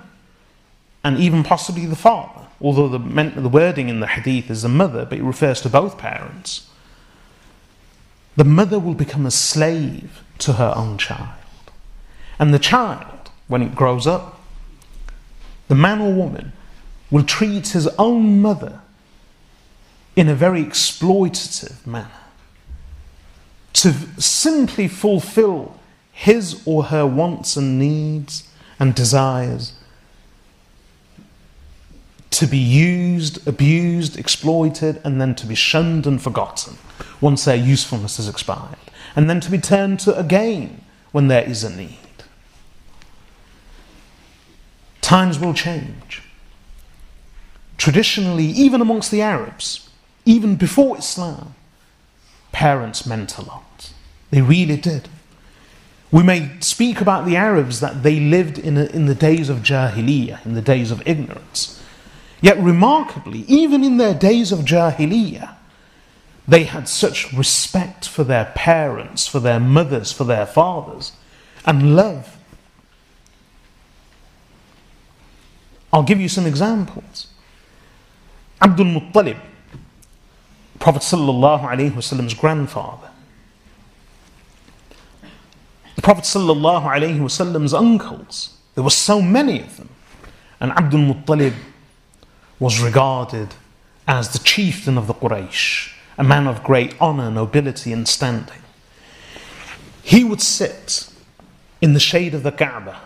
and 1.03 1.17
even 1.17 1.43
possibly 1.43 1.85
the 1.85 1.95
father, 1.95 2.47
although 2.61 2.87
the, 2.87 2.97
the 2.97 3.49
wording 3.49 3.89
in 3.89 3.99
the 3.99 4.07
hadith 4.07 4.49
is 4.49 4.61
the 4.61 4.69
mother, 4.69 5.05
but 5.05 5.17
it 5.17 5.23
refers 5.23 5.61
to 5.61 5.69
both 5.69 5.97
parents, 5.97 6.67
the 8.35 8.43
mother 8.43 8.79
will 8.79 8.93
become 8.93 9.25
a 9.25 9.31
slave 9.31 10.23
to 10.39 10.53
her 10.53 10.73
own 10.75 10.97
child. 10.97 11.29
And 12.39 12.53
the 12.53 12.59
child, 12.59 13.29
when 13.47 13.61
it 13.61 13.75
grows 13.75 14.07
up, 14.07 14.41
the 15.67 15.75
man 15.75 16.01
or 16.01 16.13
woman 16.13 16.53
will 17.09 17.23
treat 17.23 17.69
his 17.69 17.87
own 17.99 18.41
mother 18.41 18.81
in 20.15 20.27
a 20.27 20.35
very 20.35 20.63
exploitative 20.63 21.85
manner 21.85 22.09
to 23.73 23.93
simply 24.21 24.87
fulfill 24.87 25.79
his 26.11 26.61
or 26.65 26.85
her 26.85 27.05
wants 27.05 27.55
and 27.55 27.79
needs 27.79 28.47
and 28.79 28.93
desires 28.93 29.73
to 32.31 32.47
be 32.47 32.57
used, 32.57 33.45
abused, 33.47 34.17
exploited, 34.17 35.01
and 35.03 35.21
then 35.21 35.35
to 35.35 35.45
be 35.45 35.55
shunned 35.55 36.07
and 36.07 36.21
forgotten 36.21 36.77
once 37.19 37.45
their 37.45 37.55
usefulness 37.55 38.17
has 38.17 38.27
expired, 38.27 38.77
and 39.15 39.29
then 39.29 39.39
to 39.39 39.51
be 39.51 39.57
turned 39.57 39.99
to 39.99 40.17
again 40.17 40.81
when 41.11 41.27
there 41.27 41.43
is 41.43 41.63
a 41.63 41.69
need. 41.69 41.97
Times 45.01 45.39
will 45.39 45.53
change. 45.53 46.23
Traditionally, 47.77 48.45
even 48.45 48.79
amongst 48.79 49.11
the 49.11 49.21
Arabs, 49.21 49.89
even 50.25 50.55
before 50.55 50.97
Islam, 50.97 51.55
parents 52.51 53.05
meant 53.05 53.37
a 53.37 53.41
lot. 53.43 53.91
They 54.29 54.41
really 54.41 54.77
did. 54.77 55.09
We 56.11 56.23
may 56.23 56.59
speak 56.59 56.99
about 56.99 57.25
the 57.25 57.37
Arabs 57.37 57.79
that 57.79 58.03
they 58.03 58.19
lived 58.19 58.57
in, 58.57 58.77
a, 58.77 58.85
in 58.85 59.05
the 59.05 59.15
days 59.15 59.49
of 59.49 59.59
Jahiliyyah, 59.59 60.45
in 60.45 60.53
the 60.53 60.61
days 60.61 60.91
of 60.91 61.01
ignorance. 61.07 61.81
Yet, 62.41 62.57
remarkably, 62.59 63.45
even 63.47 63.83
in 63.83 63.97
their 63.97 64.13
days 64.13 64.51
of 64.51 64.59
Jahiliyyah, 64.59 65.55
they 66.47 66.63
had 66.65 66.89
such 66.89 67.31
respect 67.31 68.07
for 68.07 68.23
their 68.23 68.51
parents, 68.55 69.27
for 69.27 69.39
their 69.39 69.59
mothers, 69.59 70.11
for 70.11 70.23
their 70.23 70.45
fathers, 70.45 71.13
and 71.65 71.95
love. 71.95 72.37
I'll 75.93 76.03
give 76.03 76.19
you 76.19 76.29
some 76.29 76.45
examples. 76.45 77.27
Abdul 78.61 78.87
Muttalib, 78.87 79.39
Prophet 80.81 81.03
sallallahu 81.03 81.61
alaihi 81.61 81.91
Wasallam's 81.91 82.33
grandfather. 82.33 83.09
The 85.95 86.01
Prophet 86.01 86.23
sallallahu 86.23 86.83
alaihi 86.83 87.19
Wasallam's 87.19 87.73
uncles. 87.73 88.57
There 88.73 88.83
were 88.83 88.89
so 88.89 89.21
many 89.21 89.59
of 89.59 89.77
them. 89.77 89.89
And 90.59 90.71
Abdul 90.71 91.01
Muttalib 91.01 91.53
was 92.59 92.81
regarded 92.81 93.49
as 94.07 94.33
the 94.33 94.39
chieftain 94.39 94.97
of 94.97 95.05
the 95.05 95.13
Quraysh, 95.13 95.93
a 96.17 96.23
man 96.23 96.47
of 96.47 96.63
great 96.63 96.95
honor, 96.99 97.29
nobility, 97.29 97.93
and 97.93 98.07
standing. 98.07 98.61
He 100.03 100.23
would 100.23 100.41
sit 100.41 101.11
in 101.79 101.93
the 101.93 101.99
shade 101.99 102.33
of 102.33 102.43
the 102.43 102.51
Kaaba, 102.51 102.99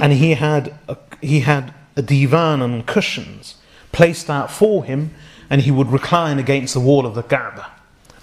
and 0.00 0.12
he 0.14 0.32
had 0.34 0.74
a, 0.88 0.96
he 1.20 1.40
had 1.40 1.74
a 1.96 2.02
divan 2.02 2.62
and 2.62 2.86
cushions 2.86 3.56
placed 3.92 4.30
out 4.30 4.50
for 4.50 4.84
him, 4.84 5.14
and 5.50 5.62
he 5.62 5.70
would 5.70 5.90
recline 5.90 6.38
against 6.38 6.74
the 6.74 6.80
wall 6.80 7.06
of 7.06 7.14
the 7.14 7.22
Kaaba 7.22 7.70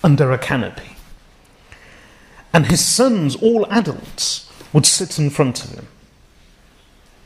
under 0.04 0.32
a 0.32 0.38
canopy. 0.38 0.96
And 2.54 2.68
his 2.68 2.84
sons, 2.84 3.36
all 3.36 3.66
adults, 3.70 4.50
would 4.72 4.86
sit 4.86 5.20
in 5.20 5.30
front 5.30 5.64
of 5.64 5.72
him, 5.72 5.88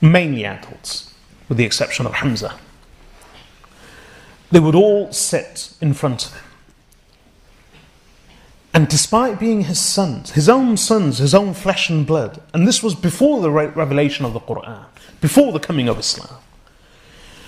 mainly 0.01 0.45
adults, 0.45 1.13
with 1.47 1.57
the 1.57 1.65
exception 1.65 2.05
of 2.05 2.15
Hamza. 2.15 2.57
They 4.51 4.59
would 4.59 4.75
all 4.75 5.11
sit 5.11 5.73
in 5.81 5.93
front 5.93 6.25
of 6.25 6.33
him. 6.33 6.43
And 8.73 8.87
despite 8.87 9.39
being 9.39 9.63
his 9.63 9.79
sons, 9.79 10.31
his 10.31 10.47
own 10.47 10.77
sons, 10.77 11.17
his 11.17 11.33
own 11.33 11.53
flesh 11.53 11.89
and 11.89 12.05
blood, 12.05 12.41
and 12.53 12.67
this 12.67 12.81
was 12.81 12.95
before 12.95 13.41
the 13.41 13.51
revelation 13.51 14.25
of 14.25 14.33
the 14.33 14.39
Quran, 14.39 14.85
before 15.21 15.51
the 15.51 15.59
coming 15.59 15.89
of 15.89 15.99
Islam, 15.99 16.37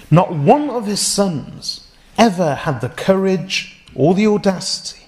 not 0.10 0.34
one 0.34 0.70
of 0.70 0.88
his 0.88 1.00
sons 1.00 1.88
ever 2.22 2.54
had 2.54 2.80
the 2.82 2.90
courage 2.90 3.82
or 3.96 4.14
the 4.14 4.28
audacity 4.28 5.08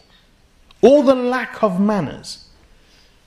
or 0.82 1.04
the 1.04 1.14
lack 1.14 1.62
of 1.62 1.80
manners 1.80 2.48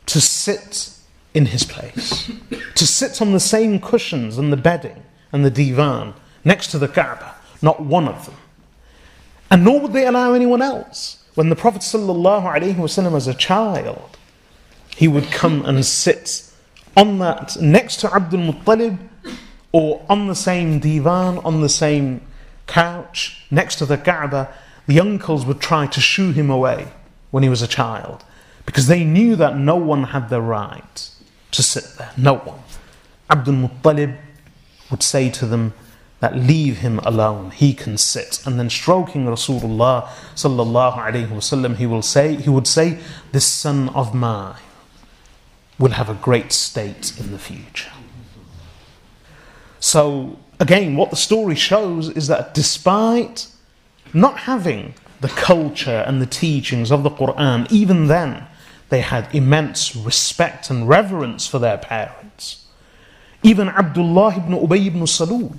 to 0.07 0.21
sit 0.21 0.91
in 1.33 1.47
his 1.47 1.63
place, 1.63 2.31
to 2.75 2.87
sit 2.87 3.23
on 3.23 3.33
the 3.33 3.41
same 3.41 3.81
cushions 3.81 4.39
and 4.39 4.53
the 4.53 4.57
bedding 4.57 5.05
and 5.31 5.45
the 5.45 5.51
divan 5.51 6.15
next 6.45 6.69
to 6.73 6.79
the 6.79 6.89
Kaaba. 6.89 7.37
Not 7.63 7.81
one 7.81 8.09
of 8.09 8.27
them. 8.27 8.35
And 9.51 9.65
nor 9.65 9.81
would 9.81 9.93
they 9.93 10.07
allow 10.07 10.35
anyone 10.35 10.63
else. 10.63 11.23
When 11.37 11.49
the 11.49 11.57
Prophet 11.57 11.83
ﷺ 11.83 13.13
was 13.13 13.27
a 13.29 13.35
child, 13.35 14.19
he 14.97 15.07
would 15.07 15.31
come 15.31 15.65
and 15.65 15.85
sit 15.85 16.51
on 16.97 17.19
that 17.19 17.57
next 17.61 17.99
to 17.99 18.13
Abdul 18.13 18.53
Muttalib 18.53 18.99
or 19.71 20.05
on 20.09 20.27
the 20.27 20.35
same 20.35 20.81
divan, 20.81 21.39
on 21.39 21.61
the 21.61 21.69
same 21.69 22.23
couch 22.67 23.45
next 23.51 23.77
to 23.77 23.87
the 23.87 23.97
Kaaba. 23.97 24.53
The 24.87 25.01
uncles 25.01 25.45
would 25.47 25.61
try 25.61 25.87
to 25.87 26.01
shoo 26.01 26.33
him 26.33 26.51
away 26.51 26.89
when 27.31 27.43
he 27.43 27.49
was 27.49 27.63
a 27.63 27.69
child 27.69 28.25
because 28.65 28.87
they 28.87 29.05
knew 29.05 29.37
that 29.37 29.57
no 29.57 29.77
one 29.77 30.05
had 30.05 30.29
the 30.29 30.41
right 30.41 31.11
to 31.53 31.63
sit 31.63 31.85
there. 31.99 32.13
No 32.17 32.35
one. 32.35 32.61
Abdul 33.31 33.55
Muttalib 33.55 34.17
would 34.91 35.03
say 35.03 35.31
to 35.31 35.47
them, 35.47 35.75
that 36.21 36.37
leave 36.37 36.79
him 36.79 36.99
alone, 37.01 37.51
he 37.51 37.75
can 37.75 37.99
sit. 37.99 38.43
And 38.47 38.59
then 38.59 38.71
stroking 38.71 39.27
Rasulullah 39.27 40.07
sallallahu 40.35 40.97
alayhi 40.97 41.29
wasallam, 41.29 41.77
he 41.77 41.87
will 41.87 42.03
say, 42.03 42.37
he 42.37 42.49
would 42.49 42.67
say, 42.67 42.99
this 43.33 43.47
son 43.47 43.91
of 43.91 44.15
mine 44.15 44.57
will 45.79 45.91
have 45.91 46.09
a 46.09 46.15
great 46.15 46.53
state 46.53 47.19
in 47.21 47.33
the 47.33 47.39
future. 47.39 47.93
So 49.79 50.39
again, 50.59 50.97
what 50.97 51.11
the 51.11 51.17
story 51.17 51.55
shows 51.55 52.09
is 52.11 52.27
that 52.29 52.55
despite 52.55 53.49
not 54.13 54.41
having 54.41 54.95
the 55.21 55.29
culture 55.29 56.05
and 56.07 56.21
the 56.21 56.27
teachings 56.27 56.91
of 56.91 57.03
the 57.03 57.11
Quran, 57.11 57.71
even 57.71 58.07
then 58.07 58.47
they 58.89 59.01
had 59.01 59.35
immense 59.35 59.97
respect 59.97 60.71
and 60.71 60.89
reverence 60.89 61.47
for 61.47 61.59
their 61.59 61.79
parents. 61.79 62.65
Even 63.43 63.69
Abdullah 63.69 64.37
ibn 64.37 64.53
Ubay 64.53 64.87
ibn 64.87 65.03
Salul, 65.03 65.59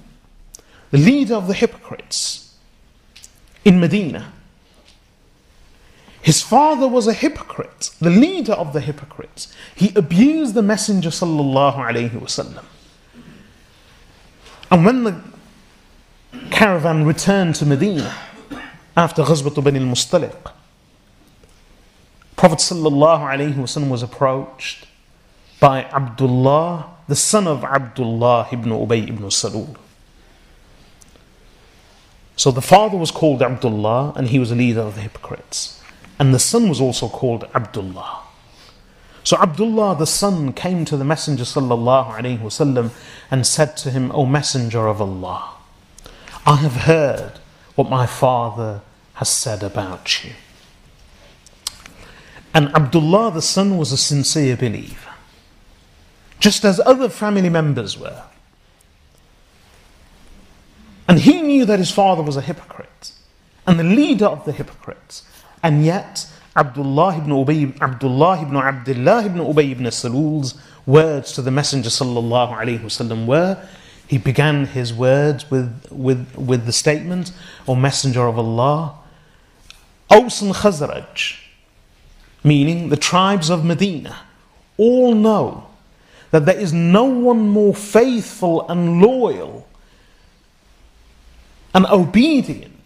the 0.92 0.98
leader 0.98 1.36
of 1.36 1.48
the 1.48 1.54
hypocrites 1.54 2.56
in 3.66 3.80
Medina. 3.80 4.32
His 6.22 6.42
father 6.42 6.88
was 6.88 7.08
a 7.08 7.14
hypocrite, 7.14 7.92
the 8.02 8.10
leader 8.10 8.54
of 8.54 8.74
the 8.74 8.82
hypocrites. 8.82 9.54
He 9.76 9.94
abused 9.96 10.56
the 10.56 10.62
Messenger 10.62 11.10
sallallahu 11.10 11.76
alaihi 11.76 12.12
wasallam. 12.12 12.66
And 14.70 14.86
when 14.86 15.04
the 15.04 15.22
caravan 16.52 17.06
returned 17.06 17.56
to 17.56 17.66
Medina 17.66 18.14
after 18.96 19.24
Ghazwat 19.24 19.64
Bani 19.64 19.80
al-Mustaliq, 19.80 20.52
Prophet 22.36 22.60
wasallam 22.60 23.90
was 23.90 24.04
approached 24.04 24.86
by 25.60 25.86
Abdullah, 25.86 26.86
the 27.08 27.16
son 27.16 27.48
of 27.48 27.64
Abdullah 27.64 28.48
ibn 28.52 28.72
Ubay 28.72 29.10
ibn 29.10 29.24
Salul. 29.26 29.76
So 32.36 32.52
the 32.52 32.62
father 32.62 32.98
was 32.98 33.10
called 33.10 33.42
Abdullah 33.42 34.14
and 34.16 34.28
he 34.28 34.38
was 34.38 34.52
a 34.52 34.56
leader 34.56 34.82
of 34.82 34.94
the 34.96 35.02
hypocrites. 35.02 35.82
And 36.20 36.34
the 36.34 36.40
son 36.40 36.70
was 36.70 36.80
also 36.80 37.10
called 37.10 37.48
Abdullah. 37.56 38.27
So 39.28 39.36
Abdullah 39.36 39.98
the 39.98 40.08
son 40.08 40.54
came 40.54 40.86
to 40.86 40.96
the 40.96 41.04
Messenger 41.04 41.44
wasallam 41.44 42.92
and 43.30 43.46
said 43.46 43.76
to 43.76 43.92
him, 43.92 44.10
O 44.14 44.26
Messenger 44.26 44.88
of 44.88 45.02
Allah, 45.02 45.56
I 46.46 46.56
have 46.56 46.88
heard 46.88 47.34
what 47.76 47.90
my 47.90 48.06
father 48.06 48.80
has 49.16 49.28
said 49.28 49.64
about 49.64 50.24
you. 50.24 50.32
And 52.54 52.74
Abdullah 52.74 53.34
the 53.34 53.42
son 53.42 53.78
was 53.78 53.92
a 53.92 53.98
sincere 53.98 54.56
believer, 54.56 55.16
just 56.40 56.64
as 56.64 56.80
other 56.80 57.10
family 57.10 57.50
members 57.50 58.00
were. 58.00 58.24
And 61.06 61.20
he 61.20 61.42
knew 61.42 61.66
that 61.66 61.80
his 61.80 61.92
father 61.92 62.24
was 62.24 62.38
a 62.38 62.42
hypocrite 62.42 63.12
and 63.66 63.78
the 63.78 63.84
leader 63.84 64.28
of 64.28 64.46
the 64.46 64.54
hypocrites. 64.54 65.28
And 65.62 65.84
yet, 65.84 66.32
Abdullah 66.58 67.18
ibn 67.18 67.30
Ubay, 67.30 67.80
Abdullah 67.80 68.42
ibn 68.42 68.58
Abdullah 68.58 69.26
ibn 69.26 69.38
Ubay 69.38 69.72
ibn 69.72 69.86
Salul's 69.92 70.60
words 70.88 71.32
to 71.34 71.44
the 71.44 71.52
Messenger 71.52 71.90
sallallahu 71.90 72.58
alaihi 72.58 72.80
wasallam 72.80 73.28
were, 73.28 73.62
he 74.08 74.18
began 74.18 74.66
his 74.66 74.94
words 74.94 75.52
with, 75.52 75.86
with, 75.92 76.36
with 76.36 76.66
the 76.66 76.72
statement, 76.72 77.32
O 77.68 77.76
Messenger 77.76 78.28
of 78.28 78.40
Allah, 78.40 78.96
Aus 80.10 80.42
and 80.42 80.54
Khazraj, 80.54 81.38
meaning 82.44 82.90
the 82.90 82.98
tribes 82.98 83.50
of 83.50 83.64
Medina, 83.64 84.18
all 84.78 85.14
know 85.14 85.68
that 86.32 86.46
there 86.46 86.58
is 86.58 86.74
no 86.74 87.04
one 87.04 87.50
more 87.50 87.76
faithful 87.76 88.68
and 88.70 89.02
loyal 89.02 89.68
and 91.76 91.86
obedient. 91.88 92.77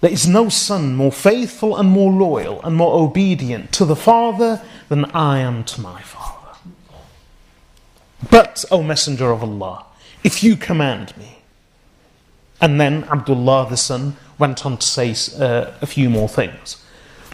There 0.00 0.10
is 0.10 0.26
no 0.26 0.48
son 0.48 0.94
more 0.94 1.12
faithful 1.12 1.76
and 1.76 1.88
more 1.88 2.10
loyal 2.10 2.62
and 2.62 2.74
more 2.74 3.02
obedient 3.02 3.72
to 3.72 3.84
the 3.84 3.96
Father 3.96 4.62
than 4.88 5.04
I 5.06 5.38
am 5.38 5.62
to 5.64 5.80
my 5.80 6.00
Father. 6.00 6.58
But, 8.30 8.64
O 8.70 8.82
Messenger 8.82 9.30
of 9.30 9.42
Allah, 9.42 9.84
if 10.24 10.42
you 10.42 10.56
command 10.56 11.16
me. 11.16 11.38
And 12.60 12.80
then 12.80 13.04
Abdullah 13.04 13.68
the 13.70 13.76
son 13.76 14.16
went 14.38 14.66
on 14.66 14.76
to 14.78 14.86
say 14.86 15.14
uh, 15.38 15.72
a 15.80 15.86
few 15.86 16.10
more 16.10 16.28
things. 16.28 16.82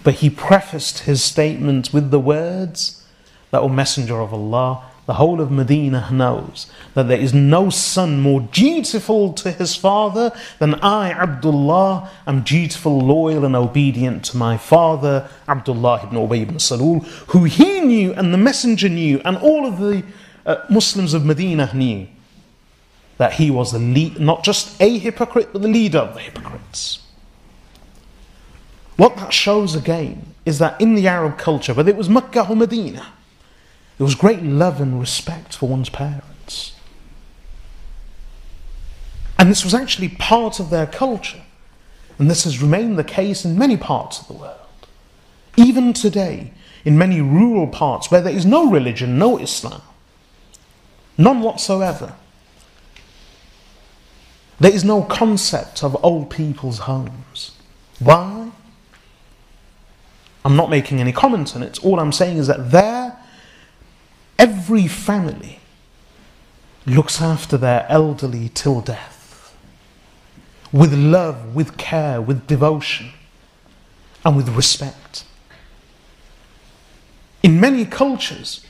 But 0.05 0.15
he 0.15 0.31
prefaced 0.31 1.01
his 1.01 1.23
statement 1.23 1.93
with 1.93 2.11
the 2.11 2.21
words 2.21 3.05
that, 3.51 3.61
O 3.61 3.69
Messenger 3.69 4.21
of 4.21 4.33
Allah, 4.33 4.85
the 5.07 5.15
whole 5.15 5.41
of 5.41 5.53
Medina 5.53 6.09
knows 6.11 6.67
that 6.95 7.07
there 7.07 7.19
is 7.19 7.33
no 7.33 7.71
son 7.71 8.21
more 8.21 8.41
dutiful 8.41 9.33
to 9.35 9.53
his 9.53 9.77
father 9.77 10.33
than 10.59 10.75
I, 10.77 11.13
Abdullah, 11.13 12.11
am 12.27 12.43
dutiful, 12.43 12.99
loyal, 12.99 13.45
and 13.45 13.55
obedient 13.55 14.25
to 14.27 14.37
my 14.37 14.57
father, 14.57 15.29
Abdullah 15.49 16.03
ibn 16.03 16.19
Ubay 16.19 16.43
ibn 16.43 16.57
Salul, 16.57 17.05
who 17.29 17.45
he 17.45 17.81
knew 17.81 18.13
and 18.15 18.35
the 18.35 18.39
messenger 18.39 18.89
knew, 18.89 19.21
and 19.25 19.37
all 19.39 19.65
of 19.65 19.79
the 19.79 20.03
uh, 20.45 20.65
Muslims 20.69 21.15
of 21.15 21.25
Medina 21.25 21.71
knew 21.73 22.09
that 23.19 23.35
he 23.35 23.51
was 23.51 23.73
the 23.73 23.79
lead, 23.79 24.19
not 24.19 24.43
just 24.43 24.81
a 24.83 24.99
hypocrite, 24.99 25.51
but 25.53 25.63
the 25.63 25.69
leader 25.69 25.99
of 25.99 26.15
the 26.15 26.21
hypocrites. 26.21 27.01
What 28.97 29.17
that 29.17 29.33
shows 29.33 29.75
again 29.77 30.35
is 30.45 30.59
that 30.59 30.81
in 30.81 30.95
the 30.95 31.07
Arab 31.07 31.39
culture, 31.39 31.75
whether 31.75 31.91
it 31.91 31.97
was 31.97 32.09
Mecca 32.09 32.49
or 32.49 32.57
Medina, 32.57 33.07
there 33.99 34.05
was 34.05 34.15
great 34.15 34.43
love 34.43 34.81
and 34.81 35.01
respect 35.01 35.57
for 35.57 35.69
one's 35.69 35.89
parents. 35.89 36.75
And 39.39 39.51
this 39.51 39.65
was 39.65 39.75
actually 39.75 40.09
part 40.09 40.61
of 40.61 40.71
their 40.71 40.87
culture. 40.87 41.43
And 42.19 42.31
this 42.31 42.45
has 42.45 42.63
remained 42.63 42.99
the 42.99 43.05
case 43.05 43.45
in 43.45 43.59
many 43.59 43.77
parts 43.77 44.21
of 44.21 44.29
the 44.29 44.35
world. 44.35 44.57
Even 45.57 45.93
today, 45.93 46.53
in 46.85 46.97
many 46.99 47.21
rural 47.21 47.67
parts 47.67 48.11
where 48.11 48.21
there 48.21 48.33
is 48.33 48.47
no 48.47 48.71
religion, 48.71 49.19
no 49.19 49.39
Islam, 49.39 49.83
none 51.19 51.41
whatsoever, 51.41 52.15
there 54.59 54.73
is 54.73 54.85
no 54.85 55.03
concept 55.03 55.83
of 55.83 56.03
old 56.05 56.31
people's 56.31 56.81
homes. 56.81 57.53
Why? 57.99 58.51
I'm 60.45 60.57
not 60.57 60.71
making 60.71 61.01
any 61.01 61.13
comment 61.13 61.57
on 61.57 61.63
it. 61.63 61.85
All 61.85 61.99
I'm 61.99 62.13
saying 62.13 62.39
is 62.39 62.47
that 62.47 62.71
there, 62.71 63.16
every 64.39 64.87
family 64.87 65.61
looks 66.87 67.21
after 67.21 67.57
their 67.57 67.87
elderly 67.89 68.49
till 68.51 68.81
death 68.81 69.17
with 70.73 70.93
love, 70.93 71.55
with 71.55 71.77
care, 71.77 72.21
with 72.21 72.47
devotion, 72.47 73.11
and 74.25 74.37
with 74.37 74.49
respect. 74.51 75.25
In 77.43 77.61
many 77.61 77.85
cultures, 77.85 78.67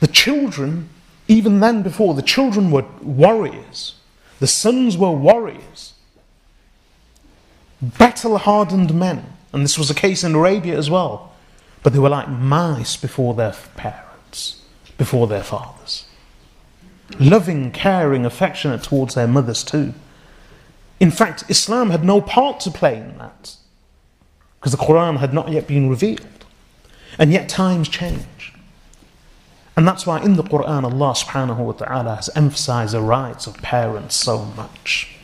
the 0.00 0.06
children, 0.06 0.88
even 1.28 1.60
then 1.60 1.82
before, 1.82 2.14
the 2.14 2.22
children 2.22 2.70
were 2.70 2.84
warriors, 3.00 3.94
the 4.38 4.46
sons 4.46 4.96
were 4.96 5.10
warriors, 5.10 5.94
battle 7.80 8.38
hardened 8.38 8.94
men, 8.94 9.24
and 9.52 9.64
this 9.64 9.78
was 9.78 9.88
the 9.88 9.94
case 9.94 10.22
in 10.22 10.34
Arabia 10.34 10.76
as 10.76 10.90
well, 10.90 11.32
but 11.82 11.92
they 11.92 11.98
were 11.98 12.08
like 12.08 12.28
mice 12.28 12.96
before 12.96 13.34
their 13.34 13.54
parents, 13.76 14.61
before 14.98 15.26
their 15.26 15.42
fathers. 15.42 16.06
Loving, 17.18 17.70
caring, 17.70 18.24
affectionate 18.24 18.82
towards 18.82 19.14
their 19.14 19.28
mothers 19.28 19.62
too. 19.62 19.94
In 21.00 21.10
fact, 21.10 21.44
Islam 21.48 21.90
had 21.90 22.04
no 22.04 22.20
part 22.20 22.60
to 22.60 22.70
play 22.70 22.96
in 22.96 23.18
that 23.18 23.56
because 24.58 24.72
the 24.72 24.78
Quran 24.78 25.18
had 25.18 25.34
not 25.34 25.50
yet 25.50 25.66
been 25.66 25.90
revealed. 25.90 26.26
And 27.18 27.32
yet 27.32 27.48
times 27.48 27.88
change. 27.88 28.54
And 29.76 29.86
that's 29.86 30.06
why 30.06 30.22
in 30.22 30.36
the 30.36 30.42
Quran 30.42 30.84
Allah 30.84 31.14
subhanahu 31.14 31.58
wa 31.58 31.72
ta'ala 31.72 32.14
has 32.16 32.30
emphasized 32.36 32.94
the 32.94 33.00
rights 33.00 33.46
of 33.46 33.56
parents 33.58 34.14
so 34.14 34.44
much. 34.44 35.16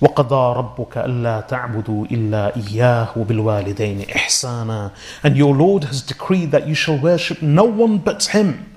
وقضى 0.00 0.58
ربك 0.58 0.98
ألا 0.98 1.40
تعبدوا 1.40 2.06
إلا 2.06 2.56
إياه 2.56 3.18
وبالوالدين 3.18 4.10
إحسانا 4.10 4.90
And 5.22 5.36
your 5.36 5.54
Lord 5.54 5.84
has 5.84 6.02
decreed 6.02 6.50
that 6.50 6.66
you 6.66 6.74
shall 6.74 6.98
worship 6.98 7.40
no 7.40 7.64
one 7.64 7.98
but 7.98 8.24
Him. 8.24 8.70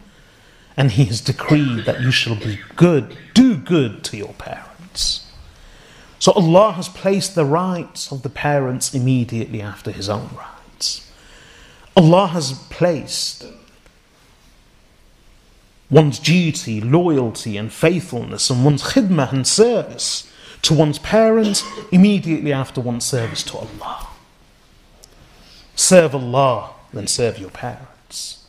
And 0.78 0.92
He 0.92 1.06
has 1.06 1.22
decreed 1.22 1.86
that 1.86 2.02
you 2.02 2.12
shall 2.12 2.36
be 2.36 2.60
good, 2.76 3.18
do 3.34 3.58
good 3.58 4.04
to 4.06 4.18
your 4.18 4.34
parents. 4.34 5.26
So 6.20 6.32
Allah 6.34 6.74
has 6.74 6.88
placed 6.88 7.36
the 7.36 7.46
rights 7.46 8.12
of 8.12 8.22
the 8.22 8.30
parents 8.30 8.94
immediately 8.94 9.62
after 9.62 9.92
His 9.92 10.08
own 10.08 10.30
rights. 10.38 11.12
Allah 11.96 12.28
has 12.28 12.54
placed 12.70 13.46
one's 15.90 16.20
duty, 16.20 16.80
loyalty, 16.80 17.58
and 17.58 17.74
faithfulness, 17.74 18.50
and 18.50 18.64
one's 18.64 18.84
khidmah 18.84 19.34
and 19.34 19.48
service 19.48 20.31
to 20.64 20.74
one's 20.74 21.00
parents 21.00 21.64
immediately 21.92 22.52
after 22.52 22.82
one's 22.82 23.06
service 23.06 23.44
to 23.44 23.58
Allah. 23.58 24.08
Serve 25.76 26.16
Allah, 26.16 26.72
then 26.92 27.08
serve 27.08 27.38
your 27.38 27.52
parents. 27.52 28.46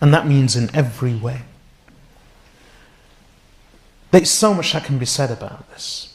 And 0.00 0.12
that 0.14 0.26
means 0.26 0.56
in 0.56 0.74
every 0.74 1.14
way. 1.14 1.42
There's 4.10 4.30
so 4.30 4.54
much 4.54 4.72
that 4.72 4.84
can 4.84 4.98
be 4.98 5.06
said 5.06 5.30
about 5.30 5.70
this. 5.70 6.14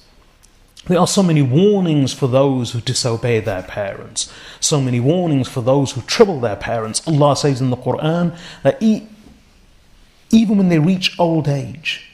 There 0.88 1.00
are 1.00 1.08
so 1.08 1.22
many 1.22 1.44
warnings 1.44 2.12
for 2.12 2.28
those 2.28 2.72
who 2.72 2.82
disobey 2.82 3.39
their 3.39 3.62
parents, 3.62 4.32
so 4.60 4.82
many 4.82 5.00
warnings 5.00 5.48
for 5.48 5.62
those 5.62 5.92
who 5.92 6.02
trouble 6.02 6.39
their 6.39 6.56
parents. 6.56 7.08
Allah 7.08 7.36
says 7.36 7.62
in 7.62 7.70
the 7.70 7.78
Quran 7.78 8.36
that 8.64 8.82
even 8.82 10.58
when 10.58 10.70
they 10.70 10.80
reach 10.80 11.20
old 11.20 11.48
age, 11.48 12.08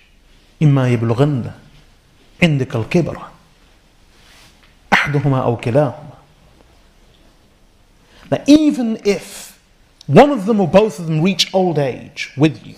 إما 0.59 0.97
يبلغن 0.97 1.53
عندك 2.43 2.75
الكبر 2.75 3.21
أحدهما 4.93 5.43
أو 5.43 5.57
كلاهما 5.57 6.07
that 8.29 8.43
even 8.47 8.99
if 9.05 9.59
one 10.05 10.31
of 10.31 10.45
them 10.45 10.59
or 10.59 10.67
both 10.67 10.99
of 10.99 11.07
them 11.07 11.21
reach 11.21 11.53
old 11.53 11.79
age 11.79 12.33
with 12.37 12.65
you, 12.65 12.75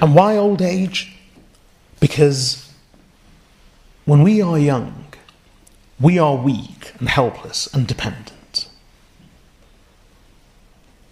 and 0.00 0.14
why 0.14 0.36
old 0.36 0.60
age? 0.60 1.16
Because 2.00 2.72
when 4.04 4.22
we 4.22 4.42
are 4.42 4.58
young, 4.58 5.06
we 6.00 6.18
are 6.18 6.36
weak 6.36 6.92
and 6.98 7.08
helpless 7.08 7.72
and 7.72 7.86
dependent. 7.86 8.68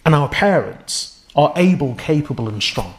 And 0.05 0.13
our 0.13 0.29
parents 0.29 1.25
are 1.35 1.53
able, 1.55 1.95
capable, 1.95 2.47
and 2.47 2.61
strong. 2.61 2.93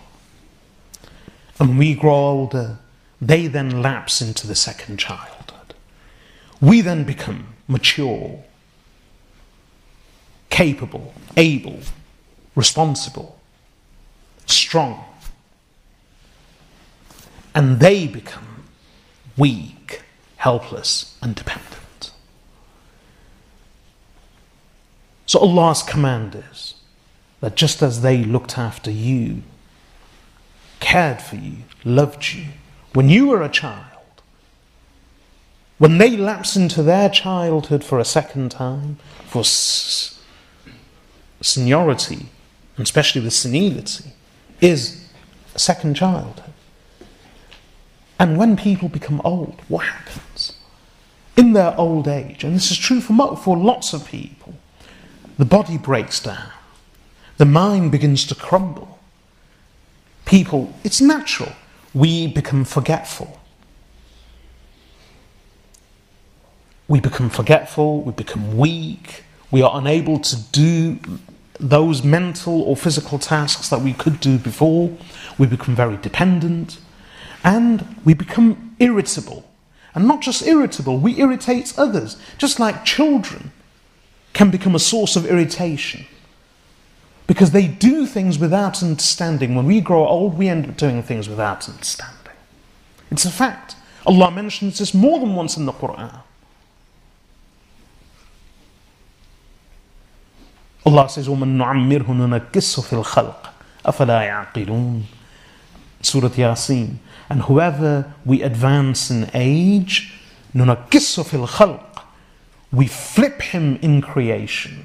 And 1.60 1.78
we 1.78 1.94
grow 1.94 2.14
older, 2.14 2.80
they 3.22 3.48
then 3.48 3.82
lapse 3.82 4.22
into 4.22 4.48
the 4.48 4.56
second 4.56 4.98
childhood. 4.98 5.74
We 6.62 6.82
then 6.82 7.04
become 7.04 7.48
mature, 7.68 8.44
capable, 10.50 11.14
able, 11.36 11.80
responsible, 12.56 13.40
strong 14.46 15.04
and 17.56 17.80
they 17.80 18.08
become 18.08 18.64
weak, 19.38 20.04
helpless, 20.38 21.18
and 21.22 21.36
dependent. 21.36 22.12
So 25.26 25.40
Allah's 25.40 25.84
command 25.84 26.42
is 26.52 26.76
that 27.42 27.56
just 27.56 27.82
as 27.82 28.02
they 28.02 28.24
looked 28.24 28.58
after 28.58 28.92
you, 28.92 29.44
cared 30.80 31.22
for 31.22 31.36
you, 31.36 31.58
loved 31.84 32.34
you, 32.34 32.46
when 32.94 33.10
you 33.10 33.28
were 33.28 33.42
a 33.42 33.50
child, 33.50 33.86
when 35.78 35.98
they 35.98 36.18
lapse 36.18 36.56
into 36.56 36.84
their 36.84 37.10
childhood 37.10 37.84
for 37.84 38.00
a 38.00 38.06
second 38.06 38.52
time, 38.52 38.98
for 39.26 39.44
seniority, 41.42 42.26
and 42.76 42.84
especially 42.84 43.22
with 43.22 43.34
senility, 43.34 44.12
is 44.60 45.08
a 45.56 45.60
second 45.60 45.96
childhood. 45.96 46.54
And 48.20 48.38
when 48.38 48.58
people 48.58 48.90
become 48.90 49.22
old, 49.24 49.62
what 49.70 49.86
happens? 49.86 50.54
In 51.38 51.54
their 51.54 51.74
old 51.80 52.08
age, 52.10 52.44
and 52.44 52.54
this 52.54 52.70
is 52.72 52.78
true 52.78 53.00
for, 53.00 53.38
for 53.38 53.56
lots 53.56 53.94
of 53.94 54.06
people, 54.06 54.56
the 55.38 55.46
body 55.46 55.78
breaks 55.78 56.20
down, 56.20 56.52
the 57.38 57.46
mind 57.46 57.94
begins 57.94 58.26
to 58.26 58.36
crumble. 58.36 58.99
People, 60.30 60.72
it's 60.84 61.02
natural, 61.02 61.52
we 61.92 62.28
become 62.28 62.64
forgetful. 62.64 63.40
We 66.88 67.00
become 67.00 67.32
forgetful, 67.32 68.04
we 68.04 68.12
become 68.12 68.56
weak, 68.56 69.24
we 69.50 69.64
are 69.64 69.72
unable 69.74 70.20
to 70.20 70.36
do 70.52 71.00
those 71.60 72.04
mental 72.04 72.62
or 72.62 72.76
physical 72.76 73.18
tasks 73.18 73.70
that 73.70 73.82
we 73.82 73.92
could 73.94 74.20
do 74.20 74.38
before, 74.38 74.96
we 75.40 75.48
become 75.48 75.76
very 75.76 75.98
dependent 75.98 76.78
and 77.44 77.96
we 78.06 78.14
become 78.14 78.76
irritable. 78.78 79.50
And 79.96 80.08
not 80.08 80.22
just 80.22 80.44
irritable, 80.46 81.00
we 81.00 81.20
irritate 81.20 81.74
others, 81.76 82.18
just 82.38 82.60
like 82.60 82.86
children 82.86 83.52
can 84.34 84.52
become 84.52 84.76
a 84.76 84.80
source 84.80 85.16
of 85.16 85.26
irritation 85.26 86.06
Because 87.29 87.53
they 87.53 87.67
do 87.67 88.07
things 88.07 88.39
without 88.39 88.83
understanding. 88.83 89.55
When 89.55 89.67
we 89.67 89.81
grow 89.81 90.07
old, 90.07 90.37
we 90.37 90.49
end 90.49 90.67
up 90.67 90.77
doing 90.77 91.03
things 91.03 91.29
without 91.29 91.69
understanding. 91.69 92.33
It's 93.11 93.25
a 93.25 93.31
fact. 93.31 93.77
Allah 94.07 94.31
mentions 94.31 94.79
this 94.79 94.93
more 94.93 95.19
than 95.19 95.35
once 95.35 95.57
in 95.57 95.65
the 95.65 95.73
Quran. 95.73 96.21
Allah 100.87 101.09
says, 101.09 101.29
وَمَن 101.29 101.57
نُعَمِّرْهُ 101.57 102.07
نُنَكِّسُ 102.07 102.81
فِي 102.81 103.03
الْخَلْقِ 103.03 103.49
أَفَلَا 103.87 104.53
يَعْقِلُونَ 104.53 105.03
Surah 106.03 106.29
Yasin. 106.29 106.97
And 107.31 107.43
whoever 107.43 108.13
we 108.27 108.43
advance 108.43 109.11
in 109.11 109.31
age, 109.33 110.13
نُنَكِّسُ 110.55 111.25
فِي 111.25 111.47
الْخَلْقِ 111.47 112.03
We 112.71 112.87
flip 112.87 113.41
him 113.41 113.79
in 113.81 114.03
creation. 114.03 114.85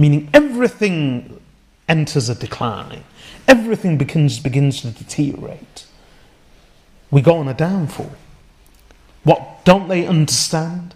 Meaning 0.00 0.30
everything 0.32 1.38
enters 1.86 2.30
a 2.30 2.34
decline. 2.34 3.04
Everything 3.46 3.98
begins, 3.98 4.38
begins 4.38 4.80
to 4.80 4.92
deteriorate. 4.92 5.84
We 7.10 7.20
go 7.20 7.36
on 7.36 7.48
a 7.48 7.52
downfall. 7.52 8.12
What 9.24 9.62
don't 9.66 9.88
they 9.88 10.06
understand? 10.06 10.94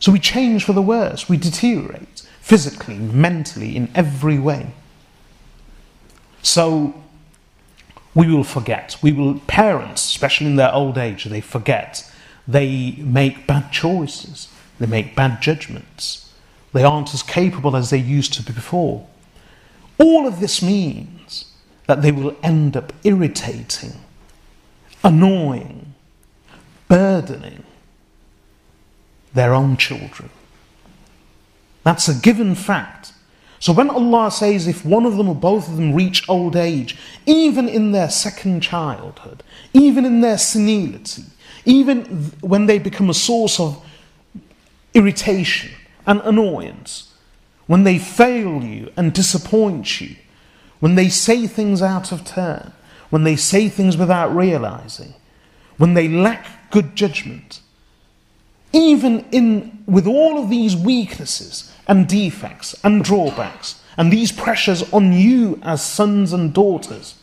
So 0.00 0.10
we 0.10 0.18
change 0.18 0.64
for 0.64 0.72
the 0.72 0.82
worse, 0.82 1.28
we 1.28 1.36
deteriorate 1.36 2.22
physically, 2.40 2.96
mentally, 2.96 3.76
in 3.76 3.88
every 3.94 4.36
way. 4.36 4.72
So 6.42 7.04
we 8.16 8.26
will 8.26 8.42
forget. 8.42 8.96
We 9.00 9.12
will, 9.12 9.38
parents, 9.46 10.04
especially 10.06 10.48
in 10.48 10.56
their 10.56 10.74
old 10.74 10.98
age, 10.98 11.22
they 11.22 11.40
forget. 11.40 12.10
They 12.48 12.96
make 12.98 13.46
bad 13.46 13.70
choices, 13.70 14.48
they 14.80 14.86
make 14.86 15.14
bad 15.14 15.40
judgments. 15.40 16.23
They 16.74 16.82
aren't 16.82 17.14
as 17.14 17.22
capable 17.22 17.76
as 17.76 17.90
they 17.90 17.98
used 17.98 18.34
to 18.34 18.42
be 18.42 18.52
before. 18.52 19.06
All 19.96 20.26
of 20.26 20.40
this 20.40 20.60
means 20.60 21.46
that 21.86 22.02
they 22.02 22.10
will 22.10 22.36
end 22.42 22.76
up 22.76 22.92
irritating, 23.04 23.92
annoying, 25.04 25.94
burdening 26.88 27.62
their 29.32 29.54
own 29.54 29.76
children. 29.76 30.30
That's 31.84 32.08
a 32.08 32.14
given 32.14 32.56
fact. 32.56 33.12
So 33.60 33.72
when 33.72 33.88
Allah 33.88 34.32
says 34.32 34.66
if 34.66 34.84
one 34.84 35.06
of 35.06 35.16
them 35.16 35.28
or 35.28 35.34
both 35.34 35.68
of 35.68 35.76
them 35.76 35.94
reach 35.94 36.28
old 36.28 36.56
age, 36.56 36.96
even 37.24 37.68
in 37.68 37.92
their 37.92 38.10
second 38.10 38.62
childhood, 38.62 39.44
even 39.72 40.04
in 40.04 40.22
their 40.22 40.38
senility, 40.38 41.22
even 41.64 42.32
when 42.40 42.66
they 42.66 42.80
become 42.80 43.08
a 43.10 43.14
source 43.14 43.60
of 43.60 43.80
irritation 44.92 45.70
and 46.05 46.21
annoyance, 46.21 47.13
when 47.67 47.83
they 47.83 47.99
fail 47.99 48.63
you 48.63 48.91
and 48.97 49.13
disappoint 49.13 50.01
you, 50.01 50.15
when 50.79 50.95
they 50.95 51.09
say 51.09 51.45
things 51.45 51.81
out 51.81 52.11
of 52.11 52.25
turn, 52.25 52.73
when 53.09 53.23
they 53.23 53.35
say 53.35 53.69
things 53.69 53.97
without 53.97 54.35
realizing, 54.35 55.13
when 55.77 55.93
they 55.93 56.07
lack 56.07 56.71
good 56.71 56.95
judgment, 56.95 57.61
even 58.71 59.25
in 59.31 59.83
with 59.85 60.05
all 60.05 60.41
of 60.41 60.49
these 60.49 60.75
weaknesses 60.75 61.73
and 61.87 62.07
defects 62.07 62.75
and 62.83 63.03
drawbacks 63.03 63.81
and 63.97 64.13
these 64.13 64.31
pressures 64.31 64.91
on 64.93 65.11
you 65.11 65.59
as 65.63 65.83
sons 65.83 66.33
and 66.33 66.53
daughters, 66.53 67.15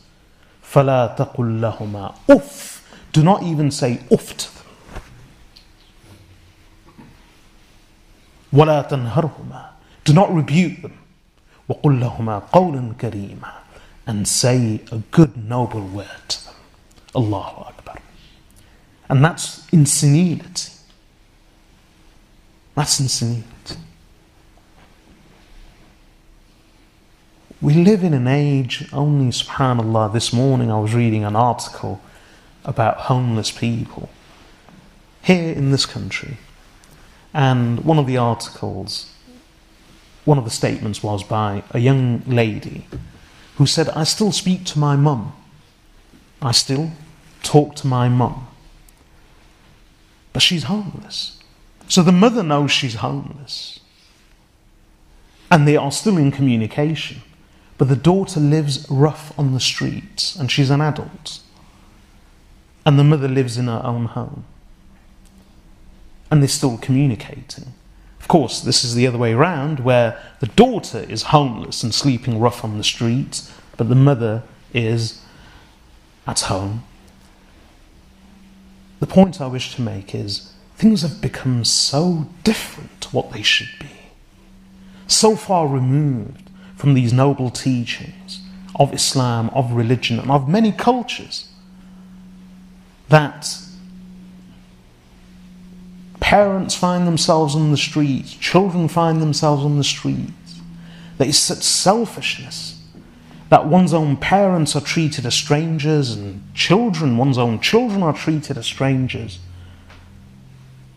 فَلَا 0.63 1.15
تَقُلْ 1.15 1.59
لَهُمَا 1.59 2.17
uff. 2.27 2.83
Do 3.13 3.23
not 3.23 3.43
even 3.43 3.71
say 3.71 4.01
uff 4.11 4.35
to 4.37 4.57
them. 4.57 4.60
وَلَا 8.53 8.89
تَنْهَرْهُمَا 8.89 9.65
Do 10.05 10.13
not 10.13 10.33
rebuke 10.33 10.81
them. 10.81 10.97
وَقُلْ 11.69 11.99
لَهُمَا 11.99 12.49
قَوْلًا 12.49 12.95
كَرِيمًا 12.95 13.51
And 14.05 14.27
say 14.27 14.81
a 14.91 14.99
good 15.11 15.37
noble 15.37 15.85
word 15.85 16.07
to 16.29 16.45
them. 16.45 16.55
Allahu 17.15 17.61
Akbar. 17.61 17.97
And 19.09 19.23
that's 19.23 19.67
in 19.73 19.85
senility. 19.85 20.71
That's 22.75 22.99
in 22.99 23.09
senility. 23.09 23.47
We 27.59 27.73
live 27.73 28.03
in 28.03 28.13
an 28.13 28.27
age, 28.27 28.87
only 28.93 29.31
subhanAllah, 29.31 30.13
this 30.13 30.31
morning 30.31 30.71
I 30.71 30.79
was 30.79 30.93
reading 30.93 31.23
an 31.23 31.35
article 31.35 31.99
about 32.63 32.97
homeless 32.97 33.49
people 33.49 34.09
here 35.23 35.53
in 35.53 35.71
this 35.71 35.87
country. 35.87 36.37
And 37.34 37.84
one 37.84 37.98
of 37.98 38.06
the 38.06 38.16
articles, 38.16 39.12
one 40.24 40.38
of 40.38 40.44
the 40.44 40.50
statements 40.50 41.02
was 41.02 41.24
by 41.24 41.62
a 41.70 41.78
young 41.78 42.22
lady 42.26 42.86
who 43.56 43.66
said, 43.66 43.88
I 43.90 44.04
still 44.04 44.32
speak 44.32 44.64
to 44.66 44.78
my 44.78 44.96
mum. 44.96 45.32
I 46.40 46.52
still 46.52 46.90
talk 47.42 47.74
to 47.76 47.86
my 47.86 48.08
mum. 48.08 48.48
But 50.32 50.42
she's 50.42 50.64
homeless. 50.64 51.38
So 51.88 52.02
the 52.02 52.12
mother 52.12 52.42
knows 52.42 52.70
she's 52.70 52.96
homeless. 52.96 53.80
And 55.50 55.68
they 55.68 55.76
are 55.76 55.92
still 55.92 56.16
in 56.16 56.30
communication. 56.30 57.22
But 57.78 57.88
the 57.88 57.96
daughter 57.96 58.40
lives 58.40 58.86
rough 58.88 59.38
on 59.38 59.52
the 59.52 59.60
streets 59.60 60.36
and 60.36 60.50
she's 60.50 60.70
an 60.70 60.80
adult. 60.80 61.40
And 62.86 62.98
the 62.98 63.04
mother 63.04 63.28
lives 63.28 63.58
in 63.58 63.66
her 63.66 63.82
own 63.84 64.06
home. 64.06 64.44
And 66.32 66.42
they're 66.42 66.48
still 66.48 66.78
communicating. 66.78 67.74
Of 68.18 68.26
course, 68.26 68.62
this 68.62 68.84
is 68.84 68.94
the 68.94 69.06
other 69.06 69.18
way 69.18 69.34
around, 69.34 69.80
where 69.80 70.18
the 70.40 70.46
daughter 70.46 71.00
is 71.00 71.24
homeless 71.24 71.82
and 71.82 71.94
sleeping 71.94 72.40
rough 72.40 72.64
on 72.64 72.78
the 72.78 72.84
streets, 72.84 73.52
but 73.76 73.90
the 73.90 73.94
mother 73.94 74.42
is 74.72 75.20
at 76.26 76.40
home. 76.40 76.84
The 79.00 79.06
point 79.06 79.42
I 79.42 79.46
wish 79.46 79.74
to 79.74 79.82
make 79.82 80.14
is 80.14 80.54
things 80.76 81.02
have 81.02 81.20
become 81.20 81.66
so 81.66 82.28
different 82.44 83.02
to 83.02 83.08
what 83.10 83.32
they 83.32 83.42
should 83.42 83.78
be, 83.78 83.90
so 85.06 85.36
far 85.36 85.68
removed 85.68 86.48
from 86.76 86.94
these 86.94 87.12
noble 87.12 87.50
teachings 87.50 88.40
of 88.76 88.94
Islam, 88.94 89.50
of 89.50 89.72
religion, 89.72 90.18
and 90.18 90.30
of 90.30 90.48
many 90.48 90.72
cultures 90.72 91.48
that 93.10 93.58
parents 96.32 96.74
find 96.74 97.06
themselves 97.06 97.54
on 97.54 97.70
the 97.70 97.76
streets, 97.76 98.32
children 98.32 98.88
find 98.88 99.20
themselves 99.20 99.62
on 99.66 99.76
the 99.76 99.84
streets. 99.84 100.62
There 101.18 101.28
is 101.28 101.38
such 101.38 101.62
selfishness 101.62 102.82
that 103.50 103.66
one's 103.66 103.92
own 103.92 104.16
parents 104.16 104.74
are 104.74 104.80
treated 104.80 105.26
as 105.26 105.34
strangers 105.34 106.12
and 106.12 106.42
children, 106.54 107.18
one's 107.18 107.36
own 107.36 107.60
children 107.60 108.02
are 108.02 108.14
treated 108.14 108.56
as 108.56 108.64
strangers. 108.64 109.40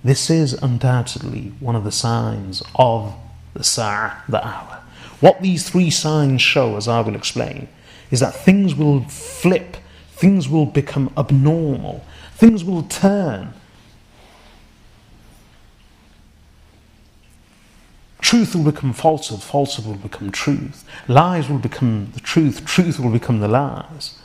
This 0.05 0.29
is 0.29 0.53
undoubtedly 0.53 1.51
one 1.59 1.75
of 1.75 1.83
the 1.83 1.91
signs 1.91 2.63
of 2.75 3.13
the 3.53 3.63
Sa'ah, 3.65 4.23
the 4.29 4.41
hour. 4.41 4.83
What 5.19 5.41
these 5.41 5.69
three 5.69 5.89
signs 5.89 6.41
show, 6.41 6.77
as 6.77 6.87
I 6.87 7.01
will 7.01 7.13
explain, 7.13 7.67
is 8.09 8.21
that 8.21 8.35
things 8.35 8.73
will 8.73 9.01
flip, 9.09 9.75
things 10.11 10.47
will 10.47 10.65
become 10.65 11.11
abnormal, 11.17 12.05
things 12.35 12.63
will 12.63 12.83
turn. 12.83 13.53
Truth 18.25 18.55
will 18.55 18.71
become 18.71 18.91
falsehood, 18.91 19.43
falsehood 19.43 19.85
will 19.85 20.01
become 20.01 20.31
truth. 20.31 20.83
Lies 21.07 21.47
will 21.47 21.59
become 21.59 22.09
the 22.15 22.19
truth, 22.19 22.65
truth 22.65 22.99
will 22.99 23.11
become 23.11 23.39
the 23.39 23.47
lies. 23.47 24.17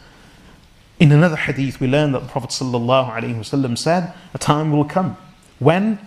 In 0.98 1.12
another 1.12 1.36
hadith, 1.36 1.80
we 1.80 1.86
learn 1.86 2.12
that 2.12 2.20
the 2.22 2.28
Prophet 2.28 2.48
ﷺ 2.48 3.76
said, 3.76 4.14
A 4.32 4.38
time 4.38 4.72
will 4.72 4.86
come 4.86 5.18
when 5.58 5.98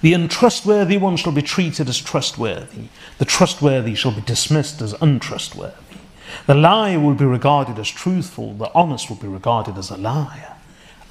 the 0.00 0.14
untrustworthy 0.14 0.96
one 0.96 1.18
shall 1.18 1.30
be 1.30 1.42
treated 1.42 1.90
as 1.90 1.98
trustworthy. 1.98 2.88
The 3.18 3.26
trustworthy 3.26 3.94
shall 3.94 4.12
be 4.12 4.22
dismissed 4.22 4.80
as 4.80 4.94
untrustworthy. 4.94 5.98
The 6.46 6.54
liar 6.54 7.00
will 7.00 7.12
be 7.12 7.26
regarded 7.26 7.78
as 7.78 7.90
truthful. 7.90 8.54
The 8.54 8.72
honest 8.72 9.10
will 9.10 9.16
be 9.16 9.28
regarded 9.28 9.76
as 9.76 9.90
a 9.90 9.98
liar. 9.98 10.56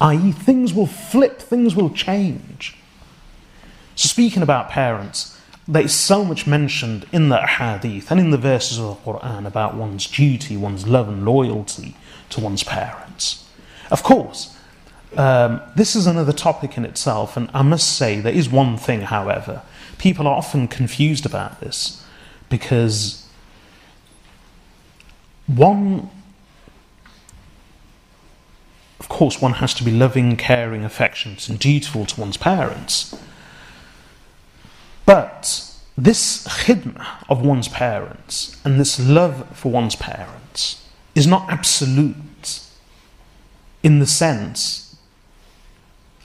I.e., 0.00 0.32
things 0.32 0.74
will 0.74 0.88
flip, 0.88 1.38
things 1.38 1.76
will 1.76 1.90
change. 1.90 2.76
So, 3.94 4.08
speaking 4.08 4.42
about 4.42 4.70
parents, 4.70 5.36
there 5.68 5.82
is 5.82 5.94
so 5.94 6.24
much 6.24 6.46
mentioned 6.46 7.06
in 7.12 7.28
the 7.28 7.46
hadith 7.46 8.10
and 8.10 8.18
in 8.18 8.30
the 8.30 8.38
verses 8.38 8.78
of 8.78 9.04
the 9.04 9.12
Quran 9.12 9.46
about 9.46 9.74
one's 9.74 10.06
duty, 10.06 10.56
one's 10.56 10.88
love 10.88 11.08
and 11.08 11.26
loyalty 11.26 11.94
to 12.30 12.40
one's 12.40 12.64
parents. 12.64 13.46
Of 13.90 14.02
course, 14.02 14.56
um, 15.16 15.60
this 15.76 15.94
is 15.94 16.06
another 16.06 16.32
topic 16.32 16.78
in 16.78 16.86
itself, 16.86 17.36
and 17.36 17.50
I 17.52 17.62
must 17.62 17.96
say 17.96 18.18
there 18.18 18.32
is 18.32 18.48
one 18.48 18.78
thing, 18.78 19.02
however. 19.02 19.62
People 19.98 20.26
are 20.26 20.36
often 20.36 20.68
confused 20.68 21.26
about 21.26 21.60
this 21.60 22.02
because 22.48 23.26
one, 25.46 26.08
of 29.00 29.08
course, 29.08 29.40
one 29.40 29.54
has 29.54 29.74
to 29.74 29.84
be 29.84 29.90
loving, 29.90 30.36
caring, 30.36 30.82
affectionate, 30.82 31.46
and 31.48 31.58
dutiful 31.58 32.06
to 32.06 32.20
one's 32.20 32.36
parents. 32.38 33.14
This 35.98 36.46
khidmah 36.46 37.24
of 37.28 37.44
one's 37.44 37.66
parents 37.66 38.56
and 38.64 38.78
this 38.78 39.00
love 39.00 39.48
for 39.52 39.72
one's 39.72 39.96
parents 39.96 40.88
is 41.16 41.26
not 41.26 41.50
absolute 41.50 42.60
in 43.82 43.98
the 43.98 44.06
sense 44.06 44.96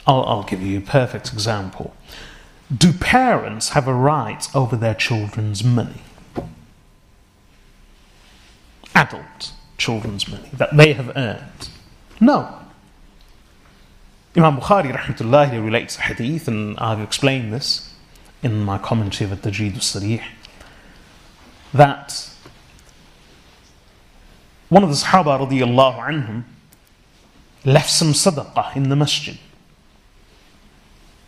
I'll, 0.06 0.22
I'll 0.26 0.42
give 0.44 0.62
you 0.62 0.78
a 0.78 0.80
perfect 0.80 1.32
example. 1.32 1.92
Do 2.72 2.92
parents 2.92 3.70
have 3.70 3.88
a 3.88 3.94
right 3.94 4.46
over 4.54 4.76
their 4.76 4.94
children's 4.94 5.64
money? 5.64 6.02
Adult 8.94 9.52
children's 9.76 10.28
money 10.28 10.50
that 10.52 10.76
they 10.76 10.92
have 10.92 11.16
earned? 11.16 11.68
No. 12.20 12.60
Imam 14.36 14.60
Bukhari 14.60 14.96
rahmatullahi 14.96 15.64
relates 15.64 15.98
a 15.98 16.02
hadith, 16.02 16.46
and 16.46 16.78
I've 16.78 17.00
explained 17.00 17.52
this 17.52 17.93
in 18.44 18.62
my 18.62 18.76
commentary 18.76 19.30
of 19.30 19.40
Tajrid 19.40 19.74
al-Sarih, 19.74 20.22
that 21.72 22.30
one 24.68 24.82
of 24.84 24.90
the 24.90 24.94
Sahaba 24.94 25.40
radiallahu 25.40 25.98
anhum 25.98 26.44
left 27.64 27.90
some 27.90 28.12
sadaqah 28.12 28.76
in 28.76 28.90
the 28.90 28.96
masjid 28.96 29.38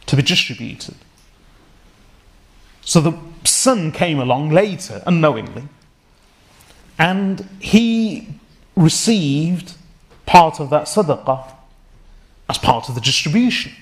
to 0.05 0.15
be 0.15 0.23
distributed. 0.23 0.95
So 2.83 3.01
the 3.01 3.19
son 3.45 3.93
came 3.93 4.21
along 4.21 4.51
later, 4.51 5.03
unknowingly, 5.07 5.65
and 6.99 7.49
he 7.61 8.29
received 8.77 9.73
part 10.27 10.61
of 10.61 10.69
that 10.69 10.85
sadaqah 10.85 11.51
as 12.51 12.59
part 12.59 12.91
of 12.91 12.95
the 12.95 13.01
distribution. 13.01 13.73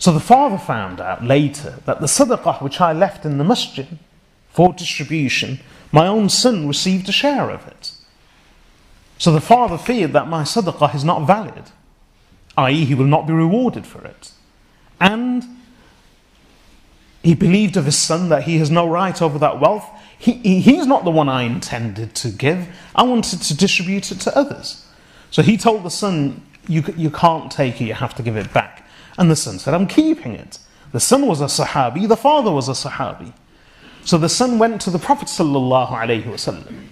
So 0.00 0.12
the 0.12 0.18
father 0.18 0.56
found 0.56 0.98
out 0.98 1.22
later 1.22 1.78
that 1.84 2.00
the 2.00 2.06
sadaqah 2.06 2.62
which 2.62 2.80
I 2.80 2.94
left 2.94 3.26
in 3.26 3.36
the 3.36 3.44
masjid 3.44 3.86
for 4.48 4.72
distribution, 4.72 5.60
my 5.92 6.06
own 6.06 6.30
son 6.30 6.66
received 6.66 7.08
a 7.10 7.12
share 7.12 7.50
of 7.50 7.68
it. 7.68 7.92
So 9.18 9.30
the 9.30 9.42
father 9.42 9.76
feared 9.76 10.14
that 10.14 10.26
my 10.26 10.42
sadaqah 10.42 10.94
is 10.94 11.04
not 11.04 11.26
valid, 11.26 11.64
i.e., 12.56 12.86
he 12.86 12.94
will 12.94 13.04
not 13.04 13.26
be 13.26 13.34
rewarded 13.34 13.86
for 13.86 14.02
it. 14.06 14.32
And 14.98 15.44
he 17.22 17.34
believed 17.34 17.76
of 17.76 17.84
his 17.84 17.98
son 17.98 18.30
that 18.30 18.44
he 18.44 18.56
has 18.56 18.70
no 18.70 18.88
right 18.88 19.20
over 19.20 19.38
that 19.38 19.60
wealth. 19.60 19.86
He, 20.18 20.32
he, 20.32 20.60
he's 20.60 20.86
not 20.86 21.04
the 21.04 21.10
one 21.10 21.28
I 21.28 21.42
intended 21.42 22.14
to 22.16 22.30
give. 22.30 22.68
I 22.94 23.02
wanted 23.02 23.42
to 23.42 23.54
distribute 23.54 24.10
it 24.10 24.20
to 24.20 24.34
others. 24.34 24.86
So 25.30 25.42
he 25.42 25.58
told 25.58 25.82
the 25.82 25.90
son, 25.90 26.46
you, 26.66 26.82
you 26.96 27.10
can't 27.10 27.52
take 27.52 27.82
it, 27.82 27.84
you 27.84 27.94
have 27.94 28.14
to 28.14 28.22
give 28.22 28.38
it 28.38 28.50
back. 28.54 28.86
And 29.17 29.31
the 29.31 29.35
son 29.35 29.59
said, 29.59 29.73
I'm 29.73 29.87
keeping 29.87 30.33
it. 30.33 30.59
The 30.91 30.99
son 30.99 31.27
was 31.27 31.41
a 31.41 31.45
Sahabi, 31.45 32.07
the 32.07 32.17
father 32.17 32.51
was 32.51 32.69
a 32.69 32.73
Sahabi. 32.73 33.33
So 34.03 34.17
the 34.17 34.29
son 34.29 34.59
went 34.59 34.81
to 34.81 34.89
the 34.89 34.99
Prophet 34.99 35.27
ﷺ. 35.27 36.87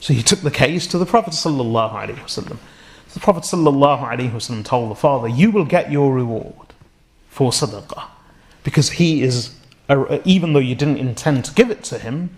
So 0.00 0.14
he 0.14 0.22
took 0.22 0.40
the 0.40 0.50
case 0.50 0.86
to 0.88 0.98
the 0.98 1.06
Prophet 1.06 1.34
ﷺ. 1.34 2.18
So 2.26 2.40
the 2.40 3.20
Prophet 3.20 3.42
ﷺ 3.42 4.64
told 4.64 4.90
the 4.90 4.94
father, 4.94 5.28
You 5.28 5.50
will 5.50 5.66
get 5.66 5.92
your 5.92 6.14
reward 6.14 6.54
for 7.28 7.50
sadaqah. 7.50 8.04
Because 8.64 8.90
he 8.90 9.22
is, 9.22 9.54
even 10.24 10.52
though 10.52 10.60
you 10.60 10.74
didn't 10.74 10.98
intend 10.98 11.44
to 11.44 11.54
give 11.54 11.70
it 11.70 11.84
to 11.84 11.98
him, 11.98 12.30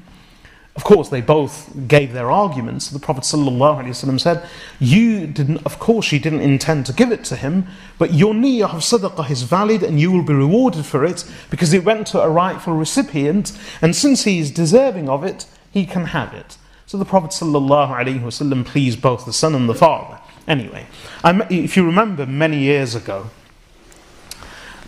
of 0.78 0.84
course, 0.84 1.10
they 1.10 1.22
both 1.22 1.88
gave 1.88 2.14
their 2.14 2.30
arguments. 2.30 2.92
The 2.92 3.00
Prophet 3.00 3.24
ﷺ 3.24 4.20
said, 4.20 4.48
You 4.80 5.26
didn't, 5.26 5.66
of 5.66 5.80
course, 5.80 6.12
you 6.12 6.20
didn't 6.20 6.42
intend 6.42 6.86
to 6.86 6.94
give 6.94 7.12
it 7.12 7.24
to 7.26 7.36
him, 7.36 7.66
but 7.98 8.14
your 8.14 8.36
niyyah 8.36 8.76
of 8.76 8.82
sadaqah 8.82 9.28
is 9.32 9.42
valid 9.42 9.82
and 9.82 10.00
you 10.00 10.12
will 10.12 10.22
be 10.22 10.36
rewarded 10.36 10.86
for 10.86 11.04
it 11.04 11.26
because 11.50 11.74
it 11.74 11.84
went 11.84 12.06
to 12.08 12.22
a 12.22 12.30
rightful 12.30 12.76
recipient, 12.76 13.58
and 13.82 13.96
since 13.96 14.26
he 14.26 14.38
is 14.38 14.52
deserving 14.52 15.10
of 15.10 15.24
it, 15.24 15.48
he 15.72 15.84
can 15.84 16.06
have 16.06 16.32
it. 16.36 16.58
So 16.86 17.00
the 17.00 17.06
Prophet 17.06 17.32
ﷺ 17.32 18.66
pleased 18.68 19.02
both 19.02 19.26
the 19.26 19.34
son 19.34 19.56
and 19.56 19.68
the 19.68 19.74
father. 19.74 20.20
Anyway, 20.48 20.86
if 21.24 21.76
you 21.76 21.88
remember 21.88 22.28
many 22.28 22.60
years 22.60 22.94
ago, 22.94 23.32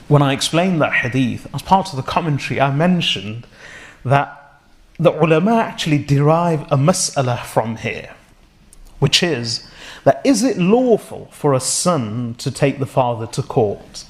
when 0.07 0.21
I 0.21 0.33
explained 0.33 0.81
that 0.81 0.93
hadith, 0.93 1.47
as 1.51 1.63
part 1.63 1.89
of 1.89 1.95
the 1.95 2.03
commentary, 2.03 2.61
I 2.61 2.71
mentioned 2.71 3.47
that 4.05 4.38
the 4.99 5.11
ulama 5.11 5.55
actually 5.55 5.97
derive 5.97 6.61
a 6.63 6.77
mas'ala 6.77 7.43
from 7.45 7.77
here, 7.77 8.13
which 8.99 9.23
is 9.23 9.65
that 10.03 10.21
is 10.25 10.43
it 10.43 10.57
lawful 10.57 11.29
for 11.31 11.53
a 11.53 11.59
son 11.59 12.35
to 12.37 12.51
take 12.51 12.79
the 12.79 12.85
father 12.85 13.25
to 13.27 13.41
court? 13.41 14.05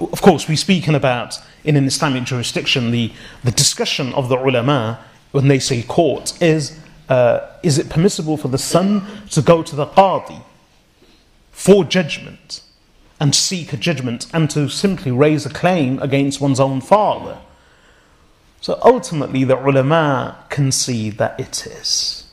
Of 0.00 0.20
course, 0.20 0.48
we're 0.48 0.56
speaking 0.56 0.94
about 0.94 1.38
in 1.64 1.76
an 1.76 1.84
Islamic 1.84 2.24
jurisdiction, 2.24 2.90
the, 2.90 3.12
the 3.44 3.50
discussion 3.50 4.12
of 4.14 4.28
the 4.28 4.36
ulama 4.36 5.04
when 5.30 5.48
they 5.48 5.58
say 5.58 5.82
court 5.82 6.40
is 6.42 6.78
uh, 7.08 7.40
is 7.62 7.78
it 7.78 7.88
permissible 7.88 8.36
for 8.36 8.48
the 8.48 8.58
son 8.58 9.06
to 9.30 9.40
go 9.40 9.62
to 9.62 9.76
the 9.76 9.86
qadi 9.86 10.42
for 11.52 11.84
judgment 11.84 12.62
and 13.20 13.32
seek 13.32 13.72
a 13.72 13.76
judgment 13.76 14.26
and 14.34 14.50
to 14.50 14.68
simply 14.68 15.12
raise 15.12 15.46
a 15.46 15.50
claim 15.50 16.00
against 16.02 16.40
one's 16.40 16.58
own 16.58 16.80
father? 16.80 17.38
So 18.66 18.80
ultimately, 18.82 19.44
the 19.44 19.56
ulama 19.56 20.44
concede 20.48 21.18
that 21.18 21.38
it 21.38 21.68
is. 21.68 22.24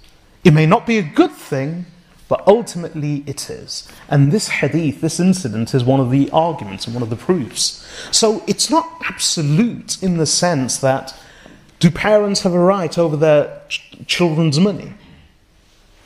It 0.43 0.51
may 0.51 0.65
not 0.65 0.87
be 0.87 0.97
a 0.97 1.03
good 1.03 1.29
thing, 1.29 1.85
but 2.27 2.41
ultimately 2.47 3.23
it 3.27 3.51
is. 3.51 3.87
And 4.09 4.31
this 4.31 4.47
hadith, 4.47 5.01
this 5.01 5.19
incident, 5.19 5.75
is 5.75 5.83
one 5.83 5.99
of 5.99 6.09
the 6.09 6.31
arguments 6.31 6.87
and 6.87 6.95
one 6.95 7.03
of 7.03 7.11
the 7.11 7.15
proofs. 7.15 7.87
So 8.09 8.43
it's 8.47 8.71
not 8.71 8.99
absolute 9.05 10.01
in 10.01 10.17
the 10.17 10.25
sense 10.25 10.79
that 10.79 11.13
do 11.79 11.91
parents 11.91 12.41
have 12.41 12.53
a 12.55 12.59
right 12.59 12.97
over 12.97 13.15
their 13.15 13.61
ch- 13.69 13.95
children's 14.07 14.59
money? 14.59 14.95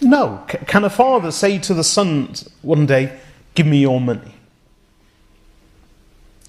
No. 0.01 0.43
C- 0.51 0.57
can 0.67 0.83
a 0.83 0.89
father 0.89 1.31
say 1.31 1.57
to 1.59 1.73
the 1.73 1.85
son 1.85 2.33
one 2.61 2.85
day, 2.85 3.17
Give 3.55 3.65
me 3.65 3.77
your 3.77 4.01
money? 4.01 4.35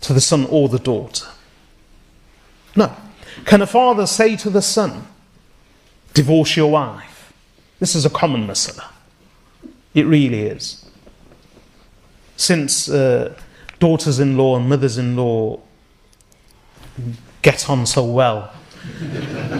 To 0.00 0.12
the 0.12 0.20
son 0.20 0.46
or 0.50 0.68
the 0.68 0.80
daughter? 0.80 1.28
No. 2.74 2.92
Can 3.44 3.62
a 3.62 3.66
father 3.66 4.06
say 4.06 4.36
to 4.36 4.50
the 4.50 4.62
son, 4.62 5.06
divorce 6.14 6.56
your 6.56 6.70
wife? 6.70 7.32
This 7.78 7.94
is 7.94 8.04
a 8.04 8.10
common 8.10 8.46
masala. 8.46 8.90
It 9.94 10.06
really 10.06 10.42
is. 10.42 10.84
Since 12.36 12.88
uh, 12.88 13.34
daughters 13.78 14.18
in 14.18 14.36
law 14.36 14.56
and 14.56 14.68
mothers 14.68 14.98
in 14.98 15.16
law 15.16 15.60
get 17.42 17.70
on 17.70 17.86
so 17.86 18.04
well, 18.04 18.52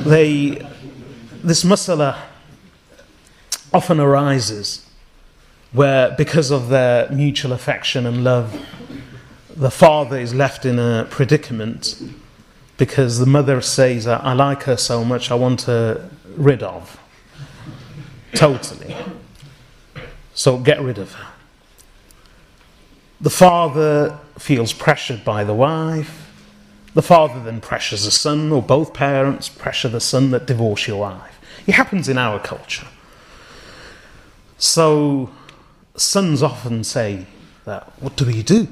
they, 0.07 0.65
this 1.43 1.65
masala 1.65 2.19
often 3.73 4.01
arises 4.01 4.89
where, 5.73 6.11
because 6.13 6.51
of 6.51 6.69
their 6.69 7.11
mutual 7.11 7.53
affection 7.53 8.07
and 8.07 8.25
love, 8.25 8.61
the 9.55 9.71
father 9.71 10.19
is 10.19 10.35
left 10.35 10.65
in 10.65 10.79
a 10.79 11.07
predicament 11.11 12.01
because 12.79 13.19
the 13.19 13.27
mother 13.27 13.61
says, 13.61 14.07
I 14.07 14.33
like 14.33 14.63
her 14.63 14.79
so 14.79 15.05
much, 15.05 15.31
I 15.31 15.35
want 15.35 15.63
her 15.63 16.09
rid 16.37 16.63
of. 16.63 16.99
Totally. 18.35 18.97
So 20.33 20.57
get 20.57 20.81
rid 20.81 20.97
of 20.97 21.13
her. 21.13 21.33
The 23.21 23.31
father 23.31 24.19
feels 24.39 24.73
pressured 24.73 25.25
by 25.25 25.43
the 25.43 25.55
wife. 25.55 26.25
The 26.95 27.03
father 27.03 27.43
then 27.43 27.61
pressures 27.61 28.05
the 28.05 28.13
son, 28.13 28.53
or 28.53 28.63
both 28.63 28.95
parents 28.95 29.49
pressure 29.49 29.89
the 29.89 30.01
son 30.01 30.31
that 30.31 30.47
divorce 30.47 30.87
your 30.87 31.01
wife. 31.01 31.41
It 31.67 31.73
happens 31.75 32.09
in 32.09 32.17
our 32.17 32.39
culture. 32.39 32.87
So 34.57 35.31
sons 35.97 36.43
often 36.43 36.85
say 36.85 37.27
that, 37.65 37.93
what 38.01 38.17
do 38.17 38.25
we 38.25 38.43
do? 38.43 38.69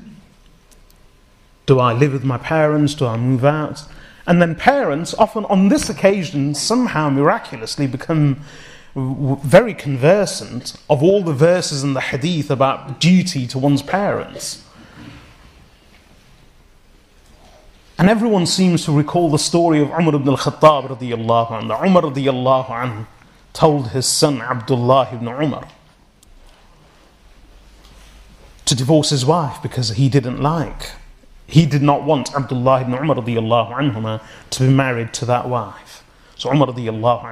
Do 1.66 1.80
I 1.80 1.92
live 1.92 2.12
with 2.12 2.24
my 2.24 2.38
parents? 2.38 2.94
Do 2.94 3.06
I 3.06 3.16
move 3.16 3.44
out? 3.44 3.84
And 4.26 4.40
then 4.40 4.54
parents, 4.54 5.14
often 5.14 5.44
on 5.46 5.68
this 5.68 5.88
occasion, 5.88 6.54
somehow 6.54 7.10
miraculously 7.10 7.86
become 7.86 8.40
very 8.94 9.74
conversant 9.74 10.74
of 10.88 11.02
all 11.02 11.22
the 11.22 11.32
verses 11.32 11.84
in 11.84 11.94
the 11.94 12.00
hadith 12.00 12.50
about 12.50 12.98
duty 12.98 13.46
to 13.48 13.58
one's 13.58 13.82
parents. 13.82 14.64
And 17.98 18.10
everyone 18.10 18.46
seems 18.46 18.84
to 18.84 18.92
recall 18.92 19.30
the 19.30 19.38
story 19.38 19.80
of 19.80 19.88
Umar 19.90 20.14
ibn 20.14 20.28
al-Khattab 20.28 20.88
radiallahu 20.88 21.48
anhu. 21.48 21.86
Umar 21.86 22.02
radiallahu 22.02 22.66
anhu 22.66 23.06
told 23.52 23.90
his 23.90 24.06
son 24.06 24.42
Abdullah 24.42 25.08
ibn 25.12 25.28
Umar 25.28 25.68
to 28.66 28.74
divorce 28.74 29.10
his 29.10 29.24
wife 29.24 29.62
because 29.62 29.90
he 29.90 30.08
didn't 30.08 30.40
like 30.40 30.92
he 31.46 31.66
did 31.66 31.82
not 31.82 32.02
want 32.02 32.34
Abdullah 32.34 32.82
ibn 32.82 32.94
Umar 32.94 33.16
anhuma 33.16 34.20
to 34.50 34.60
be 34.64 34.68
married 34.68 35.12
to 35.14 35.24
that 35.26 35.48
wife. 35.48 36.02
So 36.36 36.50
Umar 36.50 36.74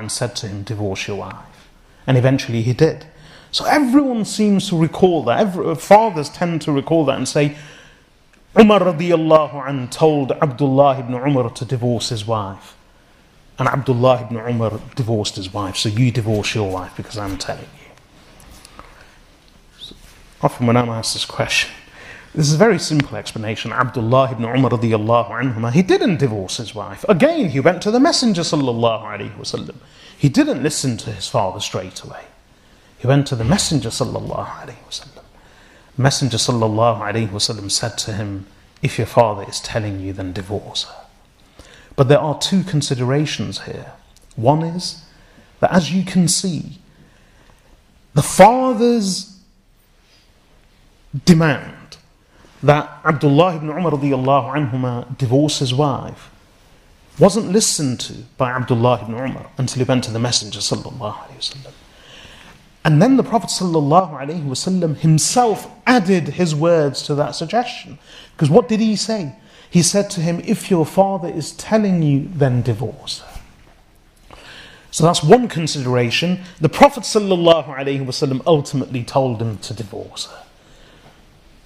said 0.09 0.37
to 0.37 0.49
him, 0.49 0.63
divorce 0.63 1.09
your 1.09 1.19
wife. 1.19 1.69
And 2.07 2.17
eventually 2.17 2.63
he 2.63 2.73
did. 2.73 3.07
So 3.51 3.65
everyone 3.67 4.25
seems 4.25 4.69
to 4.71 4.79
recall 4.79 5.23
that. 5.25 5.41
Every, 5.41 5.67
uh, 5.67 5.75
fathers 5.75 6.29
tend 6.29 6.63
to 6.63 6.73
recall 6.73 7.05
that 7.07 7.17
and 7.17 7.29
say, 7.29 7.57
Umar 8.59 8.81
told 9.91 10.33
Abdullah 10.33 10.99
ibn 10.99 11.15
Umar 11.15 11.51
to 11.51 11.65
divorce 11.65 12.09
his 12.09 12.27
wife. 12.27 12.77
And 13.59 13.69
Abdullah 13.69 14.23
ibn 14.23 14.37
Umar 14.37 14.81
divorced 14.97 15.37
his 15.37 15.53
wife. 15.53 15.77
So 15.77 15.89
you 15.89 16.11
divorce 16.11 16.55
your 16.55 16.71
wife 16.71 16.97
because 16.97 17.19
I'm 17.19 17.37
telling 17.39 17.63
you. 17.63 17.91
So 19.79 19.95
often 20.43 20.67
when 20.67 20.77
I'm 20.77 20.89
asked 20.89 21.15
this 21.15 21.25
question, 21.25 21.71
this 22.35 22.49
is 22.49 22.55
a 22.55 22.59
very 22.59 22.81
simple 22.81 23.17
explanation. 23.17 23.73
Abdullah 23.73 24.33
ibn 24.33 24.45
Umar 24.45 24.73
radiallahu 24.73 25.31
anhuma, 25.31 25.73
he 25.73 25.83
didn't 25.83 26.17
divorce 26.17 26.57
his 26.57 26.75
wife. 26.75 27.05
Again, 27.09 27.51
he 27.51 27.61
went 27.61 27.81
to 27.83 27.93
the 27.93 28.01
Messenger 28.01 28.43
sallallahu 28.43 29.03
alayhi 29.05 29.37
wasallam. 29.37 29.77
He 30.19 30.29
didn't 30.29 30.61
listen 30.61 30.97
to 30.97 31.13
his 31.13 31.29
father 31.29 31.61
straight 31.61 32.03
away. 32.03 32.25
He 32.99 33.07
went 33.07 33.29
to 33.29 33.37
the 33.37 33.45
Messenger 33.45 33.91
sallallahu 33.91 34.49
alayhi 34.49 34.83
wasallam. 34.89 35.23
Messenger 35.97 36.39
sallallahu 36.39 37.01
alayhi 37.01 37.29
wasallam 37.29 37.71
said 37.71 37.97
to 37.99 38.13
him, 38.15 38.47
if 38.83 38.99
your 38.99 39.07
father 39.07 39.45
is 39.49 39.61
telling 39.61 40.01
you, 40.01 40.13
then 40.13 40.33
divorce 40.33 40.85
her. 40.85 41.65
But 41.95 42.09
there 42.09 42.19
are 42.19 42.37
two 42.37 42.65
considerations 42.65 43.63
here. 43.63 43.93
One 44.35 44.65
is 44.65 45.05
that 45.61 45.73
as 45.73 45.93
you 45.93 46.03
can 46.05 46.27
see, 46.27 46.79
the 48.15 48.23
father's 48.23 49.39
demand 51.25 51.74
that 52.65 53.01
Abdullah 53.05 53.57
ibn 53.57 53.69
Umar 53.71 53.93
radiallahu 53.93 54.71
anhuma 54.71 55.17
divorce 55.19 55.59
his 55.59 55.75
wife 55.75 56.31
wasn't 57.19 57.53
listened 57.53 58.01
to 58.01 58.15
by 58.39 58.51
Abdullah 58.51 59.03
ibn 59.03 59.15
Umar 59.15 59.51
until 59.59 59.85
he 59.85 59.89
went 59.89 60.05
to 60.05 60.11
the 60.11 60.19
Messenger 60.19 60.61
sallallahu 60.61 61.29
wasallam. 61.37 61.73
And 62.85 63.01
then 63.01 63.17
the 63.17 63.23
Prophet 63.23 63.49
ﷺ 63.49 64.99
himself 64.99 65.71
added 65.87 66.29
his 66.29 66.55
words 66.55 67.01
to 67.05 67.15
that 67.15 67.35
suggestion. 67.35 67.99
Because 68.37 68.51
what 68.51 68.69
did 68.69 68.79
he 68.79 68.95
say? 68.95 69.37
He 69.71 69.83
said 69.83 70.11
to 70.11 70.21
him, 70.21 70.43
If 70.45 70.71
your 70.71 70.85
father 70.85 71.29
is 71.29 71.53
telling 71.53 72.03
you, 72.03 72.29
then 72.35 72.61
divorce 72.61 73.21
her. 73.21 74.37
So 74.91 75.03
that's 75.03 75.25
one 75.25 75.49
consideration. 75.49 76.41
The 76.61 76.69
Prophet 76.69 77.05
ﷺ 77.05 78.43
ultimately 78.47 79.03
told 79.03 79.41
him 79.41 79.57
to 79.59 79.73
divorce 79.73 80.27
her. 80.27 80.44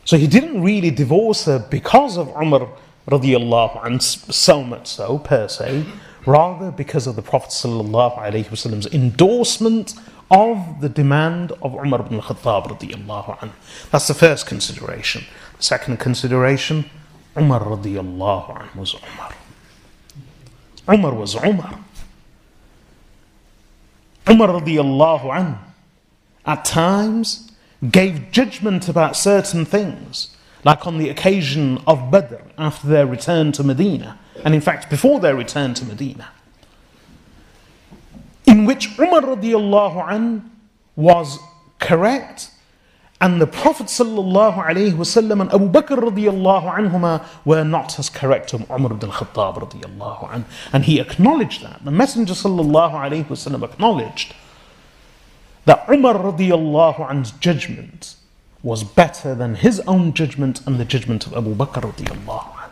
So 0.08 0.16
he 0.16 0.26
didn't 0.26 0.62
really 0.62 0.90
divorce 0.90 1.44
her 1.44 1.58
because 1.58 2.16
of 2.16 2.28
Umar 2.28 2.66
radiallahu 3.10 3.84
anh, 3.84 4.00
so 4.00 4.64
much 4.64 4.86
so 4.86 5.18
per 5.18 5.48
se, 5.48 5.84
rather 6.24 6.70
because 6.70 7.06
of 7.06 7.14
the 7.14 7.20
Prophet 7.20 7.50
ﷺ's 7.50 8.86
endorsement 8.86 9.92
of 10.30 10.80
the 10.80 10.88
demand 10.88 11.52
of 11.60 11.74
Umar 11.74 12.00
ibn 12.00 12.14
al-Khattab 12.14 12.78
radiallahu 12.78 13.42
anh. 13.42 13.52
That's 13.90 14.08
the 14.08 14.14
first 14.14 14.46
consideration. 14.46 15.26
The 15.58 15.64
second 15.64 15.98
consideration, 15.98 16.88
Umar 17.36 17.60
radiallahu 17.60 18.62
anh 18.62 18.78
was 18.80 18.94
Umar. 18.94 19.34
Umar 20.88 21.14
was 21.14 21.34
Umar. 21.34 21.80
Umar 24.26 24.48
radiallahu 24.48 25.36
anh 25.36 25.58
at 26.46 26.64
times 26.64 27.47
gave 27.90 28.30
judgment 28.32 28.88
about 28.88 29.16
certain 29.16 29.64
things, 29.64 30.36
like 30.64 30.86
on 30.86 30.98
the 30.98 31.08
occasion 31.08 31.78
of 31.86 32.10
Badr 32.10 32.36
after 32.56 32.88
their 32.88 33.06
return 33.06 33.52
to 33.52 33.62
Medina, 33.64 34.18
and 34.44 34.54
in 34.54 34.60
fact 34.60 34.90
before 34.90 35.20
their 35.20 35.36
return 35.36 35.74
to 35.74 35.84
Medina 35.84 36.30
in 38.48 38.64
which 38.64 38.98
Umar 38.98 39.20
radiallahu 39.20 40.10
an 40.10 40.50
was 40.96 41.38
correct 41.78 42.50
and 43.20 43.40
the 43.40 43.46
Prophet 43.46 43.86
sallallahu 43.88 44.64
alaihi 44.64 44.92
wasallam 44.92 45.42
and 45.42 45.52
Abu 45.52 45.68
Bakr 45.68 45.98
radiallahu 45.98 46.72
anhuma 46.72 47.24
were 47.44 47.64
not 47.64 47.98
as 47.98 48.08
correct 48.08 48.54
as 48.54 48.60
Umar 48.70 48.92
ibn 48.92 49.10
al-Khattab 49.10 49.56
radiallahu 49.56 50.34
an. 50.34 50.44
And 50.72 50.84
he 50.84 51.00
acknowledged 51.00 51.62
that. 51.62 51.84
The 51.84 51.90
Messenger 51.90 52.34
sallallahu 52.34 52.92
alaihi 52.92 53.26
wasallam 53.26 53.64
acknowledged 53.64 54.34
that 55.64 55.84
Umar 55.88 56.14
radiallahu 56.14 57.08
an's 57.08 57.32
judgment 57.32 58.16
was 58.62 58.84
better 58.84 59.34
than 59.34 59.56
his 59.56 59.80
own 59.80 60.12
judgment 60.12 60.66
and 60.66 60.78
the 60.78 60.84
judgment 60.84 61.26
of 61.26 61.34
Abu 61.34 61.54
Bakr 61.54 61.92
radiallahu 61.92 62.64
an. 62.64 62.70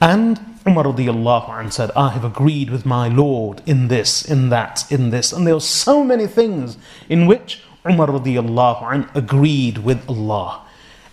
And 0.00 0.40
Umar 0.66 0.84
radiallahu 0.84 1.48
anh 1.48 1.70
said, 1.70 1.90
I 1.96 2.10
have 2.10 2.24
agreed 2.24 2.70
with 2.70 2.84
my 2.84 3.08
Lord 3.08 3.62
in 3.66 3.88
this, 3.88 4.24
in 4.24 4.50
that, 4.50 4.90
in 4.90 5.10
this. 5.10 5.32
And 5.32 5.46
there 5.46 5.54
are 5.54 5.60
so 5.60 6.04
many 6.04 6.26
things 6.26 6.76
in 7.08 7.26
which 7.26 7.62
Umar 7.88 8.08
radiallahu 8.08 8.82
anh 8.82 9.08
agreed 9.14 9.78
with 9.78 10.08
Allah. 10.08 10.62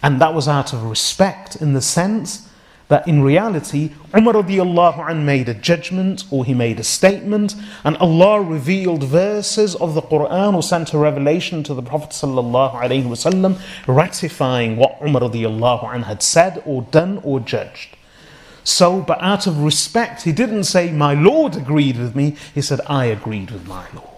And 0.01 0.19
that 0.19 0.33
was 0.33 0.47
out 0.47 0.73
of 0.73 0.83
respect 0.83 1.55
in 1.55 1.73
the 1.73 1.81
sense 1.81 2.49
that 2.93 3.07
in 3.07 3.23
reality, 3.23 3.89
Umar 4.15 4.35
radiallahu 4.35 5.09
anh 5.09 5.25
made 5.25 5.49
a 5.49 5.55
judgment 5.55 6.25
or 6.29 6.45
he 6.45 6.53
made 6.53 6.79
a 6.79 6.83
statement, 6.83 7.55
and 7.83 7.97
Allah 7.97 8.39
revealed 8.39 9.03
verses 9.03 9.73
of 9.77 9.95
the 9.95 10.03
Quran 10.03 10.53
or 10.53 10.61
sent 10.61 10.93
a 10.93 10.99
revelation 10.99 11.63
to 11.63 11.73
the 11.73 11.81
Prophet 11.81 12.11
sallallahu 12.11 12.75
alaihi 12.75 13.05
wasallam, 13.05 13.59
ratifying 13.87 14.77
what 14.77 14.99
Umar 15.01 15.23
radiallahu 15.23 15.91
anh 15.91 16.03
had 16.03 16.21
said 16.21 16.61
or 16.67 16.83
done 16.83 17.19
or 17.23 17.39
judged. 17.39 17.97
So, 18.63 19.01
but 19.01 19.19
out 19.23 19.47
of 19.47 19.63
respect, 19.63 20.21
he 20.21 20.31
didn't 20.31 20.65
say, 20.65 20.91
My 20.91 21.15
Lord 21.15 21.55
agreed 21.55 21.97
with 21.97 22.15
me. 22.15 22.37
He 22.53 22.61
said, 22.61 22.79
I 22.85 23.05
agreed 23.05 23.49
with 23.49 23.65
my 23.67 23.87
Lord. 23.95 24.12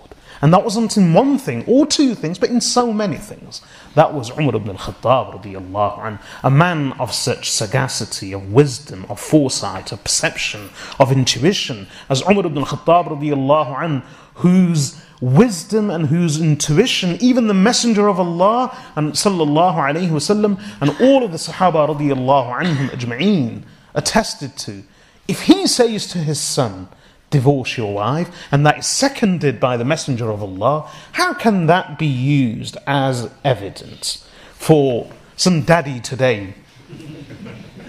And 0.46 0.54
that 0.54 0.64
wasn't 0.64 0.96
in 0.96 1.12
one 1.12 1.40
thing 1.40 1.64
or 1.66 1.88
two 1.88 2.14
things, 2.14 2.38
but 2.38 2.52
in 2.52 2.62
so 2.62 2.94
many 2.94 3.18
things. 3.18 3.64
That 3.96 4.14
was 4.14 4.30
Umar 4.30 4.56
ibn 4.56 4.70
al-Khattab 4.70 5.42
radiallahu 5.42 5.98
anh, 6.06 6.20
a 6.44 6.52
man 6.52 6.92
of 7.00 7.12
such 7.12 7.50
sagacity, 7.50 8.32
of 8.32 8.54
wisdom, 8.54 9.08
of 9.10 9.20
foresight, 9.20 9.92
of 9.92 10.04
perception, 10.04 10.70
of 11.00 11.12
intuition, 11.12 11.88
as 12.12 12.22
Umar 12.22 12.46
ibn 12.46 12.60
al-Khattab 12.60 13.08
radiallahu 13.08 13.82
anh, 13.82 14.04
whose 14.36 15.02
wisdom 15.20 15.90
and 15.90 16.06
whose 16.06 16.40
intuition, 16.40 17.18
even 17.20 17.48
the 17.48 17.56
Messenger 17.56 18.08
of 18.08 18.20
Allah 18.20 18.72
and 18.96 19.14
sallallahu 19.14 19.78
alayhi 19.78 20.12
wasallam, 20.12 20.62
and 20.80 20.92
all 21.02 21.24
of 21.24 21.32
the 21.32 21.40
Sahaba 21.40 21.90
radiallahu 21.90 22.62
anhum 22.62 22.90
ajma'een, 22.92 23.64
attested 23.96 24.56
to. 24.58 24.84
If 25.28 25.42
he 25.42 25.66
says 25.66 26.06
to 26.10 26.20
his 26.20 26.40
son, 26.40 26.88
divorce 27.30 27.78
your 27.78 27.94
wife, 27.94 28.30
and 28.52 28.66
that 28.66 28.80
is 28.80 28.86
seconded 28.86 29.60
by 29.60 29.78
the 29.78 29.86
Messenger 29.86 30.30
of 30.32 30.42
Allah, 30.42 30.90
how 31.14 31.34
can 31.34 31.66
that 31.66 31.98
be 32.00 32.06
used 32.06 32.78
as 32.88 33.30
evidence 33.44 34.28
for 34.54 35.10
some 35.36 35.62
daddy 35.62 36.00
today 36.00 36.54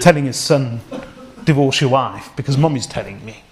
telling 0.01 0.25
his 0.25 0.37
son, 0.37 0.81
divorce 1.45 1.81
your 1.81 1.91
wife, 1.91 2.31
because 2.37 2.59
mommy's 2.59 2.87
telling 2.87 3.25
me? 3.25 3.43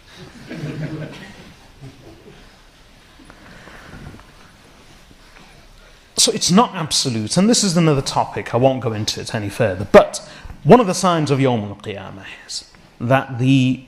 So 6.16 6.32
it's 6.32 6.50
not 6.50 6.74
absolute, 6.74 7.36
and 7.36 7.50
this 7.50 7.62
is 7.62 7.76
another 7.76 8.00
topic, 8.00 8.54
I 8.54 8.56
won't 8.56 8.80
go 8.80 8.92
into 8.92 9.20
it 9.20 9.34
any 9.34 9.50
further, 9.50 9.86
but 9.92 10.26
one 10.62 10.80
of 10.80 10.86
the 10.86 10.94
signs 10.94 11.30
of 11.30 11.38
Yawm 11.38 11.68
al 11.68 11.76
Qiyamah 11.76 12.24
is 12.46 12.72
that 13.00 13.38
the 13.38 13.84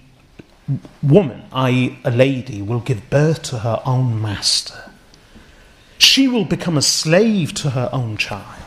woman, 1.03 1.45
i.e., 1.53 1.99
a 2.05 2.11
lady, 2.11 2.61
will 2.61 2.81
give 2.81 3.09
birth 3.11 3.43
to 3.45 3.59
her 3.59 3.81
own 3.85 4.21
master. 4.21 4.91
She 5.99 6.29
will 6.29 6.45
become 6.45 6.77
a 6.77 6.83
slave 6.83 7.55
to 7.55 7.71
her 7.71 7.89
own 7.93 8.17
child. 8.17 8.63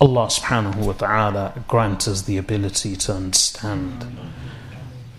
Allah 0.00 0.26
subhanahu 0.26 0.86
wa 0.86 0.92
ta'ala 0.92 1.64
grant 1.68 2.08
us 2.08 2.22
the 2.22 2.36
ability 2.36 2.96
to 2.96 3.12
understand 3.12 4.06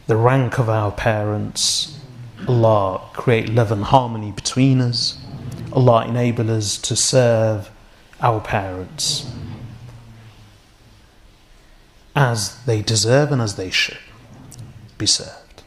the 0.08 0.18
rank 0.18 0.60
of 0.60 0.70
our 0.70 0.92
parents. 0.92 2.00
Allah 2.48 3.02
create 3.14 3.50
love 3.50 3.72
and 3.72 3.84
harmony 3.84 4.32
between 4.32 4.82
us. 4.82 5.18
Allah 5.72 6.06
enable 6.08 6.52
us 6.52 6.78
to 6.80 6.96
serve 6.96 7.72
our 8.22 8.42
parents 8.42 9.32
as 12.16 12.64
they 12.66 12.82
deserve 12.82 13.32
and 13.32 13.42
as 13.42 13.56
they 13.56 13.70
should 13.70 13.98
be 14.98 15.06
served. 15.06 15.64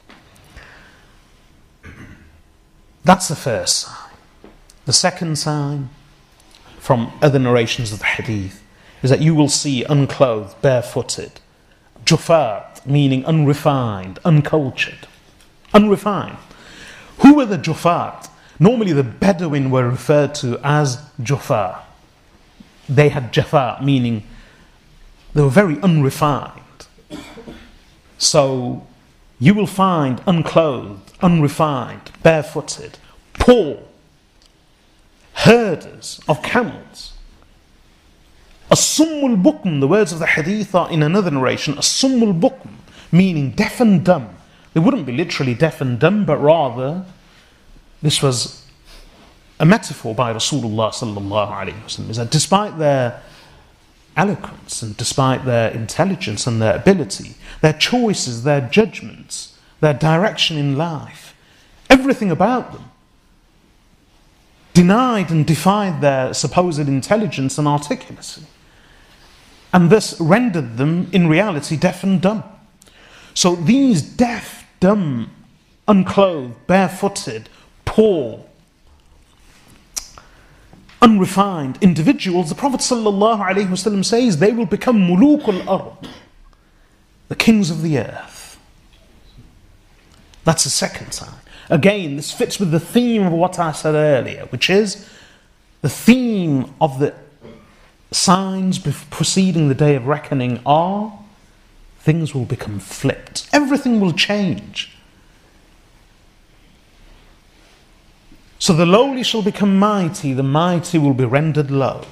That's 3.04 3.28
the 3.28 3.36
first 3.36 3.78
sign. 3.78 4.10
The 4.84 4.92
second 4.92 5.36
sign 5.36 5.90
from 6.78 7.12
other 7.20 7.38
narrations 7.38 7.92
of 7.92 7.98
the 7.98 8.06
hadith 8.06 8.62
is 9.02 9.10
that 9.10 9.20
you 9.20 9.34
will 9.34 9.48
see 9.48 9.84
unclothed, 9.84 10.60
barefooted, 10.62 11.40
jufat, 12.04 12.84
meaning 12.86 13.24
unrefined, 13.24 14.18
uncultured. 14.24 15.06
Unrefined. 15.74 16.38
Who 17.18 17.34
were 17.34 17.44
the 17.44 17.58
jufat? 17.58 18.30
Normally 18.58 18.92
the 18.92 19.04
Bedouin 19.04 19.70
were 19.70 19.88
referred 19.88 20.34
to 20.36 20.58
as 20.64 20.98
jufar. 21.20 21.80
They 22.88 23.10
had 23.10 23.32
jafar, 23.32 23.82
meaning 23.82 24.24
they 25.34 25.42
were 25.42 25.50
very 25.50 25.78
unrefined. 25.80 26.86
So 28.16 28.86
you 29.38 29.54
will 29.54 29.66
find 29.66 30.20
unclothed, 30.26 31.12
unrefined, 31.22 32.10
barefooted, 32.22 32.98
poor 33.34 33.78
herders 35.34 36.20
of 36.28 36.42
camels. 36.42 37.12
A 38.70 38.74
summul 38.74 39.40
bukm, 39.40 39.80
the 39.80 39.88
words 39.88 40.12
of 40.12 40.18
the 40.18 40.26
hadith 40.26 40.74
are 40.74 40.90
in 40.90 41.02
another 41.02 41.30
narration, 41.30 41.74
a 41.74 41.82
summul 41.82 42.38
bukm, 42.38 42.70
meaning 43.12 43.52
deaf 43.52 43.80
and 43.80 44.04
dumb. 44.04 44.28
They 44.74 44.80
wouldn't 44.80 45.06
be 45.06 45.12
literally 45.12 45.54
deaf 45.54 45.80
and 45.80 45.98
dumb, 45.98 46.26
but 46.26 46.36
rather 46.38 47.04
this 48.02 48.22
was 48.22 48.66
a 49.58 49.64
metaphor 49.64 50.14
by 50.14 50.32
Rasulullah. 50.32 50.90
Is 52.10 52.16
that 52.16 52.30
despite 52.30 52.78
their 52.78 53.22
eloquence 54.18 54.82
and 54.82 54.96
despite 54.96 55.44
their 55.44 55.70
intelligence 55.70 56.46
and 56.46 56.60
their 56.60 56.76
ability, 56.76 57.34
their 57.62 57.72
choices, 57.72 58.42
their 58.42 58.60
judgments, 58.60 59.56
their 59.80 59.94
direction 59.94 60.58
in 60.58 60.76
life, 60.76 61.34
everything 61.88 62.30
about 62.30 62.72
them 62.72 62.90
denied 64.74 65.30
and 65.30 65.46
defied 65.46 66.00
their 66.00 66.34
supposed 66.34 66.78
intelligence 66.88 67.58
and 67.58 67.66
articulacy, 67.66 68.44
and 69.72 69.90
thus 69.90 70.20
rendered 70.20 70.76
them 70.76 71.08
in 71.12 71.28
reality 71.28 71.76
deaf 71.76 72.04
and 72.04 72.20
dumb. 72.20 72.44
So 73.34 73.56
these 73.56 74.02
deaf, 74.02 74.64
dumb, 74.80 75.30
unclothed, 75.86 76.66
barefooted, 76.66 77.48
poor, 77.84 78.44
unrefined 81.00 81.78
individuals, 81.80 82.48
the 82.48 82.54
Prophet 82.54 82.80
ﷺ 82.80 84.04
says 84.04 84.38
they 84.38 84.52
will 84.52 84.66
become 84.66 84.98
muluk 84.98 85.48
al-ard, 85.48 86.08
the 87.28 87.36
kings 87.36 87.70
of 87.70 87.82
the 87.82 87.98
earth. 87.98 88.58
That's 90.44 90.64
the 90.64 90.70
second 90.70 91.12
sign. 91.12 91.34
Again, 91.70 92.16
this 92.16 92.32
fits 92.32 92.58
with 92.58 92.70
the 92.70 92.80
theme 92.80 93.26
of 93.26 93.32
what 93.32 93.58
I 93.58 93.72
said 93.72 93.94
earlier, 93.94 94.46
which 94.46 94.70
is 94.70 95.06
the 95.82 95.88
theme 95.88 96.74
of 96.80 96.98
the 96.98 97.14
signs 98.10 98.78
preceding 98.78 99.68
the 99.68 99.74
day 99.74 99.94
of 99.94 100.06
reckoning 100.06 100.60
are 100.64 101.18
things 102.00 102.34
will 102.34 102.46
become 102.46 102.78
flipped. 102.78 103.48
Everything 103.52 104.00
will 104.00 104.14
change. 104.14 104.96
So 108.59 108.73
the 108.73 108.85
lowly 108.85 109.23
shall 109.23 109.41
become 109.41 109.77
mighty, 109.77 110.33
the 110.33 110.43
mighty 110.43 110.97
will 110.97 111.13
be 111.13 111.25
rendered 111.25 111.69
low. 111.69 112.03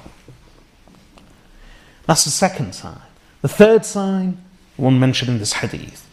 That's 2.06 2.24
the 2.24 2.30
second 2.30 2.74
sign. 2.74 3.00
The 3.40 3.48
third 3.48 3.84
sign, 3.84 4.38
one 4.76 5.00
mentioned 5.00 5.30
in 5.30 5.38
this 5.38 5.54
hadith. 5.54 6.08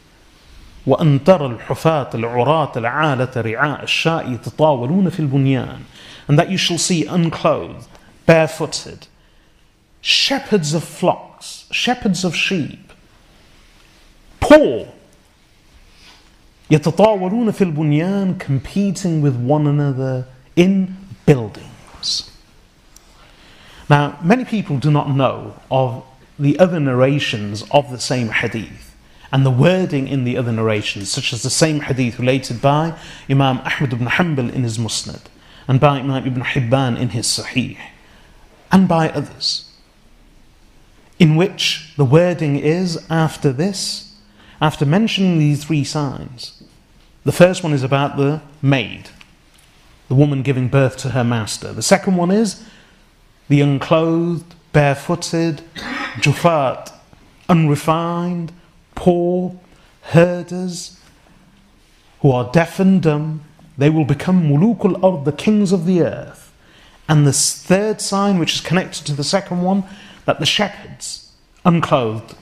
وأن 0.88 1.24
ترى 1.24 1.46
الحفاة 1.46 2.10
العراة 2.14 2.78
العالة 2.78 3.42
رعاء 3.42 3.84
الشاء 3.84 4.32
يتطاولون 4.32 5.10
في 5.10 5.20
البنيان 5.20 5.84
and 6.30 6.38
that 6.38 6.50
you 6.50 6.58
shall 6.58 6.78
see 6.78 7.06
unclothed, 7.06 7.88
barefooted, 8.28 9.08
shepherds 10.00 10.74
of 10.74 10.84
flocks, 10.84 11.66
shepherds 11.72 12.24
of 12.24 12.36
sheep, 12.36 12.94
poor, 14.40 14.88
يتطاولون 16.72 17.52
في 17.52 17.64
البنيان 17.64 18.38
competing 18.40 19.22
with 19.22 19.36
one 19.36 19.68
another 19.68 20.26
in 20.56 20.96
buildings. 21.26 22.30
Now, 23.90 24.20
many 24.22 24.46
people 24.46 24.78
do 24.78 24.92
not 24.92 25.10
know 25.10 25.56
of 25.72 26.04
the 26.38 26.60
other 26.60 26.80
narrations 26.80 27.64
of 27.72 27.90
the 27.92 28.00
same 28.00 28.30
hadith 28.30 28.96
and 29.32 29.46
the 29.46 29.52
wording 29.52 30.08
in 30.08 30.24
the 30.24 30.38
other 30.38 30.52
narrations, 30.52 31.12
such 31.12 31.34
as 31.34 31.44
the 31.44 31.50
same 31.50 31.82
hadith 31.82 32.20
related 32.20 32.62
by 32.62 32.98
Imam 33.30 33.60
Ahmad 33.60 33.94
ibn 33.94 34.08
Hanbal 34.08 34.52
in 34.54 34.64
his 34.64 34.78
Musnad, 34.78 35.22
and 35.68 35.80
by 35.80 36.00
Imam 36.00 36.26
ibn 36.26 36.42
Hibban 36.42 37.00
in 37.00 37.10
his 37.10 37.28
Sahih, 37.28 37.78
and 38.72 38.88
by 38.88 39.10
others, 39.10 39.72
in 41.20 41.36
which 41.36 41.94
the 41.96 42.06
wording 42.06 42.58
is 42.58 43.06
after 43.10 43.52
this, 43.52 44.16
after 44.62 44.86
mentioning 44.86 45.38
these 45.38 45.64
three 45.64 45.84
signs. 45.84 46.53
the 47.25 47.33
first 47.33 47.63
one 47.63 47.73
is 47.73 47.83
about 47.83 48.17
the 48.17 48.43
maid, 48.61 49.09
the 50.09 50.15
woman 50.15 50.43
giving 50.43 50.69
birth 50.69 50.99
to 50.99 51.11
her 51.11 51.25
master. 51.25 51.73
The 51.73 51.83
second 51.83 52.17
one 52.17 52.31
is 52.31 52.63
the 53.49 53.63
unclothed, 53.63 54.55
barefooted, 54.75 55.63
jufat, 56.21 56.93
unrefined, 57.49 58.53
poor, 58.95 59.59
herders, 60.03 61.01
who 62.21 62.31
are 62.31 62.51
deaf 62.53 62.79
and 62.79 63.03
dumb. 63.03 63.43
They 63.79 63.89
will 63.89 64.05
become 64.05 64.49
mulukul 64.49 65.03
ard, 65.03 65.25
the 65.25 65.33
kings 65.33 65.73
of 65.73 65.87
the 65.87 66.03
earth. 66.03 66.53
And 67.09 67.27
the 67.27 67.33
third 67.33 68.03
sign, 68.03 68.39
which 68.39 68.55
is 68.55 68.61
connected 68.61 69.07
to 69.07 69.15
the 69.15 69.25
second 69.25 69.63
one, 69.63 69.85
that 70.27 70.41
the 70.41 70.47
shepherds, 70.47 71.33
unclothed, 71.65 72.35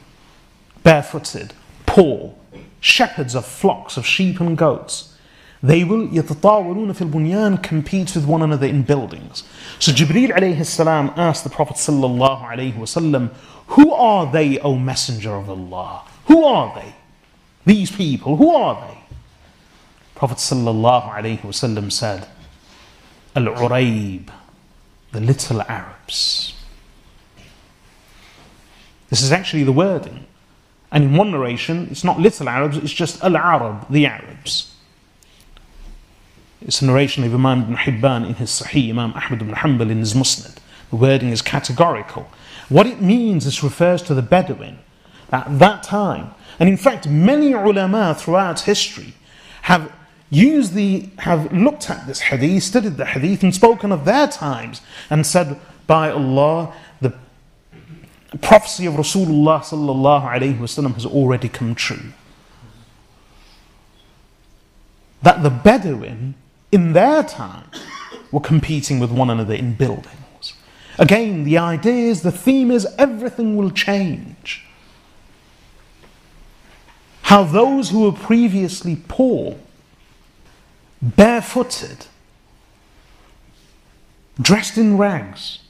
barefooted, 0.82 1.52
poor, 1.86 2.34
shepherds 2.82 3.34
of 3.34 3.46
flocks 3.46 3.96
of 3.96 4.04
sheep 4.04 4.40
and 4.40 4.58
goats. 4.58 5.16
They 5.62 5.84
will 5.84 6.08
يتطاولون 6.08 6.92
في 6.92 7.02
البنيان 7.02 7.62
compete 7.62 8.16
with 8.16 8.26
one 8.26 8.42
another 8.42 8.66
in 8.66 8.82
buildings. 8.82 9.44
So 9.78 9.92
Jibreel 9.92 10.32
alayhi 10.32 10.66
salam 10.66 11.12
asked 11.16 11.44
the 11.44 11.50
Prophet 11.50 11.76
sallallahu 11.76 12.42
alayhi 12.42 12.74
wasallam, 12.74 13.32
Who 13.68 13.92
are 13.92 14.30
they, 14.30 14.58
O 14.58 14.76
Messenger 14.76 15.36
of 15.36 15.48
Allah? 15.48 16.02
Who 16.26 16.44
are 16.44 16.74
they? 16.74 16.94
These 17.64 17.92
people, 17.92 18.36
who 18.36 18.50
are 18.50 18.88
they? 18.88 18.98
Prophet 20.16 20.38
sallallahu 20.38 21.14
alayhi 21.14 21.40
wasallam 21.42 21.92
said, 21.92 22.26
Al-Uraib, 23.36 24.28
the 25.12 25.20
little 25.20 25.62
Arabs. 25.62 26.54
This 29.10 29.22
is 29.22 29.30
actually 29.30 29.62
the 29.62 29.72
wording. 29.72 30.26
And 30.92 31.04
in 31.04 31.16
one 31.16 31.30
narration, 31.30 31.88
it's 31.90 32.04
not 32.04 32.20
little 32.20 32.48
Arabs, 32.48 32.76
it's 32.76 32.92
just 32.92 33.24
Al-Arab, 33.24 33.90
the 33.90 34.06
Arabs. 34.06 34.74
It's 36.60 36.82
a 36.82 36.86
narration 36.86 37.24
of 37.24 37.34
Imam 37.34 37.62
ibn 37.62 37.76
Hibban 37.76 38.26
in 38.26 38.34
his 38.34 38.50
Sahih, 38.50 38.90
Imam 38.90 39.12
Ahmad 39.14 39.42
ibn 39.42 39.54
Hanbal 39.54 39.90
in 39.90 39.98
his 39.98 40.14
Musnad. 40.14 40.58
The 40.90 40.96
wording 40.96 41.30
is 41.30 41.42
categorical. 41.42 42.28
What 42.68 42.86
it 42.86 43.00
means 43.00 43.46
is 43.46 43.62
refers 43.62 44.02
to 44.02 44.14
the 44.14 44.22
Bedouin 44.22 44.78
at 45.32 45.58
that 45.58 45.82
time. 45.82 46.34
And 46.58 46.68
in 46.68 46.76
fact, 46.76 47.08
many 47.08 47.52
ulama 47.52 48.14
throughout 48.14 48.60
history 48.60 49.14
have 49.62 49.90
used 50.30 50.74
the, 50.74 51.08
have 51.18 51.52
looked 51.52 51.90
at 51.90 52.06
this 52.06 52.20
hadith, 52.20 52.62
studied 52.62 52.96
the 52.96 53.06
hadith, 53.06 53.42
and 53.42 53.54
spoken 53.54 53.90
of 53.90 54.04
their 54.04 54.28
times 54.28 54.82
and 55.10 55.26
said, 55.26 55.58
by 55.86 56.10
Allah, 56.10 56.74
the 57.00 57.14
prophecy 58.38 58.86
of 58.86 58.94
Rasulullah 58.94 59.60
sallallahu 59.60 60.24
alayhi 60.24 60.58
wasallam 60.58 60.94
has 60.94 61.04
already 61.04 61.48
come 61.48 61.74
true. 61.74 62.12
That 65.22 65.42
the 65.42 65.50
Bedouin 65.50 66.34
in 66.70 66.94
their 66.94 67.22
time 67.22 67.66
were 68.30 68.40
competing 68.40 68.98
with 68.98 69.12
one 69.12 69.30
another 69.30 69.54
in 69.54 69.74
buildings. 69.74 70.54
Again, 70.98 71.44
the 71.44 71.58
idea 71.58 72.10
is, 72.10 72.22
the 72.22 72.32
theme 72.32 72.70
is 72.70 72.86
everything 72.98 73.56
will 73.56 73.70
change. 73.70 74.64
How 77.22 77.44
those 77.44 77.90
who 77.90 78.00
were 78.00 78.12
previously 78.12 78.96
poor, 79.08 79.56
barefooted, 81.00 82.06
dressed 84.40 84.76
in 84.76 84.98
rags, 84.98 85.61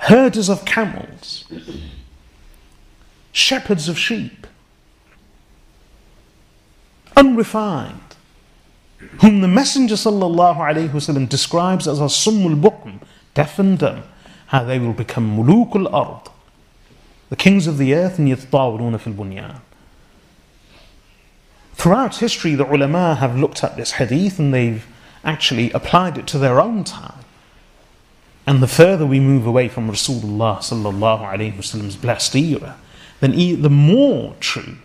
herders 0.00 0.48
of 0.48 0.64
camels, 0.64 1.44
shepherds 3.32 3.88
of 3.88 3.98
sheep, 3.98 4.46
unrefined, 7.16 8.00
whom 9.20 9.40
the 9.40 9.48
Messenger 9.48 9.94
وسلم, 9.94 11.28
describes 11.28 11.88
as 11.88 12.00
a 12.00 12.04
summul 12.04 12.60
bukm, 12.60 13.02
deaf 13.34 13.58
and 13.58 13.78
dumb, 13.78 14.02
how 14.48 14.64
they 14.64 14.78
will 14.78 14.92
become 14.92 15.36
mulukul 15.36 15.92
ard, 15.92 16.28
the 17.28 17.36
kings 17.36 17.66
of 17.66 17.78
the 17.78 17.94
earth, 17.94 18.18
and 18.18 18.28
yatawruna 18.28 19.00
fil 19.00 19.12
bunyan. 19.12 19.60
Throughout 21.74 22.16
history, 22.16 22.54
the 22.54 22.66
ulama 22.66 23.16
have 23.16 23.36
looked 23.36 23.62
at 23.62 23.76
this 23.76 23.92
hadith 23.92 24.38
and 24.38 24.52
they've 24.52 24.86
actually 25.24 25.70
applied 25.72 26.16
it 26.16 26.26
to 26.28 26.38
their 26.38 26.60
own 26.60 26.84
time. 26.84 27.19
And 28.47 28.61
the 28.61 28.67
further 28.67 29.05
we 29.05 29.19
move 29.19 29.45
away 29.45 29.67
from 29.67 29.89
Rasulullah 29.89 30.57
sallallahu 30.57 31.21
alaihi 31.21 31.55
wasallam's 31.55 31.95
blessed 31.95 32.35
era, 32.35 32.77
then 33.19 33.31
the 33.61 33.69
more 33.69 34.35
true 34.39 34.77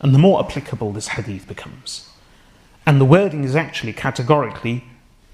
and 0.00 0.14
the 0.14 0.18
more 0.18 0.44
applicable 0.44 0.92
this 0.92 1.08
hadith 1.08 1.46
becomes. 1.48 2.08
And 2.86 3.00
the 3.00 3.04
wording 3.04 3.44
is 3.44 3.56
actually 3.56 3.92
categorically 3.92 4.84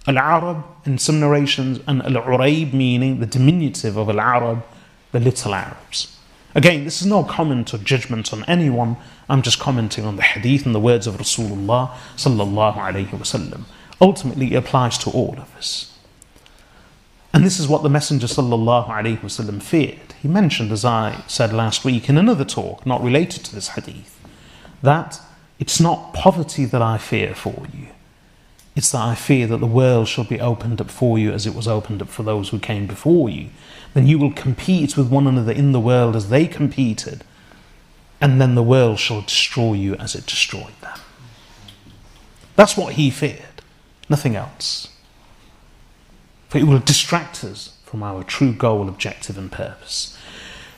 Al 0.06 0.18
Arab 0.18 0.64
in 0.84 0.98
some 0.98 1.20
narrations 1.20 1.80
and 1.86 2.02
Al 2.02 2.22
Uraib, 2.22 2.72
meaning 2.72 3.20
the 3.20 3.26
diminutive 3.26 3.96
of 3.96 4.08
Al 4.08 4.20
Arab, 4.20 4.64
the 5.12 5.20
little 5.20 5.54
Arabs. 5.54 6.16
Again, 6.54 6.84
this 6.84 7.02
is 7.02 7.06
no 7.06 7.24
comment 7.24 7.74
or 7.74 7.78
judgment 7.78 8.32
on 8.32 8.44
anyone. 8.44 8.96
I'm 9.28 9.42
just 9.42 9.58
commenting 9.58 10.06
on 10.06 10.16
the 10.16 10.22
hadith 10.22 10.64
and 10.64 10.74
the 10.74 10.80
words 10.80 11.06
of 11.06 11.16
Rasulullah 11.16 11.90
sallallahu 12.16 12.76
alayhi 12.76 13.08
wasallam. 13.08 13.64
Ultimately, 14.00 14.54
it 14.54 14.56
applies 14.56 14.96
to 14.98 15.10
all 15.10 15.34
of 15.38 15.54
us. 15.56 15.97
And 17.32 17.44
this 17.44 17.60
is 17.60 17.68
what 17.68 17.82
the 17.82 17.90
Messenger 17.90 18.26
wasallam 18.26 19.62
feared. 19.62 20.14
He 20.20 20.28
mentioned, 20.28 20.72
as 20.72 20.84
I 20.84 21.22
said 21.26 21.52
last 21.52 21.84
week 21.84 22.08
in 22.08 22.16
another 22.16 22.44
talk, 22.44 22.86
not 22.86 23.02
related 23.02 23.44
to 23.44 23.54
this 23.54 23.68
hadith, 23.68 24.18
that 24.82 25.20
it's 25.58 25.80
not 25.80 26.14
poverty 26.14 26.64
that 26.64 26.82
I 26.82 26.98
fear 26.98 27.34
for 27.34 27.66
you. 27.72 27.88
It's 28.74 28.92
that 28.92 29.02
I 29.02 29.14
fear 29.14 29.46
that 29.48 29.58
the 29.58 29.66
world 29.66 30.06
shall 30.06 30.24
be 30.24 30.40
opened 30.40 30.80
up 30.80 30.90
for 30.90 31.18
you 31.18 31.32
as 31.32 31.46
it 31.46 31.54
was 31.54 31.66
opened 31.66 32.00
up 32.00 32.08
for 32.08 32.22
those 32.22 32.50
who 32.50 32.60
came 32.60 32.86
before 32.86 33.28
you. 33.28 33.50
Then 33.92 34.06
you 34.06 34.18
will 34.18 34.32
compete 34.32 34.96
with 34.96 35.10
one 35.10 35.26
another 35.26 35.52
in 35.52 35.72
the 35.72 35.80
world 35.80 36.14
as 36.14 36.28
they 36.28 36.46
competed, 36.46 37.24
and 38.20 38.40
then 38.40 38.54
the 38.54 38.62
world 38.62 38.98
shall 38.98 39.22
destroy 39.22 39.72
you 39.72 39.96
as 39.96 40.14
it 40.14 40.26
destroyed 40.26 40.80
them. 40.80 40.98
That's 42.54 42.76
what 42.76 42.94
he 42.94 43.10
feared, 43.10 43.62
nothing 44.08 44.36
else 44.36 44.88
For 46.49 46.57
it 46.57 46.65
will 46.65 46.79
distract 46.79 47.43
us 47.43 47.77
from 47.83 48.03
our 48.03 48.23
true 48.23 48.53
goal, 48.53 48.87
objective, 48.87 49.37
and 49.37 49.51
purpose. 49.51 50.17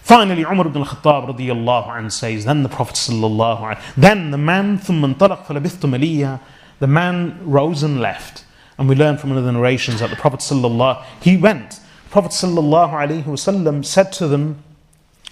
Finally, 0.01 0.43
Umar 0.43 0.67
ibn 0.67 0.81
al-Khattab 0.81 1.35
radiallahu 1.35 1.88
anhu 1.88 2.11
says, 2.11 2.45
then 2.45 2.63
the 2.63 2.69
Prophet 2.69 2.95
sallallahu 2.95 3.81
then 3.97 4.31
the 4.31 4.38
man 4.38 4.77
ثم 4.77 5.15
انطلق 5.15 5.45
فلبثت 5.45 5.85
مليا 5.85 6.39
the 6.80 6.88
man 6.88 7.39
rose 7.43 7.81
and 7.81 7.99
left 7.99 8.45
And 8.77 8.89
we 8.89 8.95
learn 8.95 9.17
from 9.17 9.30
one 9.31 9.39
of 9.39 9.45
the 9.45 9.51
narrations 9.51 10.01
that 10.01 10.09
the 10.09 10.15
Prophet 10.15 10.41
sallallahu 10.41 11.03
he 11.22 11.38
went. 11.38 11.80
Prophet 12.09 12.31
sallallahu 12.31 12.91
alaihi 12.91 13.23
wasallam 13.23 13.85
said 13.85 14.11
to 14.13 14.27
them 14.27 14.63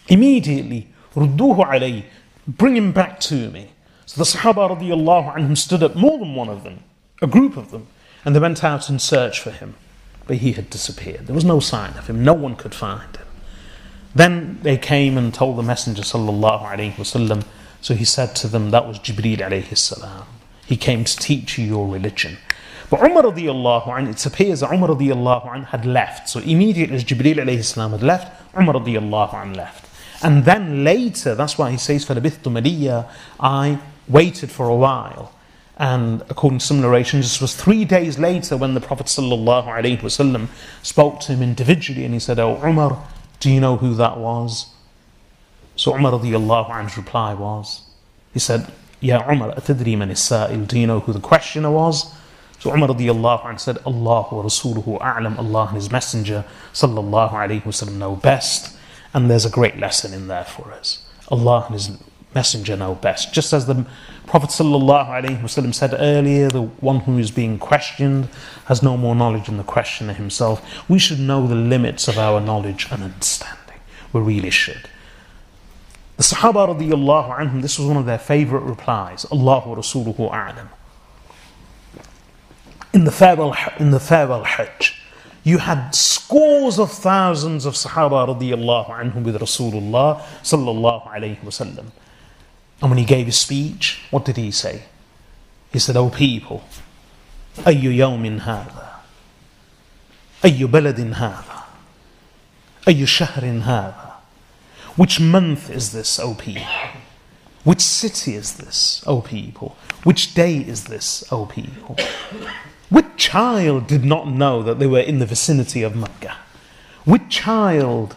immediately, 0.07 0.87
"Rudduhu 1.15 1.65
alayhi, 1.65 2.05
bring 2.47 2.77
him 2.77 2.91
back 2.91 3.19
to 3.21 3.49
me." 3.51 3.71
So 4.05 4.23
the 4.23 4.25
Sahaba 4.25 4.77
radiallahu 4.77 5.35
anhum 5.35 5.57
stood 5.57 5.83
up, 5.83 5.95
more 5.95 6.17
than 6.17 6.35
one 6.35 6.49
of 6.49 6.63
them, 6.63 6.83
a 7.21 7.27
group 7.27 7.57
of 7.57 7.71
them, 7.71 7.87
and 8.23 8.35
they 8.35 8.39
went 8.39 8.63
out 8.63 8.89
and 8.89 9.01
searched 9.01 9.39
for 9.39 9.51
him. 9.51 9.75
But 10.27 10.37
he 10.37 10.53
had 10.53 10.69
disappeared. 10.69 11.27
There 11.27 11.35
was 11.35 11.45
no 11.45 11.59
sign 11.59 11.97
of 11.97 12.07
him. 12.07 12.23
No 12.23 12.33
one 12.33 12.55
could 12.55 12.73
find 12.73 13.15
him. 13.15 13.27
Then 14.15 14.59
they 14.61 14.77
came 14.77 15.17
and 15.17 15.33
told 15.33 15.57
the 15.57 15.63
Messenger 15.63 16.03
sallallahu 16.03 16.63
alaihi 16.63 16.93
wasallam. 16.93 17.43
So 17.81 17.93
he 17.95 18.05
said 18.05 18.35
to 18.37 18.47
them, 18.47 18.71
that 18.71 18.87
was 18.87 18.99
Jibreel 18.99 19.39
alayhi 19.39 19.77
salam. 19.77 20.25
He 20.65 20.77
came 20.77 21.03
to 21.03 21.17
teach 21.17 21.57
you 21.57 21.65
your 21.65 21.87
religion. 21.87 22.37
But 22.89 23.01
Umar 23.01 23.23
radiallahu 23.23 23.87
anh, 23.87 24.07
it 24.07 24.25
appears 24.25 24.59
that 24.61 24.71
Umar 24.71 24.89
radiallahu 24.89 25.53
anh 25.53 25.63
had 25.63 25.85
left. 25.85 26.29
So 26.29 26.39
immediately 26.39 26.95
as 26.95 27.03
Jibreel 27.03 27.35
alayhi 27.35 27.63
salam 27.63 27.91
had 27.91 28.03
left, 28.03 28.55
Umar 28.55 28.75
radiallahu 28.75 29.33
anh 29.33 29.53
left. 29.53 29.89
And 30.23 30.45
then 30.45 30.85
later, 30.85 31.35
that's 31.35 31.57
why 31.57 31.71
he 31.71 31.77
says, 31.77 32.05
فَلَبِثْتُ 32.05 32.43
مَلِيًّا 32.43 33.09
I 33.39 33.79
waited 34.07 34.51
for 34.51 34.69
a 34.69 34.75
while. 34.75 35.33
And 35.78 36.22
according 36.28 36.58
to 36.58 36.66
some 36.66 36.80
narrations, 36.80 37.24
this 37.26 37.40
was 37.40 37.54
three 37.54 37.84
days 37.84 38.18
later 38.18 38.56
when 38.56 38.74
the 38.74 38.80
Prophet 38.80 39.06
ﷺ 39.06 40.48
spoke 40.82 41.20
to 41.20 41.32
him 41.32 41.42
individually 41.42 42.04
and 42.04 42.12
he 42.12 42.20
said, 42.20 42.40
Oh 42.40 42.60
Umar, 42.64 43.06
do 43.38 43.48
you 43.48 43.60
know 43.60 43.76
who 43.76 43.94
that 43.94 44.18
was? 44.18 44.74
So 45.76 45.94
Umar 45.94 46.12
anhu's 46.12 46.96
reply 46.96 47.32
was, 47.34 47.82
he 48.34 48.40
said, 48.40 48.72
Ya 49.00 49.22
Umar, 49.30 49.54
atadri 49.54 49.96
man 49.96 50.10
is 50.10 50.28
Do 50.68 50.80
you 50.80 50.88
know 50.88 50.98
who 50.98 51.12
the 51.12 51.20
questioner 51.20 51.70
was? 51.70 52.12
So 52.58 52.74
Umar 52.74 52.88
anhu 52.88 53.60
said, 53.60 53.78
Allah 53.86 54.26
wa 54.32 54.42
Rasuluhu 54.42 55.00
a'lam, 55.00 55.38
Allah 55.38 55.66
and 55.68 55.76
His 55.76 55.92
Messenger 55.92 56.44
sallallahu 56.72 57.30
alayhi 57.30 57.92
know 57.96 58.16
best. 58.16 58.76
And 59.14 59.30
there's 59.30 59.44
a 59.44 59.50
great 59.50 59.78
lesson 59.78 60.12
in 60.12 60.26
there 60.26 60.44
for 60.44 60.72
us. 60.72 61.04
Allah 61.30 61.66
and 61.66 61.74
His 61.74 61.90
Messenger 62.34 62.76
know 62.76 62.94
best. 62.94 63.32
Just 63.32 63.52
as 63.52 63.66
the 63.66 63.86
Prophet 64.26 64.50
ﷺ 64.50 65.74
said 65.74 65.94
earlier, 65.98 66.48
the 66.48 66.62
one 66.62 67.00
who 67.00 67.18
is 67.18 67.30
being 67.30 67.58
questioned 67.58 68.28
has 68.66 68.82
no 68.82 68.96
more 68.96 69.14
knowledge 69.14 69.46
than 69.46 69.56
the 69.56 69.64
questioner 69.64 70.12
himself. 70.12 70.62
We 70.88 70.98
should 70.98 71.18
know 71.18 71.46
the 71.46 71.54
limits 71.54 72.08
of 72.08 72.18
our 72.18 72.40
knowledge 72.40 72.88
and 72.90 73.02
understanding. 73.02 73.80
We 74.12 74.20
really 74.20 74.50
should. 74.50 74.88
The 76.18 76.24
Sahaba 76.24 76.76
radiallahu 76.76 77.38
anhum, 77.38 77.62
this 77.62 77.78
was 77.78 77.86
one 77.86 77.96
of 77.96 78.04
their 78.04 78.18
favorite 78.18 78.62
replies. 78.62 79.24
Allahu 79.32 79.76
Rasuluhu 79.76 80.30
a'lam. 80.30 80.68
In 82.92 83.04
the 83.04 83.12
farewell, 83.12 83.56
in 83.78 83.92
the 83.92 84.00
farewell 84.00 84.44
Hajj, 84.44 85.00
you 85.44 85.58
had 85.58 85.94
scores 85.94 86.78
of 86.78 86.90
thousands 86.90 87.64
of 87.64 87.74
Sahaba 87.74 88.26
radiallahu 88.28 88.90
anhum 88.90 89.22
with 89.22 89.36
Rasulullah 89.36 90.20
sallallahu 90.42 91.08
alayhi 91.08 91.40
wasallam. 91.40 91.86
And 92.81 92.91
when 92.91 92.97
he 92.97 93.05
gave 93.05 93.27
his 93.27 93.37
speech, 93.37 94.03
what 94.11 94.25
did 94.25 94.37
he 94.37 94.51
say? 94.51 94.83
He 95.71 95.79
said, 95.79 95.95
O 95.95 96.09
people, 96.09 96.63
أي 97.65 97.83
يوم 97.83 98.39
هذا 98.39 98.99
أي 100.45 100.65
بلد 100.65 101.13
هذا 101.13 101.63
أي 102.87 103.05
شهر 103.05 103.61
هذا 103.61 104.13
Which 104.95 105.19
month 105.19 105.71
is 105.71 105.91
this, 105.91 106.19
O 106.19 106.35
people? 106.35 106.67
Which 107.63 107.81
city 107.81 108.35
is 108.35 108.53
this, 108.57 109.03
O 109.07 109.21
people? 109.21 109.75
Which 110.03 110.35
day 110.35 110.57
is 110.57 110.83
this, 110.83 111.23
O 111.31 111.45
people? 111.47 111.97
Which 112.89 113.05
child 113.17 113.87
did 113.87 114.03
not 114.03 114.27
know 114.27 114.61
that 114.61 114.77
they 114.77 114.85
were 114.85 114.99
in 114.99 115.17
the 115.17 115.25
vicinity 115.25 115.81
of 115.81 115.95
Mecca? 115.95 116.35
Which 117.05 117.29
child, 117.29 118.15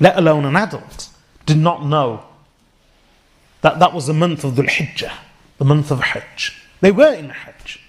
let 0.00 0.16
alone 0.16 0.44
an 0.44 0.56
adult, 0.56 1.08
did 1.46 1.58
not 1.58 1.84
know 1.84 2.24
that 3.61 3.79
that 3.79 3.93
was 3.93 4.07
the 4.07 4.13
month 4.13 4.43
of 4.43 4.55
the 4.55 4.63
Hijjah, 4.63 5.13
the 5.57 5.65
month 5.65 5.91
of 5.91 5.99
Hajj. 5.99 6.61
They 6.81 6.91
were 6.91 7.13
in 7.13 7.29
Hajj. 7.29 7.79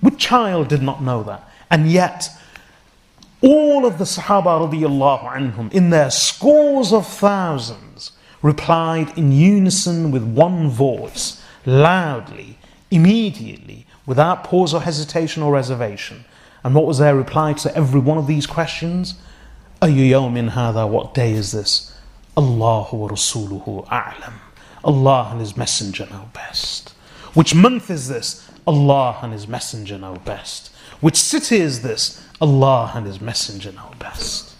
Which 0.00 0.18
child 0.18 0.68
did 0.68 0.82
not 0.82 1.02
know 1.02 1.22
that? 1.22 1.48
And 1.70 1.90
yet, 1.90 2.28
all 3.40 3.86
of 3.86 3.98
the 3.98 4.04
Sahaba 4.04 4.70
radiallahu 4.70 5.32
anhum, 5.32 5.72
in 5.72 5.90
their 5.90 6.10
scores 6.10 6.92
of 6.92 7.06
thousands, 7.06 8.12
replied 8.42 9.16
in 9.16 9.32
unison 9.32 10.10
with 10.10 10.24
one 10.24 10.68
voice, 10.68 11.42
loudly, 11.64 12.58
immediately, 12.90 13.86
without 14.04 14.44
pause 14.44 14.74
or 14.74 14.82
hesitation 14.82 15.42
or 15.42 15.52
reservation. 15.52 16.24
And 16.64 16.74
what 16.74 16.86
was 16.86 16.98
their 16.98 17.16
reply 17.16 17.52
to 17.54 17.74
every 17.76 18.00
one 18.00 18.18
of 18.18 18.26
these 18.26 18.46
questions? 18.46 19.14
Ayu 19.80 20.10
yawmin 20.10 20.50
hadha, 20.50 20.88
what 20.88 21.14
day 21.14 21.32
is 21.32 21.52
this? 21.52 21.91
Allahu 22.36 22.96
wa 22.96 23.08
Rasuluhu 23.08 23.86
a'lam. 23.88 24.34
Allah 24.84 25.28
and 25.32 25.40
His 25.40 25.56
Messenger 25.56 26.06
know 26.10 26.30
best. 26.32 26.90
Which 27.34 27.54
month 27.54 27.90
is 27.90 28.08
this? 28.08 28.48
Allah 28.66 29.18
and 29.22 29.32
His 29.32 29.46
Messenger 29.46 29.98
know 29.98 30.16
best. 30.24 30.68
Which 31.00 31.16
city 31.16 31.56
is 31.58 31.82
this? 31.82 32.24
Allah 32.40 32.92
and 32.94 33.06
His 33.06 33.20
Messenger 33.20 33.72
know 33.72 33.90
best. 33.98 34.54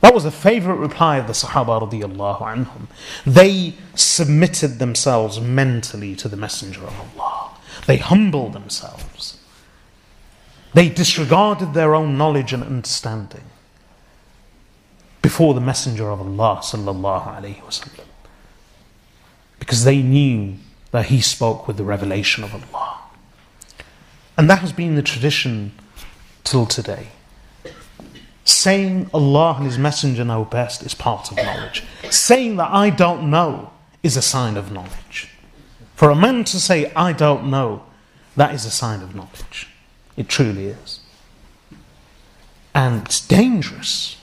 That 0.00 0.14
was 0.14 0.24
a 0.24 0.30
favorite 0.30 0.76
reply 0.76 1.16
of 1.16 1.26
the 1.26 1.32
Sahaba 1.32 1.80
radiallahu 1.80 2.40
anhum. 2.40 2.88
They 3.26 3.74
submitted 3.94 4.78
themselves 4.78 5.40
mentally 5.40 6.14
to 6.16 6.28
the 6.28 6.36
Messenger 6.36 6.84
of 6.84 7.18
Allah. 7.18 7.56
They 7.86 7.98
humbled 7.98 8.52
themselves. 8.52 9.38
They 10.74 10.88
disregarded 10.88 11.74
their 11.74 11.94
own 11.94 12.18
knowledge 12.18 12.52
and 12.52 12.62
understanding 12.62 13.44
before 15.24 15.54
the 15.54 15.60
Messenger 15.72 16.10
of 16.10 16.20
Allah 16.20 16.60
sallallahu 16.60 17.40
alaihi 17.40 17.62
wasallam, 17.62 18.04
because 19.58 19.84
they 19.84 20.02
knew 20.02 20.56
that 20.90 21.06
he 21.06 21.18
spoke 21.22 21.66
with 21.66 21.78
the 21.78 21.82
revelation 21.82 22.44
of 22.44 22.52
Allah, 22.52 22.98
and 24.36 24.50
that 24.50 24.58
has 24.58 24.70
been 24.70 24.96
the 24.96 25.02
tradition 25.02 25.72
till 26.44 26.66
today. 26.66 27.06
Saying 28.44 29.08
Allah 29.14 29.54
and 29.56 29.64
His 29.64 29.78
Messenger 29.78 30.26
know 30.26 30.44
best 30.44 30.82
is 30.82 30.94
part 30.94 31.30
of 31.30 31.38
knowledge. 31.38 31.82
Saying 32.10 32.56
that 32.56 32.70
I 32.70 32.90
don't 32.90 33.30
know 33.30 33.70
is 34.02 34.18
a 34.18 34.22
sign 34.22 34.58
of 34.58 34.70
knowledge. 34.70 35.30
For 35.94 36.10
a 36.10 36.14
man 36.14 36.44
to 36.44 36.60
say, 36.60 36.92
I 36.92 37.14
don't 37.14 37.48
know, 37.48 37.84
that 38.36 38.52
is 38.54 38.66
a 38.66 38.70
sign 38.70 39.00
of 39.00 39.14
knowledge. 39.14 39.68
It 40.18 40.28
truly 40.28 40.66
is. 40.66 41.00
And 42.74 43.06
it's 43.06 43.26
dangerous 43.26 44.18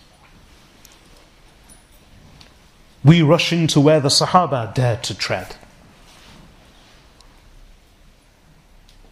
we 3.04 3.22
rush 3.22 3.52
into 3.52 3.80
where 3.80 4.00
the 4.00 4.10
Sahaba 4.10 4.74
dared 4.74 5.04
to 5.04 5.18
tread. 5.18 5.56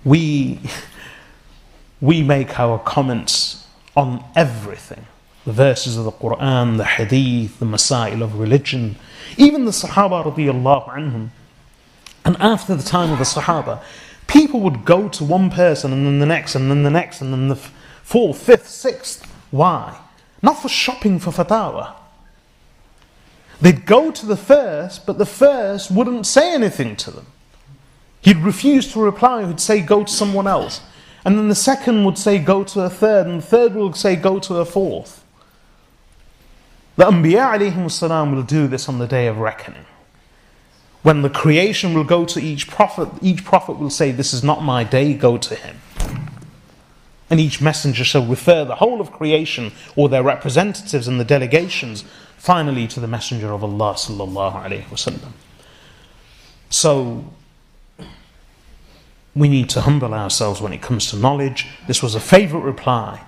We, 0.03 0.59
we 2.01 2.21
make 2.21 2.59
our 2.59 2.79
comments 2.79 3.65
on 3.95 4.23
everything 4.35 5.05
the 5.45 5.53
verses 5.53 5.97
of 5.97 6.03
the 6.03 6.11
Quran, 6.11 6.77
the 6.77 6.85
Hadith, 6.85 7.59
the 7.59 7.65
Masail 7.65 8.21
of 8.21 8.39
religion, 8.39 8.97
even 9.37 9.65
the 9.65 9.71
Sahaba 9.71 10.23
radiallahu 10.23 10.89
anhum. 10.89 11.29
And 12.23 12.37
after 12.39 12.75
the 12.75 12.83
time 12.83 13.11
of 13.11 13.17
the 13.17 13.23
Sahaba, 13.23 13.81
people 14.27 14.59
would 14.59 14.85
go 14.85 15.09
to 15.09 15.23
one 15.23 15.49
person 15.49 15.91
and 15.91 16.05
then 16.05 16.19
the 16.19 16.25
next 16.27 16.53
and 16.53 16.69
then 16.69 16.83
the 16.83 16.91
next 16.91 17.21
and 17.21 17.33
then 17.33 17.47
the 17.47 17.55
fourth, 17.55 18.39
fifth, 18.39 18.67
sixth. 18.67 19.25
Why? 19.49 19.97
Not 20.43 20.61
for 20.61 20.69
shopping 20.69 21.17
for 21.17 21.31
fatwa 21.31 21.95
They'd 23.61 23.85
go 23.85 24.11
to 24.11 24.25
the 24.25 24.37
first, 24.37 25.05
but 25.05 25.17
the 25.17 25.25
first 25.25 25.91
wouldn't 25.91 26.25
say 26.25 26.53
anything 26.53 26.95
to 26.97 27.11
them. 27.11 27.25
He'd 28.21 28.37
refuse 28.37 28.91
to 28.93 29.01
reply, 29.01 29.45
he'd 29.45 29.59
say, 29.59 29.81
go 29.81 30.03
to 30.03 30.11
someone 30.11 30.47
else. 30.47 30.81
And 31.25 31.37
then 31.37 31.49
the 31.49 31.55
second 31.55 32.05
would 32.05 32.17
say, 32.17 32.39
go 32.39 32.63
to 32.63 32.81
a 32.81 32.89
third, 32.89 33.27
and 33.27 33.41
the 33.41 33.45
third 33.45 33.75
would 33.75 33.95
say, 33.95 34.15
go 34.15 34.39
to 34.39 34.57
a 34.57 34.65
fourth. 34.65 35.23
The 36.95 37.05
Anbiya 37.05 38.33
will 38.33 38.43
do 38.43 38.67
this 38.67 38.89
on 38.89 38.99
the 38.99 39.07
day 39.07 39.27
of 39.27 39.37
reckoning. 39.37 39.85
When 41.01 41.21
the 41.21 41.29
creation 41.29 41.93
will 41.93 42.03
go 42.03 42.25
to 42.25 42.41
each 42.41 42.67
prophet, 42.67 43.07
each 43.21 43.45
prophet 43.45 43.79
will 43.79 43.89
say, 43.89 44.11
This 44.11 44.33
is 44.33 44.43
not 44.43 44.63
my 44.63 44.83
day, 44.83 45.13
go 45.13 45.37
to 45.37 45.55
him. 45.55 45.79
And 47.29 47.39
each 47.39 47.61
messenger 47.61 48.03
shall 48.03 48.25
refer 48.25 48.65
the 48.65 48.75
whole 48.75 48.99
of 48.99 49.13
creation 49.13 49.71
or 49.95 50.09
their 50.09 50.23
representatives 50.23 51.07
and 51.07 51.19
the 51.19 51.25
delegations 51.25 52.03
finally 52.38 52.86
to 52.88 53.00
the 53.00 53.08
Messenger 53.08 53.52
of 53.52 53.64
Allah 53.64 53.94
sallallahu 53.94 54.64
alaihi 54.64 54.84
wasallam. 54.84 55.32
So 56.70 57.24
we 59.34 59.48
need 59.48 59.68
to 59.70 59.80
humble 59.80 60.14
ourselves 60.14 60.60
when 60.60 60.72
it 60.72 60.82
comes 60.82 61.10
to 61.10 61.16
knowledge. 61.16 61.66
This 61.86 62.02
was 62.02 62.14
a 62.14 62.20
favorite 62.20 62.60
reply 62.60 63.20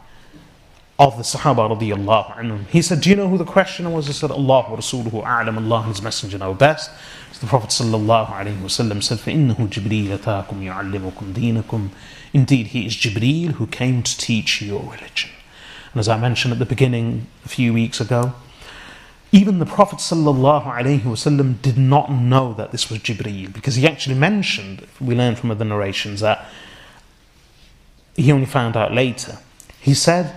of 0.98 1.16
the 1.16 1.22
Sahaba 1.22 1.68
radiallahu 1.76 2.36
anhum. 2.36 2.66
He 2.68 2.80
said, 2.80 3.00
Do 3.00 3.10
you 3.10 3.16
know 3.16 3.28
who 3.28 3.36
the 3.36 3.44
questioner 3.44 3.90
was? 3.90 4.06
He 4.06 4.12
said, 4.12 4.30
Allah 4.30 4.66
wa 4.70 4.76
Rasuluhu 4.76 5.24
a'lam, 5.24 5.56
Allah 5.58 5.80
and 5.80 5.88
His 5.88 6.00
Messenger 6.00 6.38
know 6.38 6.54
best. 6.54 6.90
So 7.32 7.40
the 7.40 7.46
Prophet 7.48 7.68
ﷺ 7.68 9.02
said, 9.02 9.18
فَإِنَّهُ 9.18 9.56
جِبْرِيلَ 9.56 10.18
أَتَاكُمْ 10.18 10.62
يُعَلِّمُكُمْ 10.62 11.34
دِينَكُمْ 11.34 11.88
Indeed, 12.32 12.68
he 12.68 12.86
is 12.86 12.94
Jibreel 12.94 13.52
who 13.52 13.66
came 13.66 14.02
to 14.02 14.16
teach 14.16 14.62
you 14.62 14.68
your 14.68 14.92
religion. 14.92 15.30
And 15.92 16.00
as 16.00 16.08
I 16.08 16.18
mentioned 16.18 16.52
at 16.52 16.58
the 16.58 16.66
beginning 16.66 17.26
a 17.44 17.48
few 17.48 17.74
weeks 17.74 18.00
ago, 18.00 18.32
even 19.31 19.59
the 19.59 19.65
Prophet 19.65 19.99
ﷺ 19.99 21.61
did 21.61 21.77
not 21.77 22.11
know 22.11 22.53
that 22.53 22.71
this 22.71 22.89
was 22.89 22.99
Jibreel 22.99 23.53
because 23.53 23.75
he 23.75 23.87
actually 23.87 24.15
mentioned, 24.15 24.85
we 24.99 25.15
learn 25.15 25.35
from 25.35 25.51
other 25.51 25.63
narrations, 25.63 26.19
that 26.19 26.45
he 28.15 28.31
only 28.31 28.45
found 28.45 28.75
out 28.75 28.93
later. 28.93 29.37
He 29.79 29.93
said, 29.93 30.35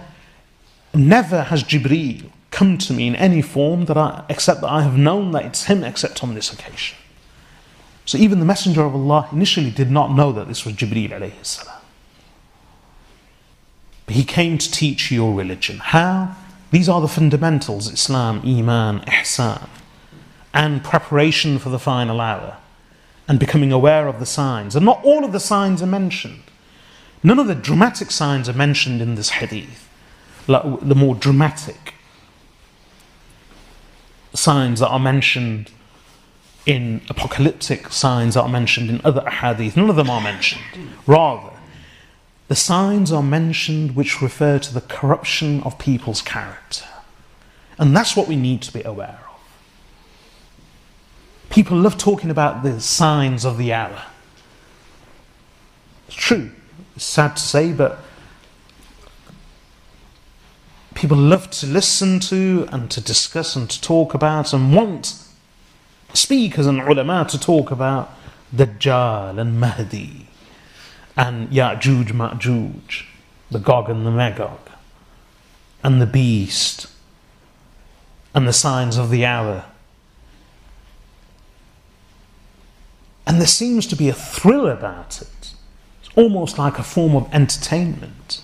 Never 0.94 1.42
has 1.42 1.64
Jibreel 1.64 2.30
come 2.52 2.78
to 2.78 2.92
me 2.92 3.08
in 3.08 3.16
any 3.16 3.42
form 3.42 3.86
that 3.86 3.96
I, 3.96 4.24
except 4.28 4.60
that 4.60 4.70
I 4.70 4.82
have 4.82 4.96
known 4.96 5.32
that 5.32 5.44
it's 5.44 5.64
him 5.64 5.82
except 5.82 6.22
on 6.22 6.34
this 6.34 6.52
occasion. 6.52 6.96
So 8.06 8.16
even 8.16 8.38
the 8.38 8.44
Messenger 8.44 8.84
of 8.84 8.94
Allah 8.94 9.28
initially 9.32 9.70
did 9.70 9.90
not 9.90 10.12
know 10.12 10.30
that 10.30 10.46
this 10.46 10.64
was 10.64 10.74
Jibreel 10.74 11.10
alayhi. 11.10 11.68
But 14.06 14.14
he 14.14 14.22
came 14.22 14.56
to 14.58 14.70
teach 14.70 15.10
your 15.10 15.34
religion. 15.34 15.78
How? 15.78 16.36
These 16.74 16.88
are 16.88 17.00
the 17.00 17.06
fundamentals 17.06 17.86
Islam, 17.86 18.42
Iman, 18.44 19.02
Ihsan, 19.02 19.68
and 20.52 20.82
preparation 20.82 21.60
for 21.60 21.68
the 21.68 21.78
final 21.78 22.20
hour, 22.20 22.56
and 23.28 23.38
becoming 23.38 23.70
aware 23.70 24.08
of 24.08 24.18
the 24.18 24.26
signs. 24.26 24.74
And 24.74 24.84
not 24.84 25.00
all 25.04 25.24
of 25.24 25.30
the 25.30 25.38
signs 25.38 25.82
are 25.82 25.86
mentioned. 25.86 26.42
None 27.22 27.38
of 27.38 27.46
the 27.46 27.54
dramatic 27.54 28.10
signs 28.10 28.48
are 28.48 28.54
mentioned 28.54 29.00
in 29.00 29.14
this 29.14 29.30
hadith, 29.30 29.88
like 30.48 30.64
the 30.80 30.96
more 30.96 31.14
dramatic 31.14 31.94
signs 34.32 34.80
that 34.80 34.88
are 34.88 34.98
mentioned 34.98 35.70
in 36.66 37.02
apocalyptic 37.08 37.92
signs 37.92 38.34
that 38.34 38.42
are 38.42 38.48
mentioned 38.48 38.90
in 38.90 39.00
other 39.04 39.30
hadith. 39.30 39.76
None 39.76 39.90
of 39.90 39.94
them 39.94 40.10
are 40.10 40.20
mentioned. 40.20 40.64
Rather, 41.06 41.53
the 42.48 42.54
signs 42.54 43.10
are 43.10 43.22
mentioned 43.22 43.96
which 43.96 44.20
refer 44.20 44.58
to 44.58 44.74
the 44.74 44.82
corruption 44.82 45.62
of 45.62 45.78
people's 45.78 46.20
character. 46.20 46.84
And 47.78 47.96
that's 47.96 48.16
what 48.16 48.28
we 48.28 48.36
need 48.36 48.62
to 48.62 48.72
be 48.72 48.82
aware 48.82 49.20
of. 49.20 49.40
People 51.50 51.78
love 51.78 51.96
talking 51.96 52.30
about 52.30 52.62
the 52.62 52.80
signs 52.80 53.44
of 53.44 53.58
the 53.58 53.72
hour. 53.72 54.04
It's 56.06 56.16
true. 56.16 56.50
It's 56.96 57.04
sad 57.04 57.36
to 57.36 57.42
say, 57.42 57.72
but 57.72 57.98
people 60.94 61.16
love 61.16 61.50
to 61.50 61.66
listen 61.66 62.20
to 62.20 62.68
and 62.70 62.90
to 62.90 63.00
discuss 63.00 63.56
and 63.56 63.68
to 63.70 63.80
talk 63.80 64.14
about 64.14 64.52
and 64.52 64.74
want 64.74 65.18
speakers 66.12 66.66
and 66.66 66.80
ulama 66.80 67.26
to 67.28 67.38
talk 67.38 67.70
about 67.70 68.12
Dajjal 68.54 69.38
and 69.38 69.58
Mahdi 69.58 70.28
and 71.16 71.48
Ya'juj 71.50 72.08
Ma'juj, 72.08 73.04
the 73.50 73.58
Gog 73.58 73.88
and 73.88 74.04
the 74.04 74.10
Magog, 74.10 74.58
and 75.82 76.00
the 76.00 76.06
beast, 76.06 76.88
and 78.34 78.48
the 78.48 78.52
signs 78.52 78.96
of 78.96 79.10
the 79.10 79.24
hour. 79.24 79.66
And 83.26 83.40
there 83.40 83.46
seems 83.46 83.86
to 83.86 83.96
be 83.96 84.08
a 84.08 84.14
thrill 84.14 84.66
about 84.66 85.22
it. 85.22 85.54
It's 86.00 86.10
almost 86.16 86.58
like 86.58 86.78
a 86.78 86.82
form 86.82 87.14
of 87.14 87.32
entertainment. 87.32 88.42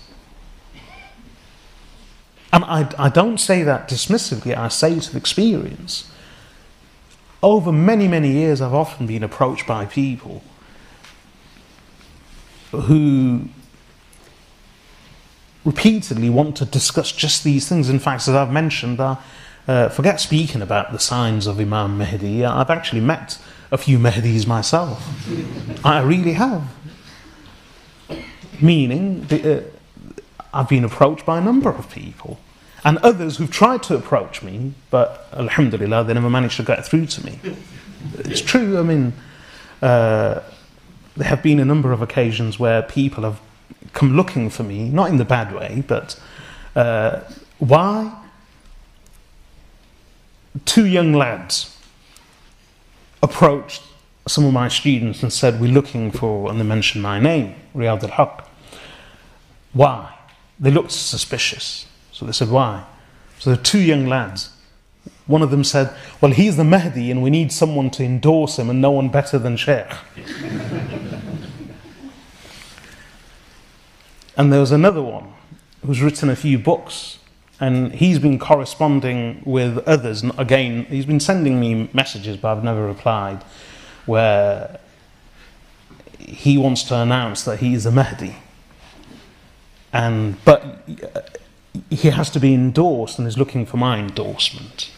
And 2.53 2.63
I, 2.65 2.93
I 2.97 3.09
don't 3.09 3.37
say 3.37 3.63
that 3.63 3.87
dismissively, 3.87 4.55
I 4.55 4.67
say 4.69 4.91
it 4.91 5.07
with 5.07 5.15
experience. 5.15 6.09
Over 7.43 7.71
many, 7.71 8.07
many 8.07 8.31
years, 8.31 8.61
I've 8.61 8.73
often 8.73 9.07
been 9.07 9.23
approached 9.23 9.65
by 9.65 9.85
people 9.85 10.43
who 12.71 13.41
repeatedly 15.63 16.29
want 16.29 16.57
to 16.57 16.65
discuss 16.65 17.11
just 17.11 17.43
these 17.43 17.67
things. 17.69 17.89
In 17.89 17.99
fact, 17.99 18.27
as 18.27 18.35
I've 18.35 18.51
mentioned, 18.51 18.99
I 18.99 19.17
uh, 19.67 19.89
forget 19.89 20.19
speaking 20.19 20.61
about 20.61 20.91
the 20.91 20.99
signs 20.99 21.47
of 21.47 21.59
Imam 21.59 21.97
Mahdi. 21.97 22.43
I've 22.43 22.69
actually 22.69 23.01
met 23.01 23.37
a 23.71 23.77
few 23.77 23.99
Mahdis 23.99 24.47
myself. 24.47 25.07
I 25.85 26.01
really 26.01 26.33
have. 26.33 26.63
Meaning, 28.59 29.25
the, 29.25 29.59
uh, 29.59 29.63
I've 30.53 30.69
been 30.69 30.83
approached 30.83 31.25
by 31.25 31.37
a 31.37 31.41
number 31.41 31.69
of 31.69 31.89
people. 31.89 32.39
And 32.83 32.97
others 32.99 33.37
who've 33.37 33.51
tried 33.51 33.83
to 33.83 33.95
approach 33.95 34.41
me, 34.41 34.73
but 34.89 35.27
alhamdulillah, 35.33 36.03
they 36.03 36.15
never 36.15 36.29
managed 36.29 36.57
to 36.57 36.63
get 36.63 36.85
through 36.85 37.05
to 37.07 37.25
me. 37.25 37.39
It's 38.17 38.41
true, 38.41 38.79
I 38.79 38.81
mean, 38.81 39.13
uh, 39.83 40.41
there 41.15 41.27
have 41.27 41.43
been 41.43 41.59
a 41.59 41.65
number 41.65 41.91
of 41.91 42.01
occasions 42.01 42.59
where 42.59 42.81
people 42.81 43.23
have 43.23 43.39
come 43.93 44.15
looking 44.15 44.49
for 44.49 44.63
me, 44.63 44.89
not 44.89 45.09
in 45.09 45.17
the 45.17 45.25
bad 45.25 45.53
way, 45.53 45.83
but 45.87 46.19
uh, 46.75 47.21
why? 47.59 48.17
Two 50.65 50.85
young 50.85 51.13
lads 51.13 51.77
approached 53.21 53.83
some 54.27 54.45
of 54.45 54.53
my 54.53 54.67
students 54.67 55.23
and 55.23 55.31
said, 55.31 55.59
We're 55.59 55.71
looking 55.71 56.11
for, 56.11 56.49
and 56.49 56.59
they 56.59 56.63
mentioned 56.63 57.03
my 57.03 57.19
name, 57.19 57.55
Riyad 57.75 58.03
al 58.03 58.09
Haq. 58.09 58.47
Why? 59.73 60.17
They 60.59 60.71
looked 60.71 60.91
suspicious. 60.91 61.87
So 62.11 62.25
they 62.25 62.31
said, 62.31 62.49
Why? 62.49 62.85
So 63.39 63.49
the 63.51 63.61
two 63.61 63.79
young 63.79 64.05
lads. 64.05 64.49
One 65.25 65.41
of 65.41 65.49
them 65.49 65.63
said, 65.63 65.95
Well, 66.19 66.31
he's 66.31 66.57
the 66.57 66.63
Mahdi 66.63 67.09
and 67.09 67.23
we 67.23 67.29
need 67.29 67.51
someone 67.51 67.89
to 67.91 68.03
endorse 68.03 68.59
him 68.59 68.69
and 68.69 68.81
no 68.81 68.91
one 68.91 69.09
better 69.09 69.39
than 69.39 69.57
Sheikh. 69.57 69.87
and 74.37 74.51
there 74.51 74.59
was 74.59 74.71
another 74.71 75.01
one 75.01 75.33
who's 75.85 76.01
written 76.01 76.29
a 76.29 76.35
few 76.35 76.57
books 76.57 77.19
and 77.61 77.93
he's 77.93 78.17
been 78.17 78.39
corresponding 78.39 79.41
with 79.45 79.77
others. 79.87 80.23
And 80.23 80.37
Again, 80.37 80.85
he's 80.85 81.05
been 81.05 81.19
sending 81.19 81.59
me 81.59 81.89
messages, 81.93 82.35
but 82.37 82.51
I've 82.57 82.63
never 82.63 82.85
replied, 82.85 83.43
where 84.07 84.79
he 86.17 86.57
wants 86.57 86.83
to 86.85 86.95
announce 86.95 87.43
that 87.43 87.59
he 87.59 87.75
is 87.75 87.85
a 87.85 87.91
Mahdi. 87.91 88.35
And, 89.93 90.43
but 90.43 90.63
uh, 90.63 91.21
he 91.91 92.09
has 92.09 92.31
to 92.31 92.39
be 92.39 92.53
endorsed 92.53 93.19
and 93.19 93.27
is 93.27 93.37
looking 93.37 93.65
for 93.67 93.77
my 93.77 93.99
endorsement. 93.99 94.89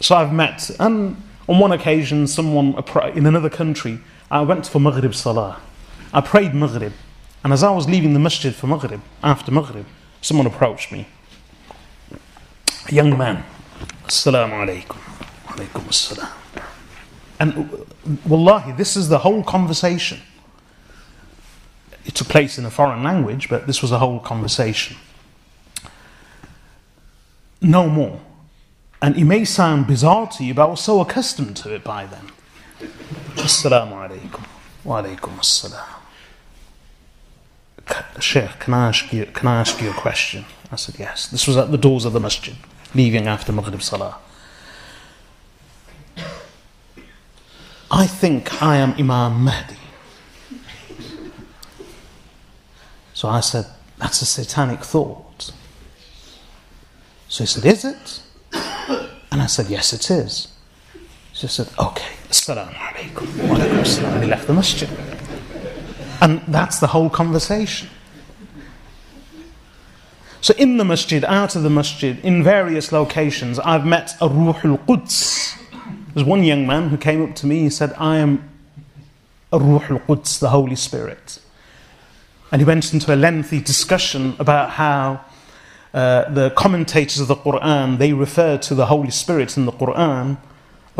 So 0.00 0.14
I've 0.14 0.32
met, 0.32 0.70
and 0.78 1.20
on 1.48 1.58
one 1.58 1.72
occasion, 1.72 2.28
someone 2.28 2.80
in 3.14 3.26
another 3.26 3.50
country, 3.50 3.98
I 4.30 4.42
went 4.42 4.68
for 4.68 4.78
Maghrib 4.78 5.14
Salah. 5.14 5.60
I 6.16 6.20
prayed 6.20 6.54
Maghrib, 6.54 6.94
and 7.44 7.52
as 7.52 7.62
I 7.62 7.70
was 7.70 7.88
leaving 7.88 8.12
the 8.12 8.18
masjid 8.18 8.54
for 8.54 8.66
Maghrib, 8.66 9.02
after 9.22 9.52
Maghrib, 9.52 9.86
someone 10.20 10.46
approached 10.46 10.90
me. 10.90 11.06
A 12.88 12.94
young 12.94 13.16
man. 13.16 13.44
Assalamu 14.04 14.66
alaikum. 14.66 14.98
Alaikum 15.46 15.84
assalam. 15.84 16.30
And 17.38 17.86
wallahi, 18.26 18.72
this 18.72 18.96
is 18.96 19.08
the 19.08 19.18
whole 19.18 19.44
conversation 19.44 20.20
it 22.06 22.14
took 22.14 22.28
place 22.28 22.56
in 22.56 22.64
a 22.64 22.70
foreign 22.70 23.02
language, 23.02 23.48
but 23.48 23.66
this 23.66 23.82
was 23.82 23.90
a 23.90 23.98
whole 23.98 24.20
conversation. 24.20 24.96
No 27.60 27.88
more. 27.88 28.20
And 29.02 29.16
it 29.16 29.24
may 29.24 29.44
sound 29.44 29.88
bizarre 29.88 30.28
to 30.28 30.44
you, 30.44 30.54
but 30.54 30.62
I 30.66 30.70
was 30.70 30.80
so 30.80 31.00
accustomed 31.00 31.56
to 31.58 31.74
it 31.74 31.82
by 31.82 32.06
then. 32.06 32.30
Assalamu 33.34 34.08
alaikum. 34.08 34.46
Wa 34.84 35.02
alaikum 35.02 35.36
assalam. 35.36 36.05
Sheikh, 38.20 38.58
can 38.60 38.74
I, 38.74 38.88
ask 38.88 39.12
you, 39.12 39.26
can 39.26 39.48
I 39.48 39.60
ask 39.60 39.80
you 39.80 39.90
a 39.90 39.94
question? 39.94 40.44
I 40.72 40.76
said, 40.76 40.96
yes. 40.98 41.28
This 41.28 41.46
was 41.46 41.56
at 41.56 41.70
the 41.70 41.78
doors 41.78 42.04
of 42.04 42.12
the 42.12 42.20
masjid, 42.20 42.56
leaving 42.94 43.26
after 43.26 43.52
Maghrib 43.52 43.82
Salah. 43.82 44.18
I 47.90 48.06
think 48.06 48.62
I 48.62 48.76
am 48.76 48.94
Imam 48.94 49.44
Mahdi. 49.44 49.76
So 53.14 53.28
I 53.28 53.40
said, 53.40 53.66
That's 53.96 54.20
a 54.20 54.26
satanic 54.26 54.80
thought. 54.80 55.52
So 57.28 57.44
he 57.44 57.46
said, 57.46 57.64
Is 57.64 57.84
it? 57.84 58.22
And 59.30 59.40
I 59.40 59.46
said, 59.46 59.68
Yes, 59.68 59.92
it 59.92 60.10
is. 60.10 60.48
She 61.32 61.46
said, 61.46 61.68
Okay, 61.78 62.12
assalamu 62.28 62.74
alaikum. 62.74 63.48
Wa 63.48 63.56
alaikum 63.56 64.14
And 64.14 64.24
he 64.24 64.28
left 64.28 64.46
the 64.46 64.52
masjid. 64.52 64.90
And 66.20 66.40
that's 66.48 66.78
the 66.78 66.88
whole 66.88 67.10
conversation. 67.10 67.88
So 70.40 70.54
in 70.58 70.76
the 70.76 70.84
masjid, 70.84 71.24
out 71.24 71.56
of 71.56 71.62
the 71.62 71.70
masjid, 71.70 72.18
in 72.24 72.42
various 72.42 72.92
locations, 72.92 73.58
I've 73.58 73.84
met 73.84 74.14
a 74.20 74.28
Ruh 74.28 74.54
al-Quds. 74.62 75.58
There's 76.14 76.26
one 76.26 76.44
young 76.44 76.66
man 76.66 76.88
who 76.88 76.96
came 76.96 77.22
up 77.22 77.34
to 77.36 77.46
me, 77.46 77.60
he 77.60 77.70
said, 77.70 77.92
I 77.98 78.18
am 78.18 78.48
a 79.52 79.58
Ruh 79.58 79.82
al-Quds, 79.90 80.38
the 80.38 80.50
Holy 80.50 80.76
Spirit. 80.76 81.40
And 82.52 82.60
he 82.60 82.64
went 82.64 82.92
into 82.92 83.12
a 83.12 83.16
lengthy 83.16 83.60
discussion 83.60 84.36
about 84.38 84.70
how 84.70 85.24
uh, 85.92 86.30
the 86.30 86.50
commentators 86.50 87.20
of 87.20 87.28
the 87.28 87.36
Quran, 87.36 87.98
they 87.98 88.12
refer 88.12 88.56
to 88.58 88.74
the 88.74 88.86
Holy 88.86 89.10
Spirit 89.10 89.56
in 89.56 89.66
the 89.66 89.72
Quran 89.72 90.38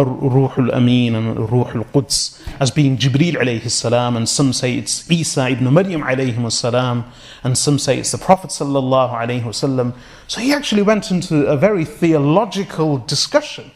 Ruh 0.04 0.52
al-Amin 0.58 1.14
and 1.14 1.50
Ruh 1.50 1.70
al-Quds 1.74 2.42
as 2.60 2.70
being 2.70 2.98
Jibreel 2.98 3.36
alayhi 3.36 3.70
salam 3.70 4.16
and 4.16 4.28
some 4.28 4.52
say 4.52 4.76
it's 4.76 5.10
Isa 5.10 5.48
ibn 5.48 5.72
Maryam 5.72 6.02
alayhi 6.02 6.52
salam 6.52 7.04
and 7.42 7.56
some 7.56 7.78
say 7.78 7.98
it's 7.98 8.12
the 8.12 8.18
Prophet 8.18 8.50
sallallahu 8.50 9.12
alayhi 9.12 9.42
wasallam. 9.42 9.94
So 10.26 10.40
he 10.40 10.52
actually 10.52 10.82
went 10.82 11.10
into 11.10 11.46
a 11.46 11.56
very 11.56 11.84
theological 11.84 12.98
discussion 12.98 13.70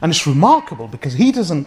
and 0.00 0.12
it's 0.12 0.26
remarkable 0.26 0.86
because 0.86 1.14
he 1.14 1.32
doesn't, 1.32 1.66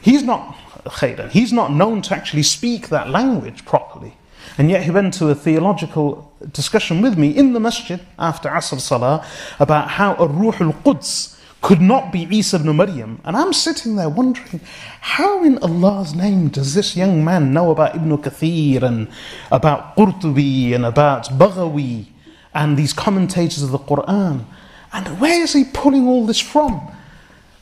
he's 0.00 0.22
not 0.22 0.54
khayran, 0.84 1.30
he's 1.30 1.52
not 1.52 1.72
known 1.72 2.02
to 2.02 2.14
actually 2.14 2.44
speak 2.44 2.88
that 2.88 3.10
language 3.10 3.64
properly. 3.64 4.14
And 4.56 4.70
yet 4.70 4.82
he 4.84 4.90
went 4.90 5.14
to 5.14 5.28
a 5.28 5.34
theological 5.34 6.32
discussion 6.52 7.02
with 7.02 7.18
me 7.18 7.36
in 7.36 7.52
the 7.52 7.60
masjid 7.60 8.00
after 8.18 8.48
Asr 8.48 8.80
Salah 8.80 9.26
about 9.58 9.88
how 9.90 10.14
a 10.16 10.26
Ruh 10.26 10.54
al-Quds 10.60 11.37
could 11.68 11.82
not 11.82 12.10
be 12.10 12.26
Isa 12.34 12.56
ibn 12.56 12.74
Maryam. 12.74 13.20
And 13.24 13.36
I'm 13.36 13.52
sitting 13.52 13.96
there 13.96 14.08
wondering, 14.08 14.58
how 15.02 15.44
in 15.44 15.58
Allah's 15.58 16.14
name 16.14 16.48
does 16.48 16.72
this 16.72 16.96
young 16.96 17.22
man 17.22 17.52
know 17.52 17.70
about 17.70 17.94
Ibn 17.94 18.16
Kathir 18.16 18.82
and 18.82 19.06
about 19.52 19.94
Qurtubi 19.94 20.74
and 20.74 20.86
about 20.86 21.24
Baghawi 21.28 22.06
and 22.54 22.78
these 22.78 22.94
commentators 22.94 23.62
of 23.62 23.70
the 23.70 23.78
Quran? 23.78 24.46
And 24.94 25.20
where 25.20 25.42
is 25.42 25.52
he 25.52 25.64
pulling 25.64 26.08
all 26.08 26.24
this 26.24 26.40
from? 26.40 26.90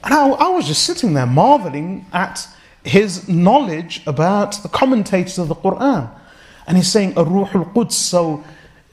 And 0.05 0.15
I, 0.15 0.29
I 0.29 0.49
was 0.51 0.69
just 0.69 0.85
sitting 0.85 1.15
there 1.15 1.27
marveling 1.27 2.07
at 2.13 2.47
his 2.85 3.29
knowledge 3.29 4.05
about 4.07 4.63
the 4.63 4.69
commentators 4.69 5.37
of 5.37 5.49
the 5.49 5.57
Quran. 5.57 6.09
And 6.69 6.77
he's 6.77 6.93
saying, 6.93 7.15
Ruh 7.15 7.51
al 7.53 7.65
Quds, 7.75 7.95
so 7.95 8.45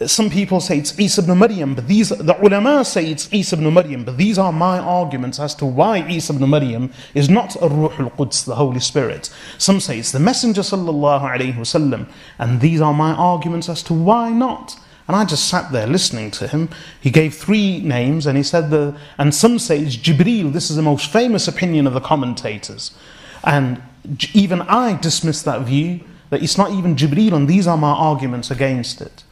some 0.05 0.29
people 0.29 0.59
say 0.59 0.79
it's 0.79 0.99
Isa 0.99 1.21
ibn 1.21 1.37
Maryam, 1.37 1.75
but 1.75 1.87
these, 1.87 2.09
the 2.09 2.35
ulama 2.41 2.83
say 2.83 3.05
it's 3.11 3.31
Isa 3.33 3.55
ibn 3.55 3.73
Maryam, 3.73 4.03
but 4.03 4.17
these 4.17 4.37
are 4.37 4.51
my 4.51 4.79
arguments 4.79 5.39
as 5.39 5.53
to 5.55 5.65
why 5.65 6.07
Isa 6.09 6.33
ibn 6.33 6.49
Maryam 6.49 6.91
is 7.13 7.29
not 7.29 7.55
a 7.61 7.67
Ruh 7.67 7.93
al-Quds, 7.99 8.45
the 8.45 8.55
Holy 8.55 8.79
Spirit. 8.79 9.29
Some 9.57 9.79
say 9.79 9.99
it's 9.99 10.11
the 10.11 10.19
Messenger 10.19 10.61
sallallahu 10.61 11.21
alayhi 11.21 11.55
wasallam, 11.55 12.09
and 12.39 12.59
these 12.59 12.81
are 12.81 12.93
my 12.93 13.13
arguments 13.13 13.69
as 13.69 13.83
to 13.83 13.93
why 13.93 14.29
not. 14.29 14.79
And 15.07 15.17
I 15.17 15.25
just 15.25 15.49
sat 15.49 15.71
there 15.71 15.85
listening 15.85 16.31
to 16.31 16.47
him. 16.47 16.69
He 16.99 17.11
gave 17.11 17.35
three 17.35 17.81
names, 17.81 18.25
and 18.25 18.37
he 18.37 18.43
said 18.43 18.69
the, 18.69 18.97
and 19.17 19.35
some 19.35 19.59
say 19.59 19.79
it's 19.79 19.97
Jibreel. 19.97 20.53
This 20.53 20.69
is 20.69 20.77
the 20.77 20.81
most 20.81 21.11
famous 21.11 21.47
opinion 21.47 21.87
of 21.87 21.93
the 21.93 21.99
commentators. 21.99 22.91
And 23.43 23.81
even 24.33 24.61
I 24.61 24.97
dismiss 24.99 25.43
that 25.43 25.61
view, 25.61 25.99
that 26.29 26.41
it's 26.41 26.57
not 26.57 26.71
even 26.71 26.95
Jibril, 26.95 27.33
and 27.33 27.47
these 27.47 27.67
are 27.67 27.77
my 27.77 27.91
arguments 27.91 28.49
against 28.49 29.01
it. 29.01 29.23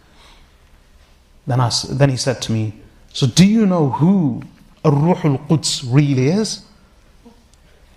Then, 1.47 1.59
I, 1.59 1.71
then 1.89 2.09
he 2.09 2.17
said 2.17 2.41
to 2.43 2.51
me, 2.51 2.73
So 3.13 3.27
do 3.27 3.45
you 3.45 3.65
know 3.65 3.89
who 3.89 4.43
Ar-Ruh 4.83 5.19
al-Quds 5.23 5.83
really 5.85 6.27
is? 6.27 6.63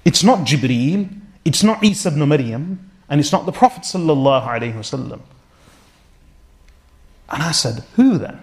It's 0.05 0.23
not 0.23 0.41
Jibreel, 0.41 1.09
it's 1.45 1.63
not 1.63 1.83
Isa 1.83 2.09
ibn 2.09 2.29
Maryam, 2.29 2.91
and 3.09 3.21
it's 3.21 3.33
not 3.33 3.47
the 3.47 3.53
Prophet 3.53 3.83
sallallahu 3.85 4.47
alaihi 4.47 4.75
wasallam. 4.75 5.21
And 7.29 7.43
I 7.43 7.53
said, 7.53 7.85
Who 7.97 8.19
then? 8.19 8.41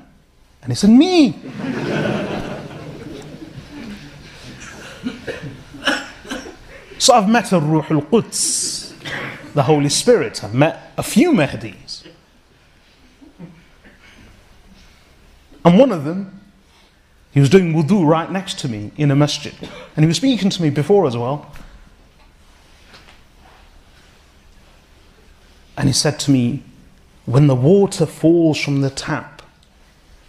And 0.64 0.72
he 0.72 0.76
said, 0.76 0.90
Me. 0.91 1.36
so 6.98 7.14
I've 7.14 7.30
met 7.30 7.52
Ar-Ruh 7.52 7.86
al-Quds, 7.90 8.94
the 9.53 9.64
Holy 9.64 9.90
Spirit. 9.90 10.44
I've 10.44 10.53
met 10.53 10.94
a 10.98 11.03
few 11.03 11.32
Mahdis. 11.32 11.81
And 15.64 15.78
one 15.78 15.92
of 15.92 16.04
them, 16.06 16.40
he 17.32 17.40
was 17.40 17.50
doing 17.50 17.74
wudu 17.74 18.06
right 18.06 18.30
next 18.32 18.60
to 18.60 18.68
me 18.68 18.92
in 18.98 19.12
a 19.12 19.16
masjid. 19.16 19.54
And 19.96 20.04
he 20.04 20.08
was 20.08 20.18
speaking 20.18 20.50
to 20.50 20.62
me 20.62 20.70
before 20.70 21.08
as 21.08 21.16
well. 21.16 21.52
And 25.78 25.88
he 25.88 25.94
said 25.94 26.20
to 26.22 26.32
me, 26.32 26.64
When 27.26 27.48
the 27.48 27.56
water 27.56 28.06
falls 28.06 28.60
from 28.60 28.82
the 28.82 28.90
tap, 28.90 29.42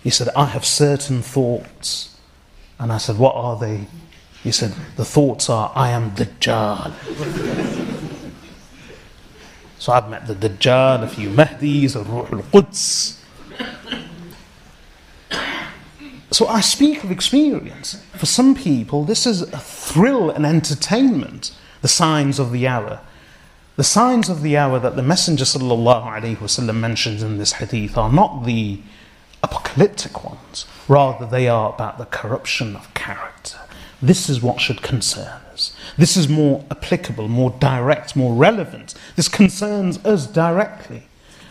he 0.02 0.10
said, 0.10 0.28
I 0.36 0.46
have 0.46 0.64
certain 0.64 1.22
thoughts. 1.22 2.18
And 2.78 2.92
I 2.92 2.98
said, 2.98 3.18
What 3.18 3.34
are 3.34 3.58
they? 3.58 3.86
He 4.42 4.52
said, 4.52 4.74
The 4.96 5.04
thoughts 5.04 5.48
are, 5.50 5.72
I 5.74 5.90
am 5.90 6.12
Dajjal. 6.12 6.92
so 9.78 9.92
I've 9.92 10.08
met 10.08 10.26
the 10.26 10.34
Dajjal, 10.34 11.02
a 11.02 11.08
few 11.08 11.30
Mahdis, 11.30 11.96
a 11.96 12.02
Ruh 12.02 12.26
al 12.32 12.42
Quds. 12.44 13.18
So 16.31 16.47
I 16.47 16.61
speak 16.61 17.03
of 17.03 17.11
experience. 17.11 18.03
For 18.15 18.25
some 18.25 18.53
people, 18.55 19.03
this 19.03 19.25
is 19.25 19.41
a 19.41 19.59
thrill 19.59 20.29
and 20.29 20.45
entertainment, 20.45 21.55
the 21.81 21.87
signs 21.87 22.39
of 22.39 22.51
the 22.51 22.67
hour. 22.67 22.99
The 23.77 23.83
signs 23.83 24.27
of 24.27 24.41
the 24.41 24.57
hour 24.57 24.79
that 24.79 24.95
the 24.95 25.03
Messenger 25.03 25.45
وسلم, 25.45 26.79
mentions 26.79 27.23
in 27.23 27.37
this 27.37 27.53
hadith 27.53 27.97
are 27.97 28.11
not 28.11 28.43
the 28.43 28.79
apocalyptic 29.43 30.23
ones, 30.23 30.65
rather, 30.87 31.25
they 31.25 31.47
are 31.47 31.73
about 31.73 31.97
the 31.97 32.05
corruption 32.05 32.75
of 32.75 32.93
character. 32.93 33.59
This 34.01 34.29
is 34.29 34.41
what 34.41 34.59
should 34.59 34.81
concern 34.81 35.41
us. 35.53 35.75
This 35.97 36.17
is 36.17 36.27
more 36.27 36.65
applicable, 36.69 37.27
more 37.27 37.51
direct, 37.59 38.15
more 38.15 38.33
relevant. 38.33 38.93
This 39.15 39.27
concerns 39.27 39.97
us 40.05 40.27
directly. 40.27 41.03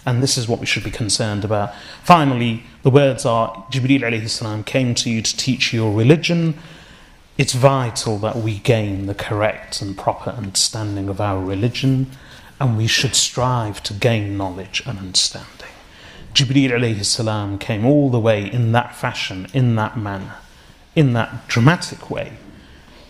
And 0.05 0.23
this 0.23 0.37
is 0.37 0.47
what 0.47 0.59
we 0.59 0.65
should 0.65 0.83
be 0.83 0.91
concerned 0.91 1.45
about. 1.45 1.73
Finally, 2.03 2.63
the 2.83 2.89
words 2.89 3.25
are 3.25 3.65
Jibreel 3.71 4.01
alayhi 4.01 4.29
salam 4.29 4.63
came 4.63 4.95
to 4.95 5.09
you 5.09 5.21
to 5.21 5.37
teach 5.37 5.73
you 5.73 5.81
your 5.83 5.93
religion. 5.93 6.57
It's 7.37 7.53
vital 7.53 8.17
that 8.19 8.37
we 8.37 8.59
gain 8.59 9.05
the 9.05 9.13
correct 9.13 9.81
and 9.81 9.97
proper 9.97 10.31
understanding 10.31 11.07
of 11.07 11.21
our 11.21 11.39
religion, 11.39 12.11
and 12.59 12.77
we 12.77 12.87
should 12.87 13.15
strive 13.15 13.83
to 13.83 13.93
gain 13.93 14.37
knowledge 14.37 14.81
and 14.85 14.97
understanding. 14.97 15.47
Jibreel 16.33 16.71
alayhi 16.71 17.05
salam 17.05 17.59
came 17.59 17.85
all 17.85 18.09
the 18.09 18.19
way 18.19 18.51
in 18.51 18.71
that 18.71 18.95
fashion, 18.95 19.47
in 19.53 19.75
that 19.75 19.97
manner, 19.97 20.35
in 20.95 21.13
that 21.13 21.47
dramatic 21.47 22.09
way, 22.09 22.33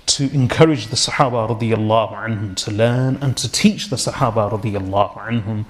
to 0.07 0.29
encourage 0.33 0.87
the 0.87 0.95
Sahaba 0.95 1.47
radiallahu 1.47 2.13
anhum 2.13 2.55
to 2.57 2.71
learn 2.71 3.17
and 3.21 3.37
to 3.37 3.49
teach 3.49 3.89
the 3.89 3.95
Sahaba 3.95 4.51
radiallahu 4.51 5.17
anhum 5.17 5.65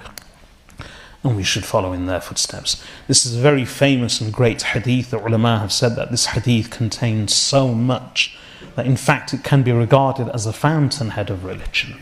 and 1.23 1.35
we 1.35 1.43
should 1.43 1.65
follow 1.65 1.93
in 1.93 2.05
their 2.05 2.21
footsteps. 2.21 2.83
This 3.07 3.25
is 3.25 3.35
a 3.35 3.41
very 3.41 3.65
famous 3.65 4.21
and 4.21 4.31
great 4.31 4.61
hadith. 4.61 5.11
The 5.11 5.19
ulama 5.19 5.59
have 5.59 5.71
said 5.71 5.95
that 5.95 6.11
this 6.11 6.27
hadith 6.27 6.69
contains 6.69 7.33
so 7.33 7.73
much 7.73 8.37
that 8.75 8.85
in 8.85 8.95
fact 8.95 9.33
it 9.33 9.43
can 9.43 9.63
be 9.63 9.71
regarded 9.71 10.29
as 10.29 10.45
a 10.45 10.53
fountainhead 10.53 11.29
of 11.29 11.43
religion. 11.43 11.95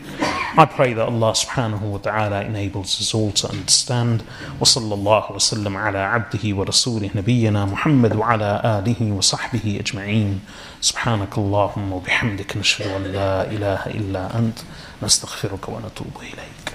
I 0.58 0.64
pray 0.64 0.92
that 0.92 1.06
Allah 1.06 1.32
subhanahu 1.32 1.80
wa 1.80 1.98
ta'ala 1.98 2.44
enables 2.44 3.00
us 3.00 3.14
all 3.14 3.32
to 3.32 3.48
understand. 3.48 4.22
وصلى 4.60 4.94
الله 4.94 5.32
وسلم 5.32 5.76
على 5.76 5.98
عبده 5.98 6.56
ورسوله 6.56 7.10
نبينا 7.14 7.64
محمد 7.64 8.16
وعلى 8.16 8.60
آله 8.64 9.12
وصحبه 9.12 9.80
أجمعين 9.80 10.40
سبحانك 10.80 11.38
اللهم 11.38 11.92
وبحمدك 11.92 12.56
نشهد 12.56 12.86
أن 12.86 13.02
لا 13.12 13.44
إله 13.50 13.86
إلا 13.86 14.38
أنت 14.38 14.58
نستغفرك 15.02 15.68
ونتوب 15.68 16.16
إليك 16.22 16.69